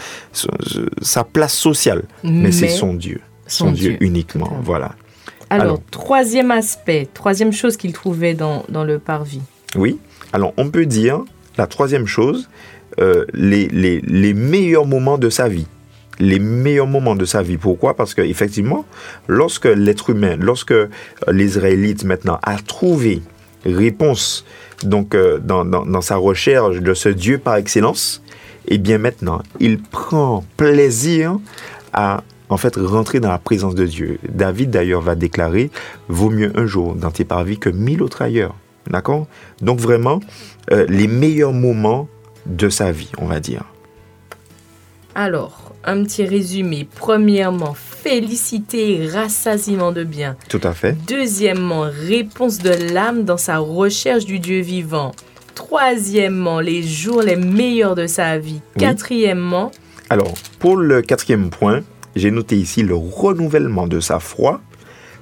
sa 1.00 1.24
place 1.24 1.54
sociale. 1.54 2.02
Mais, 2.22 2.52
c'est 2.52 2.68
son 2.68 2.94
Dieu. 2.94 3.20
Son, 3.46 3.72
Dieu, 3.72 3.90
Dieu. 3.90 4.06
uniquement. 4.06 4.50
Voilà. 4.62 4.92
Alors, 5.50 5.64
Alors. 5.66 5.80
troisième 5.90 6.50
aspect, 6.50 7.06
troisième 7.12 7.52
chose 7.52 7.76
qu'il 7.76 7.92
trouvait 7.92 8.34
dans, 8.34 8.64
dans 8.70 8.84
le 8.84 8.98
parvis. 8.98 9.42
Oui. 9.76 9.98
Alors, 10.32 10.54
on 10.56 10.70
peut 10.70 10.86
dire, 10.86 11.20
la 11.58 11.66
troisième 11.66 12.06
chose, 12.06 12.48
euh, 13.00 13.26
les, 13.34 13.68
les, 13.68 14.00
les 14.00 14.32
meilleurs 14.34 14.86
moments 14.86 15.18
de 15.18 15.28
sa 15.28 15.48
vie. 15.48 15.66
Les 16.22 16.38
meilleurs 16.38 16.86
moments 16.86 17.16
de 17.16 17.24
sa 17.24 17.42
vie. 17.42 17.56
Pourquoi? 17.56 17.94
Parce 17.94 18.14
qu'effectivement, 18.14 18.84
lorsque 19.26 19.64
l'être 19.66 20.10
humain, 20.10 20.36
lorsque 20.38 20.70
euh, 20.70 20.88
l'Israélite 21.28 22.04
maintenant 22.04 22.38
a 22.44 22.56
trouvé 22.58 23.22
réponse 23.66 24.44
donc, 24.84 25.16
euh, 25.16 25.38
dans, 25.38 25.64
dans, 25.64 26.00
sa 26.00 26.16
recherche 26.16 26.78
de 26.78 26.94
ce 26.94 27.08
Dieu 27.08 27.38
par 27.38 27.56
excellence, 27.56 28.22
et 28.68 28.78
bien 28.78 28.98
maintenant, 28.98 29.42
il 29.58 29.80
prend 29.82 30.44
plaisir 30.56 31.38
à 31.92 32.22
en 32.48 32.56
fait 32.56 32.76
rentrer 32.76 33.18
dans 33.18 33.30
la 33.30 33.38
présence 33.38 33.74
de 33.74 33.86
Dieu. 33.86 34.18
David 34.28 34.70
d'ailleurs 34.70 35.00
va 35.00 35.14
déclarer 35.14 35.70
vaut 36.08 36.30
mieux 36.30 36.52
un 36.54 36.66
jour 36.66 36.94
dans 36.94 37.10
tes 37.10 37.24
parvis 37.24 37.58
que 37.58 37.70
mille 37.70 38.02
autres 38.02 38.22
ailleurs. 38.22 38.54
D'accord? 38.88 39.26
Donc 39.60 39.80
vraiment 39.80 40.20
euh, 40.70 40.86
les 40.88 41.06
meilleurs 41.06 41.52
moments 41.52 42.08
de 42.46 42.68
sa 42.68 42.92
vie, 42.92 43.10
on 43.18 43.26
va 43.26 43.40
dire. 43.40 43.64
Alors, 45.14 45.61
un 45.84 46.04
petit 46.04 46.24
résumé. 46.24 46.86
Premièrement, 46.96 47.74
félicité 47.74 49.02
et 49.02 49.08
rassasiement 49.08 49.92
de 49.92 50.04
biens. 50.04 50.36
Tout 50.48 50.60
à 50.62 50.72
fait. 50.72 50.96
Deuxièmement, 51.06 51.86
réponse 52.06 52.58
de 52.58 52.92
l'âme 52.92 53.24
dans 53.24 53.36
sa 53.36 53.58
recherche 53.58 54.24
du 54.24 54.38
Dieu 54.38 54.60
vivant. 54.60 55.12
Troisièmement, 55.54 56.60
les 56.60 56.82
jours 56.82 57.22
les 57.22 57.36
meilleurs 57.36 57.94
de 57.94 58.06
sa 58.06 58.38
vie. 58.38 58.60
Oui. 58.76 58.82
Quatrièmement, 58.82 59.70
Alors, 60.10 60.34
pour 60.58 60.76
le 60.76 61.02
quatrième 61.02 61.50
point, 61.50 61.80
j'ai 62.16 62.30
noté 62.30 62.56
ici 62.56 62.82
le 62.82 62.94
renouvellement 62.94 63.86
de 63.86 64.00
sa 64.00 64.18
foi. 64.20 64.60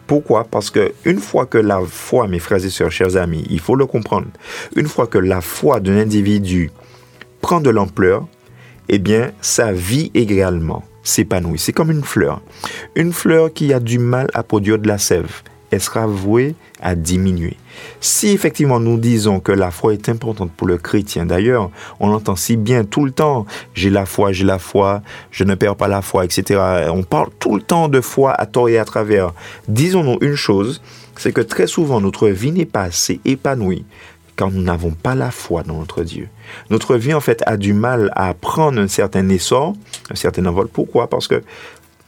Pourquoi? 0.06 0.44
Parce 0.44 0.70
que 0.70 0.92
une 1.04 1.20
fois 1.20 1.46
que 1.46 1.58
la 1.58 1.80
foi, 1.88 2.26
mes 2.26 2.40
frères 2.40 2.64
et 2.64 2.70
sœurs, 2.70 2.90
chers 2.90 3.16
amis, 3.16 3.44
il 3.48 3.60
faut 3.60 3.76
le 3.76 3.86
comprendre, 3.86 4.26
une 4.74 4.88
fois 4.88 5.06
que 5.06 5.18
la 5.18 5.40
foi 5.40 5.78
d'un 5.78 5.98
individu 5.98 6.70
prend 7.40 7.60
de 7.60 7.70
l'ampleur, 7.70 8.26
eh 8.88 8.98
bien, 8.98 9.32
sa 9.40 9.72
vie 9.72 10.10
également 10.14 10.84
s'épanouit. 11.02 11.58
C'est 11.58 11.72
comme 11.72 11.90
une 11.90 12.04
fleur. 12.04 12.40
Une 12.94 13.12
fleur 13.12 13.52
qui 13.52 13.72
a 13.72 13.80
du 13.80 13.98
mal 13.98 14.28
à 14.34 14.42
produire 14.42 14.78
de 14.78 14.88
la 14.88 14.98
sève, 14.98 15.42
elle 15.70 15.80
sera 15.80 16.06
vouée 16.06 16.54
à 16.80 16.94
diminuer. 16.94 17.56
Si 18.00 18.28
effectivement 18.28 18.80
nous 18.80 18.98
disons 18.98 19.40
que 19.40 19.52
la 19.52 19.70
foi 19.70 19.92
est 19.92 20.08
importante 20.08 20.50
pour 20.52 20.66
le 20.66 20.76
chrétien, 20.76 21.26
d'ailleurs, 21.26 21.70
on 22.00 22.08
l'entend 22.08 22.36
si 22.36 22.56
bien 22.56 22.84
tout 22.84 23.04
le 23.04 23.12
temps, 23.12 23.46
j'ai 23.74 23.90
la 23.90 24.06
foi, 24.06 24.32
j'ai 24.32 24.44
la 24.44 24.58
foi, 24.58 25.02
je 25.30 25.44
ne 25.44 25.54
perds 25.54 25.76
pas 25.76 25.88
la 25.88 26.02
foi, 26.02 26.24
etc. 26.24 26.60
On 26.92 27.02
parle 27.02 27.30
tout 27.38 27.54
le 27.54 27.62
temps 27.62 27.88
de 27.88 28.00
foi 28.00 28.32
à 28.32 28.46
tort 28.46 28.68
et 28.68 28.78
à 28.78 28.84
travers. 28.84 29.32
Disons-nous 29.68 30.18
une 30.20 30.34
chose, 30.34 30.82
c'est 31.16 31.32
que 31.32 31.40
très 31.40 31.66
souvent 31.66 32.00
notre 32.00 32.28
vie 32.28 32.52
n'est 32.52 32.66
pas 32.66 32.82
assez 32.82 33.20
épanouie 33.24 33.84
quand 34.40 34.50
nous 34.50 34.62
n'avons 34.62 34.92
pas 34.92 35.14
la 35.14 35.30
foi 35.30 35.62
dans 35.64 35.78
notre 35.80 36.02
Dieu. 36.02 36.30
Notre 36.70 36.96
vie, 36.96 37.12
en 37.12 37.20
fait, 37.20 37.42
a 37.44 37.58
du 37.58 37.74
mal 37.74 38.10
à 38.16 38.32
prendre 38.32 38.80
un 38.80 38.88
certain 38.88 39.28
essor, 39.28 39.74
un 40.10 40.14
certain 40.14 40.46
envol. 40.46 40.66
Pourquoi? 40.66 41.10
Parce 41.10 41.28
que, 41.28 41.42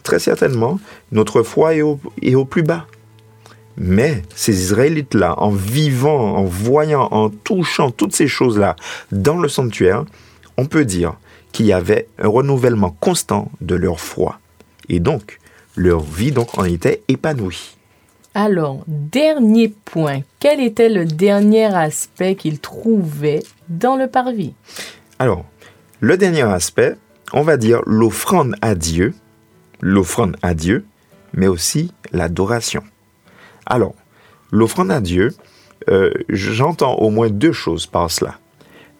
très 0.01 0.17
certainement, 0.17 0.79
notre 1.11 1.43
foi 1.43 1.75
est 1.75 1.83
au, 1.83 1.99
est 2.23 2.33
au 2.33 2.43
plus 2.43 2.63
bas. 2.63 2.87
Mais 3.77 4.23
ces 4.33 4.63
Israélites-là, 4.63 5.35
en 5.37 5.51
vivant, 5.51 6.37
en 6.37 6.43
voyant, 6.43 7.07
en 7.11 7.29
touchant 7.29 7.91
toutes 7.91 8.15
ces 8.15 8.27
choses-là 8.27 8.77
dans 9.11 9.37
le 9.37 9.47
sanctuaire, 9.47 10.03
on 10.57 10.65
peut 10.65 10.85
dire 10.85 11.13
qu'il 11.51 11.67
y 11.67 11.73
avait 11.73 12.07
un 12.17 12.29
renouvellement 12.29 12.97
constant 12.99 13.51
de 13.61 13.75
leur 13.75 13.99
foi. 13.99 14.39
Et 14.89 14.99
donc, 14.99 15.39
leur 15.75 15.99
vie 15.99 16.31
donc 16.31 16.57
en 16.57 16.63
était 16.63 17.03
épanouie. 17.09 17.77
Alors, 18.35 18.83
dernier 18.87 19.69
point. 19.69 20.21
Quel 20.39 20.59
était 20.59 20.89
le 20.89 21.05
dernier 21.05 21.65
aspect 21.65 22.35
qu'il 22.35 22.59
trouvait 22.59 23.43
dans 23.69 23.95
le 23.95 24.07
parvis? 24.07 24.53
Alors, 25.19 25.45
le 25.99 26.17
dernier 26.17 26.41
aspect, 26.41 26.95
on 27.31 27.43
va 27.43 27.57
dire 27.57 27.81
l'offrande 27.85 28.55
à 28.61 28.73
Dieu, 28.73 29.13
l'offrande 29.81 30.35
à 30.41 30.55
Dieu, 30.55 30.85
mais 31.33 31.47
aussi 31.47 31.93
l'adoration. 32.11 32.83
Alors, 33.67 33.93
l'offrande 34.51 34.91
à 34.91 34.99
Dieu, 34.99 35.35
euh, 35.89 36.11
j'entends 36.29 36.95
au 36.95 37.11
moins 37.11 37.29
deux 37.29 37.51
choses 37.51 37.85
par 37.85 38.09
cela. 38.09 38.39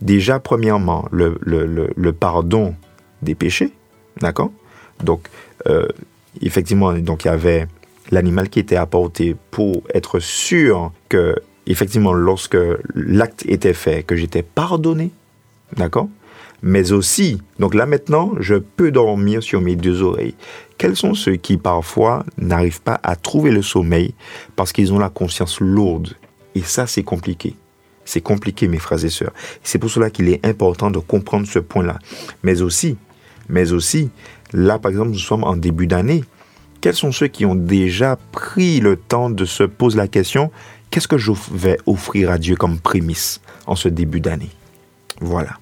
Déjà, 0.02 0.40
premièrement, 0.40 1.08
le, 1.12 2.12
pardon 2.12 2.76
des 3.22 3.36
péchés, 3.36 3.72
d'accord? 4.20 4.52
Donc, 5.04 5.28
euh, 5.68 5.88
effectivement, 6.42 6.94
donc 6.94 7.26
il 7.26 7.28
y 7.28 7.32
avait 7.32 7.68
l'animal 8.14 8.50
qui 8.50 8.60
était 8.60 8.76
apporté 8.76 9.36
pour 9.52 9.84
être 9.94 10.20
sûr 10.20 10.92
que, 11.10 11.36
effectivement, 11.68 12.14
lorsque 12.14 12.58
l'acte 12.96 13.46
était 13.48 13.74
fait, 13.74 14.04
que 14.04 14.16
j'étais 14.16 14.44
pardonné, 14.44 15.12
d'accord? 15.76 16.10
Mais 16.66 16.94
aussi, 16.94 17.42
donc 17.60 17.74
là 17.74 17.86
maintenant, 17.86 18.32
je 18.40 18.56
peux 18.56 18.90
dormir 18.90 19.44
sur 19.44 19.60
mes 19.60 19.76
deux 19.76 20.02
oreilles. 20.02 20.36
Quels 20.78 20.96
sont 20.96 21.14
ceux 21.14 21.36
qui 21.36 21.58
parfois 21.58 22.26
n'arrivent 22.38 22.82
pas 22.82 23.02
à 23.04 23.18
trouver 23.18 23.52
le 23.52 23.62
sommeil 23.62 24.14
parce 24.56 24.72
qu'ils 24.72 24.94
ont 24.94 25.00
la 25.00 25.10
conscience 25.10 25.60
lourde? 25.60 26.14
Et 26.56 26.62
ça, 26.62 26.88
c'est 26.88 27.04
compliqué. 27.04 27.56
C'est 28.06 28.22
compliqué, 28.22 28.70
mes 28.70 28.80
frères 28.80 29.04
et 29.04 29.10
sœurs. 29.10 29.34
C'est 29.62 29.78
pour 29.78 29.90
cela 29.90 30.10
qu'il 30.10 30.30
est 30.30 30.46
important 30.46 30.90
de 30.90 31.00
comprendre 31.00 31.48
ce 31.48 31.60
point-là. 31.60 32.00
Mais 32.44 32.62
aussi, 32.62 32.96
mais 33.50 33.74
aussi, 33.74 34.10
là, 34.54 34.80
par 34.80 34.92
exemple, 34.92 35.12
nous 35.12 35.18
sommes 35.18 35.44
en 35.44 35.58
début 35.58 35.88
d'année. 35.88 36.24
Quels 36.84 36.96
sont 36.96 37.14
ceux 37.14 37.28
qui 37.28 37.46
ont 37.46 37.56
déjà 37.56 38.18
pris 38.34 38.82
le 38.82 38.98
temps 38.98 39.30
de 39.30 39.46
se 39.46 39.64
poser 39.64 39.96
la 39.96 40.10
question 40.10 40.52
qu'est-ce 40.90 41.08
que 41.08 41.18
je 41.18 41.32
vais 41.54 41.78
offrir 41.86 42.30
à 42.30 42.38
Dieu 42.38 42.58
comme 42.58 42.78
prémisse 42.78 43.40
en 43.68 43.78
ce 43.78 43.88
début 43.88 44.20
d'année? 44.20 44.50
Voilà. 45.22 45.60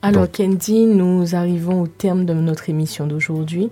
Alors, 0.00 0.28
Donc- 0.28 0.36
Candy, 0.36 0.86
nous 0.86 1.34
arrivons 1.34 1.82
au 1.82 1.86
terme 1.88 2.24
de 2.24 2.34
notre 2.34 2.70
émission 2.70 3.08
d'aujourd'hui. 3.08 3.70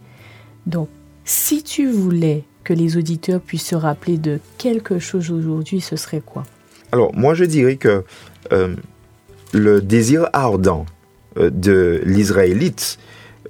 Donc, 0.66 0.88
si 1.24 1.62
tu 1.62 1.88
voulais 1.88 2.42
que 2.64 2.72
les 2.72 2.96
auditeurs 2.96 3.40
puissent 3.40 3.68
se 3.68 3.76
rappeler 3.76 4.18
de 4.18 4.40
quelque 4.58 4.98
chose 4.98 5.30
aujourd'hui, 5.30 5.80
ce 5.80 5.94
serait 5.94 6.20
quoi? 6.20 6.42
Alors, 6.90 7.14
moi, 7.14 7.34
je 7.34 7.44
dirais 7.44 7.76
que 7.76 8.02
euh, 8.52 8.74
le 9.52 9.80
désir 9.80 10.28
ardent 10.32 10.84
euh, 11.36 11.48
de 11.48 12.02
l'Israélite, 12.04 12.98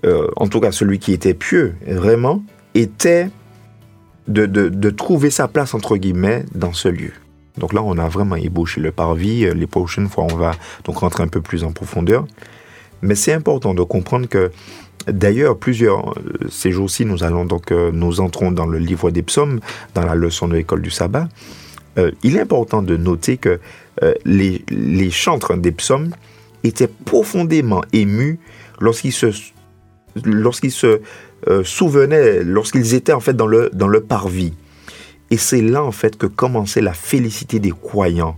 euh, 0.04 0.28
en 0.36 0.48
tout 0.48 0.60
cas 0.60 0.70
celui 0.70 0.98
qui 0.98 1.14
était 1.14 1.32
pieux, 1.32 1.76
vraiment, 1.86 2.42
était 2.74 3.30
de, 4.28 4.46
de- 4.46 4.68
de 4.68 4.90
trouver 4.90 5.30
sa 5.30 5.48
place, 5.48 5.74
entre 5.74 5.96
guillemets, 5.96 6.44
dans 6.54 6.72
ce 6.72 6.88
lieu. 6.88 7.12
Donc 7.58 7.72
là, 7.72 7.82
on 7.82 7.98
a 7.98 8.08
vraiment 8.08 8.36
ébauché 8.36 8.80
le 8.80 8.92
parvis. 8.92 9.44
Euh, 9.44 9.54
Les 9.54 9.66
prochaines 9.66 10.08
fois, 10.08 10.24
on 10.30 10.36
va 10.36 10.52
donc 10.84 10.98
rentrer 10.98 11.22
un 11.22 11.28
peu 11.28 11.40
plus 11.40 11.64
en 11.64 11.72
profondeur. 11.72 12.26
Mais 13.02 13.14
c'est 13.14 13.32
important 13.32 13.74
de 13.74 13.82
comprendre 13.82 14.28
que 14.28 14.50
D'ailleurs, 15.08 15.56
plusieurs 15.56 16.12
ces 16.50 16.72
jours-ci, 16.72 17.06
nous 17.06 17.24
allons 17.24 17.46
donc 17.46 17.70
nous 17.72 18.20
entrons 18.20 18.52
dans 18.52 18.66
le 18.66 18.76
livre 18.78 19.10
des 19.10 19.22
psaumes, 19.22 19.58
dans 19.94 20.04
la 20.04 20.14
leçon 20.14 20.46
de 20.46 20.52
l'école 20.56 20.82
du 20.82 20.90
sabbat. 20.90 21.26
il 22.22 22.36
est 22.36 22.40
important 22.40 22.82
de 22.82 22.98
noter 22.98 23.38
que 23.38 23.60
les, 24.26 24.62
les 24.68 25.10
chantres 25.10 25.56
des 25.56 25.72
psaumes 25.72 26.10
étaient 26.64 26.86
profondément 27.06 27.80
émus 27.94 28.38
lorsqu'ils 28.78 29.14
se 29.14 29.28
lorsqu'ils 30.22 30.70
se 30.70 31.00
euh, 31.48 31.64
souvenaient, 31.64 32.42
lorsqu'ils 32.44 32.94
étaient 32.94 33.12
en 33.12 33.20
fait 33.20 33.34
dans 33.34 33.46
le, 33.46 33.70
dans 33.72 33.88
le 33.88 34.00
parvis. 34.00 34.52
Et 35.30 35.36
c'est 35.36 35.62
là 35.62 35.82
en 35.82 35.92
fait 35.92 36.16
que 36.16 36.26
commençait 36.26 36.80
la 36.80 36.92
félicité 36.92 37.60
des 37.60 37.70
croyants. 37.70 38.36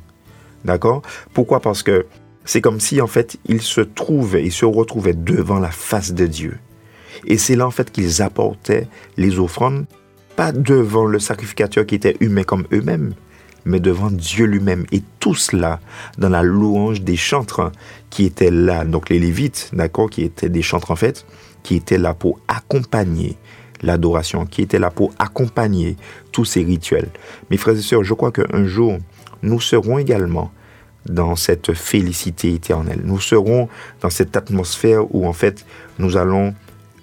D'accord? 0.64 1.02
Pourquoi? 1.32 1.60
Parce 1.60 1.82
que 1.82 2.06
c'est 2.44 2.60
comme 2.60 2.80
si 2.80 3.00
en 3.00 3.06
fait 3.06 3.38
ils 3.46 3.62
se 3.62 3.80
trouvaient, 3.80 4.44
ils 4.44 4.52
se 4.52 4.64
retrouvaient 4.64 5.14
devant 5.14 5.58
la 5.58 5.70
face 5.70 6.12
de 6.12 6.26
Dieu. 6.26 6.58
Et 7.26 7.38
c'est 7.38 7.56
là 7.56 7.66
en 7.66 7.70
fait 7.70 7.90
qu'ils 7.90 8.22
apportaient 8.22 8.88
les 9.16 9.38
offrandes, 9.38 9.86
pas 10.36 10.52
devant 10.52 11.04
le 11.04 11.18
sacrificateur 11.18 11.86
qui 11.86 11.94
était 11.94 12.16
humain 12.20 12.42
comme 12.42 12.64
eux-mêmes, 12.72 13.14
mais 13.64 13.80
devant 13.80 14.10
Dieu 14.10 14.46
lui-même. 14.46 14.86
Et 14.92 15.02
tout 15.20 15.34
cela 15.34 15.80
dans 16.18 16.28
la 16.28 16.42
louange 16.42 17.02
des 17.02 17.16
chantres 17.16 17.70
qui 18.10 18.24
étaient 18.24 18.50
là, 18.50 18.84
donc 18.84 19.08
les 19.08 19.18
Lévites, 19.18 19.70
d'accord, 19.72 20.10
qui 20.10 20.22
étaient 20.22 20.48
des 20.48 20.62
chantres 20.62 20.90
en 20.90 20.96
fait, 20.96 21.24
qui 21.62 21.76
était 21.76 21.98
là 21.98 22.14
pour 22.14 22.38
accompagner 22.48 23.36
l'adoration, 23.82 24.46
qui 24.46 24.62
était 24.62 24.78
là 24.78 24.90
pour 24.90 25.12
accompagner 25.18 25.96
tous 26.30 26.44
ces 26.44 26.62
rituels. 26.62 27.08
Mes 27.50 27.56
frères 27.56 27.76
et 27.76 27.80
sœurs, 27.82 28.04
je 28.04 28.14
crois 28.14 28.32
qu'un 28.32 28.66
jour, 28.66 28.98
nous 29.42 29.60
serons 29.60 29.98
également 29.98 30.52
dans 31.06 31.34
cette 31.34 31.74
félicité 31.74 32.54
éternelle. 32.54 33.00
Nous 33.04 33.18
serons 33.18 33.68
dans 34.00 34.10
cette 34.10 34.36
atmosphère 34.36 35.12
où 35.14 35.26
en 35.26 35.32
fait 35.32 35.66
nous 35.98 36.16
allons 36.16 36.54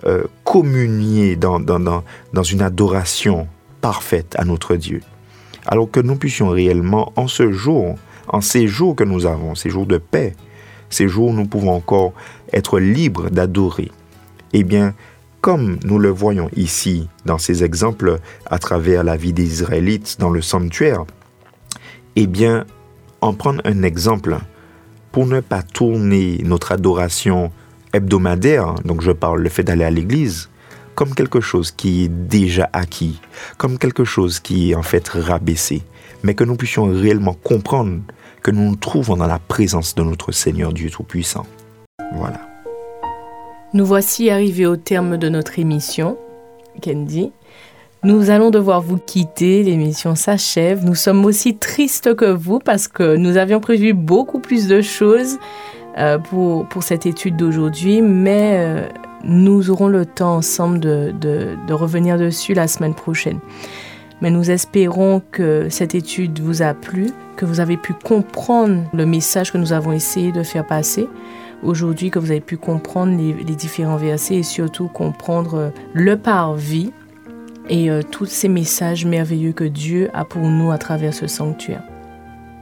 euh, 0.05 0.23
communier 0.45 1.35
dans, 1.35 1.59
dans, 1.59 1.79
dans, 1.79 2.03
dans 2.33 2.43
une 2.43 2.61
adoration 2.61 3.47
parfaite 3.81 4.35
à 4.37 4.45
notre 4.45 4.75
Dieu. 4.75 5.01
Alors 5.65 5.91
que 5.91 5.99
nous 5.99 6.15
puissions 6.15 6.49
réellement, 6.49 7.11
en 7.17 7.27
ce 7.27 7.51
jour, 7.51 7.95
en 8.29 8.41
ces 8.41 8.67
jours 8.67 8.95
que 8.95 9.03
nous 9.03 9.25
avons, 9.25 9.55
ces 9.55 9.69
jours 9.69 9.85
de 9.85 9.97
paix, 9.97 10.35
ces 10.89 11.07
jours 11.07 11.29
où 11.29 11.33
nous 11.33 11.45
pouvons 11.45 11.73
encore 11.73 12.13
être 12.53 12.79
libres 12.79 13.29
d'adorer, 13.29 13.91
eh 14.53 14.63
bien, 14.63 14.93
comme 15.41 15.79
nous 15.83 15.99
le 15.99 16.09
voyons 16.09 16.49
ici 16.55 17.07
dans 17.25 17.37
ces 17.37 17.63
exemples 17.63 18.19
à 18.45 18.59
travers 18.59 19.03
la 19.03 19.15
vie 19.15 19.33
des 19.33 19.45
Israélites 19.45 20.17
dans 20.19 20.29
le 20.29 20.41
sanctuaire, 20.41 21.05
eh 22.15 22.27
bien, 22.27 22.65
en 23.21 23.33
prendre 23.33 23.61
un 23.65 23.83
exemple 23.83 24.37
pour 25.11 25.25
ne 25.25 25.39
pas 25.39 25.63
tourner 25.63 26.41
notre 26.43 26.71
adoration 26.71 27.51
hebdomadaire, 27.93 28.75
donc 28.85 29.01
je 29.01 29.11
parle 29.11 29.41
le 29.41 29.49
fait 29.49 29.63
d'aller 29.63 29.85
à 29.85 29.89
l'église, 29.89 30.49
comme 30.95 31.15
quelque 31.15 31.39
chose 31.39 31.71
qui 31.71 32.03
est 32.03 32.09
déjà 32.09 32.69
acquis, 32.73 33.19
comme 33.57 33.77
quelque 33.77 34.03
chose 34.03 34.39
qui 34.39 34.71
est 34.71 34.75
en 34.75 34.83
fait 34.83 35.07
rabaissé, 35.07 35.81
mais 36.23 36.35
que 36.35 36.43
nous 36.43 36.55
puissions 36.55 36.85
réellement 36.85 37.33
comprendre 37.33 38.01
que 38.43 38.51
nous 38.51 38.63
nous 38.63 38.75
trouvons 38.75 39.17
dans 39.17 39.27
la 39.27 39.39
présence 39.39 39.95
de 39.95 40.03
notre 40.03 40.31
Seigneur 40.31 40.73
Dieu 40.73 40.89
Tout-Puissant. 40.89 41.45
Voilà. 42.13 42.48
Nous 43.71 43.85
voici 43.85 44.31
arrivés 44.31 44.65
au 44.65 44.77
terme 44.77 45.17
de 45.17 45.29
notre 45.29 45.59
émission, 45.59 46.17
Candy. 46.83 47.31
Nous 48.03 48.31
allons 48.31 48.49
devoir 48.49 48.81
vous 48.81 48.97
quitter, 48.97 49.61
l'émission 49.61 50.15
s'achève. 50.15 50.83
Nous 50.83 50.95
sommes 50.95 51.23
aussi 51.23 51.55
tristes 51.55 52.15
que 52.15 52.25
vous 52.25 52.57
parce 52.57 52.87
que 52.87 53.15
nous 53.15 53.37
avions 53.37 53.59
prévu 53.59 53.93
beaucoup 53.93 54.39
plus 54.39 54.67
de 54.67 54.81
choses 54.81 55.37
euh, 55.99 56.17
pour, 56.17 56.67
pour 56.67 56.81
cette 56.81 57.05
étude 57.05 57.37
d'aujourd'hui, 57.37 58.01
mais 58.01 58.55
euh, 58.57 58.87
nous 59.23 59.69
aurons 59.69 59.87
le 59.87 60.03
temps 60.07 60.37
ensemble 60.37 60.79
de, 60.79 61.13
de, 61.21 61.49
de 61.67 61.73
revenir 61.73 62.17
dessus 62.17 62.55
la 62.55 62.67
semaine 62.67 62.95
prochaine. 62.95 63.37
Mais 64.21 64.31
nous 64.31 64.49
espérons 64.49 65.21
que 65.31 65.67
cette 65.69 65.93
étude 65.93 66.39
vous 66.39 66.63
a 66.63 66.73
plu, 66.73 67.11
que 67.35 67.45
vous 67.45 67.59
avez 67.59 67.77
pu 67.77 67.93
comprendre 67.93 68.81
le 68.93 69.05
message 69.05 69.53
que 69.53 69.59
nous 69.59 69.73
avons 69.73 69.91
essayé 69.91 70.31
de 70.31 70.41
faire 70.41 70.65
passer 70.65 71.07
aujourd'hui 71.63 72.09
que 72.09 72.19
vous 72.19 72.31
avez 72.31 72.39
pu 72.39 72.57
comprendre 72.57 73.17
les, 73.17 73.55
différents 73.55 73.97
versets 73.97 74.35
et 74.35 74.43
surtout 74.43 74.87
comprendre 74.87 75.55
euh, 75.55 75.69
le 75.93 76.17
parvis 76.17 76.91
et 77.69 77.89
euh, 77.89 78.01
tous 78.01 78.25
ces 78.25 78.47
messages 78.47 79.05
merveilleux 79.05 79.51
que 79.51 79.63
Dieu 79.63 80.09
a 80.13 80.25
pour 80.25 80.43
nous 80.43 80.71
à 80.71 80.77
travers 80.77 81.13
ce 81.13 81.27
sanctuaire. 81.27 81.83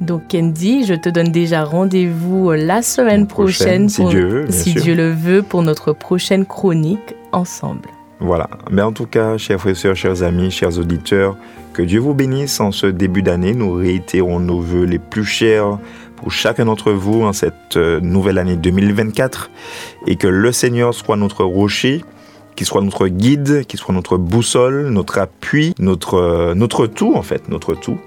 Donc 0.02 0.24
Candy, 0.30 0.86
je 0.86 0.94
te 0.94 1.10
donne 1.10 1.32
déjà 1.32 1.64
rendez-vous 1.64 2.52
euh, 2.52 2.56
la 2.56 2.82
semaine 2.82 3.28
prochaine, 3.28 3.90
si, 3.90 4.04
Dieu, 4.06 4.46
si 4.50 4.74
Dieu 4.74 4.96
le 4.96 5.12
veut, 5.12 5.42
pour 5.42 5.64
notre 5.64 5.94
prochaine 5.94 6.46
chronique 6.46 7.16
ensemble. 7.32 7.90
Voilà. 8.20 8.50
Mais 8.72 8.82
en 8.82 8.92
tout 8.92 9.06
cas, 9.06 9.38
chers 9.38 9.60
frères 9.60 9.74
et 9.74 9.76
sœurs, 9.76 9.96
chers 9.96 10.24
amis, 10.24 10.52
chers 10.52 10.78
auditeurs, 10.78 11.38
que 11.74 11.84
Dieu 11.84 12.00
vous 12.00 12.16
bénisse 12.16 12.60
en 12.60 12.72
ce 12.72 12.88
début 12.88 13.22
d'année. 13.22 13.54
Nous 13.54 13.74
réitérons 13.74 14.40
nos 14.40 14.60
voeux 14.60 14.86
les 14.86 14.98
plus 14.98 15.26
chers 15.26 15.78
pour 16.18 16.32
chacun 16.32 16.66
d'entre 16.66 16.92
vous 16.92 17.22
en 17.22 17.32
cette 17.32 17.78
euh, 17.78 18.02
nouvelle 18.02 18.40
année 18.40 18.58
2024 18.58 19.50
et 20.08 20.16
que 20.18 20.28
le 20.28 20.52
Seigneur 20.52 20.94
soit 20.94 21.16
notre 21.16 21.46
rocher, 21.46 22.04
qu'il 22.56 22.68
soit 22.68 22.82
notre 22.82 23.08
guide, 23.08 23.66
qu'il 23.66 23.80
soit 23.80 23.94
notre 23.94 24.18
boussole, 24.18 24.90
notre 24.90 25.20
appui, 25.20 25.74
notre, 25.80 26.16
euh, 26.16 26.56
notre 26.56 26.88
tout 26.88 27.14
en 27.16 27.22
fait, 27.22 27.48
notre 27.48 27.76
tout, 27.76 27.98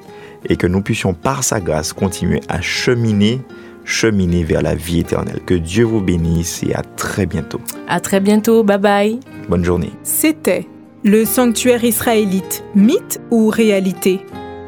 et 0.49 0.57
que 0.57 0.67
nous 0.67 0.83
puissions 0.83 1.15
par 1.15 1.45
sa 1.45 1.61
grâce 1.61 1.93
continuer 1.93 2.41
à 2.49 2.61
cheminer, 2.61 3.41
cheminer 3.85 4.43
vers 4.43 4.61
la 4.61 4.75
vie 4.75 5.01
éternelle. 5.01 5.41
Que 5.47 5.55
Dieu 5.55 5.85
vous 5.85 6.01
bénisse 6.01 6.63
et 6.65 6.75
à 6.75 6.83
très 6.83 7.27
bientôt. 7.27 7.61
À 7.89 8.01
très 8.01 8.21
bientôt, 8.21 8.65
bye 8.65 8.79
bye. 8.79 9.21
Bonne 9.49 9.65
journée. 9.65 9.93
C'était 10.03 10.67
le 11.05 11.25
sanctuaire 11.25 11.85
israélite, 11.85 12.65
mythe 12.75 13.21
ou 13.31 13.49
réalité? 13.49 14.21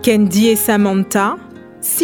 Candy 0.04 0.48
et 0.48 0.56
Samantha 0.56 1.36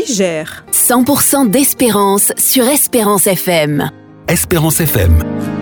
gère 0.06 0.64
100% 0.88 1.50
d'espérance 1.50 2.32
sur 2.38 2.64
Espérance 2.64 3.26
FM. 3.26 3.90
Espérance 4.26 4.80
FM. 4.80 5.57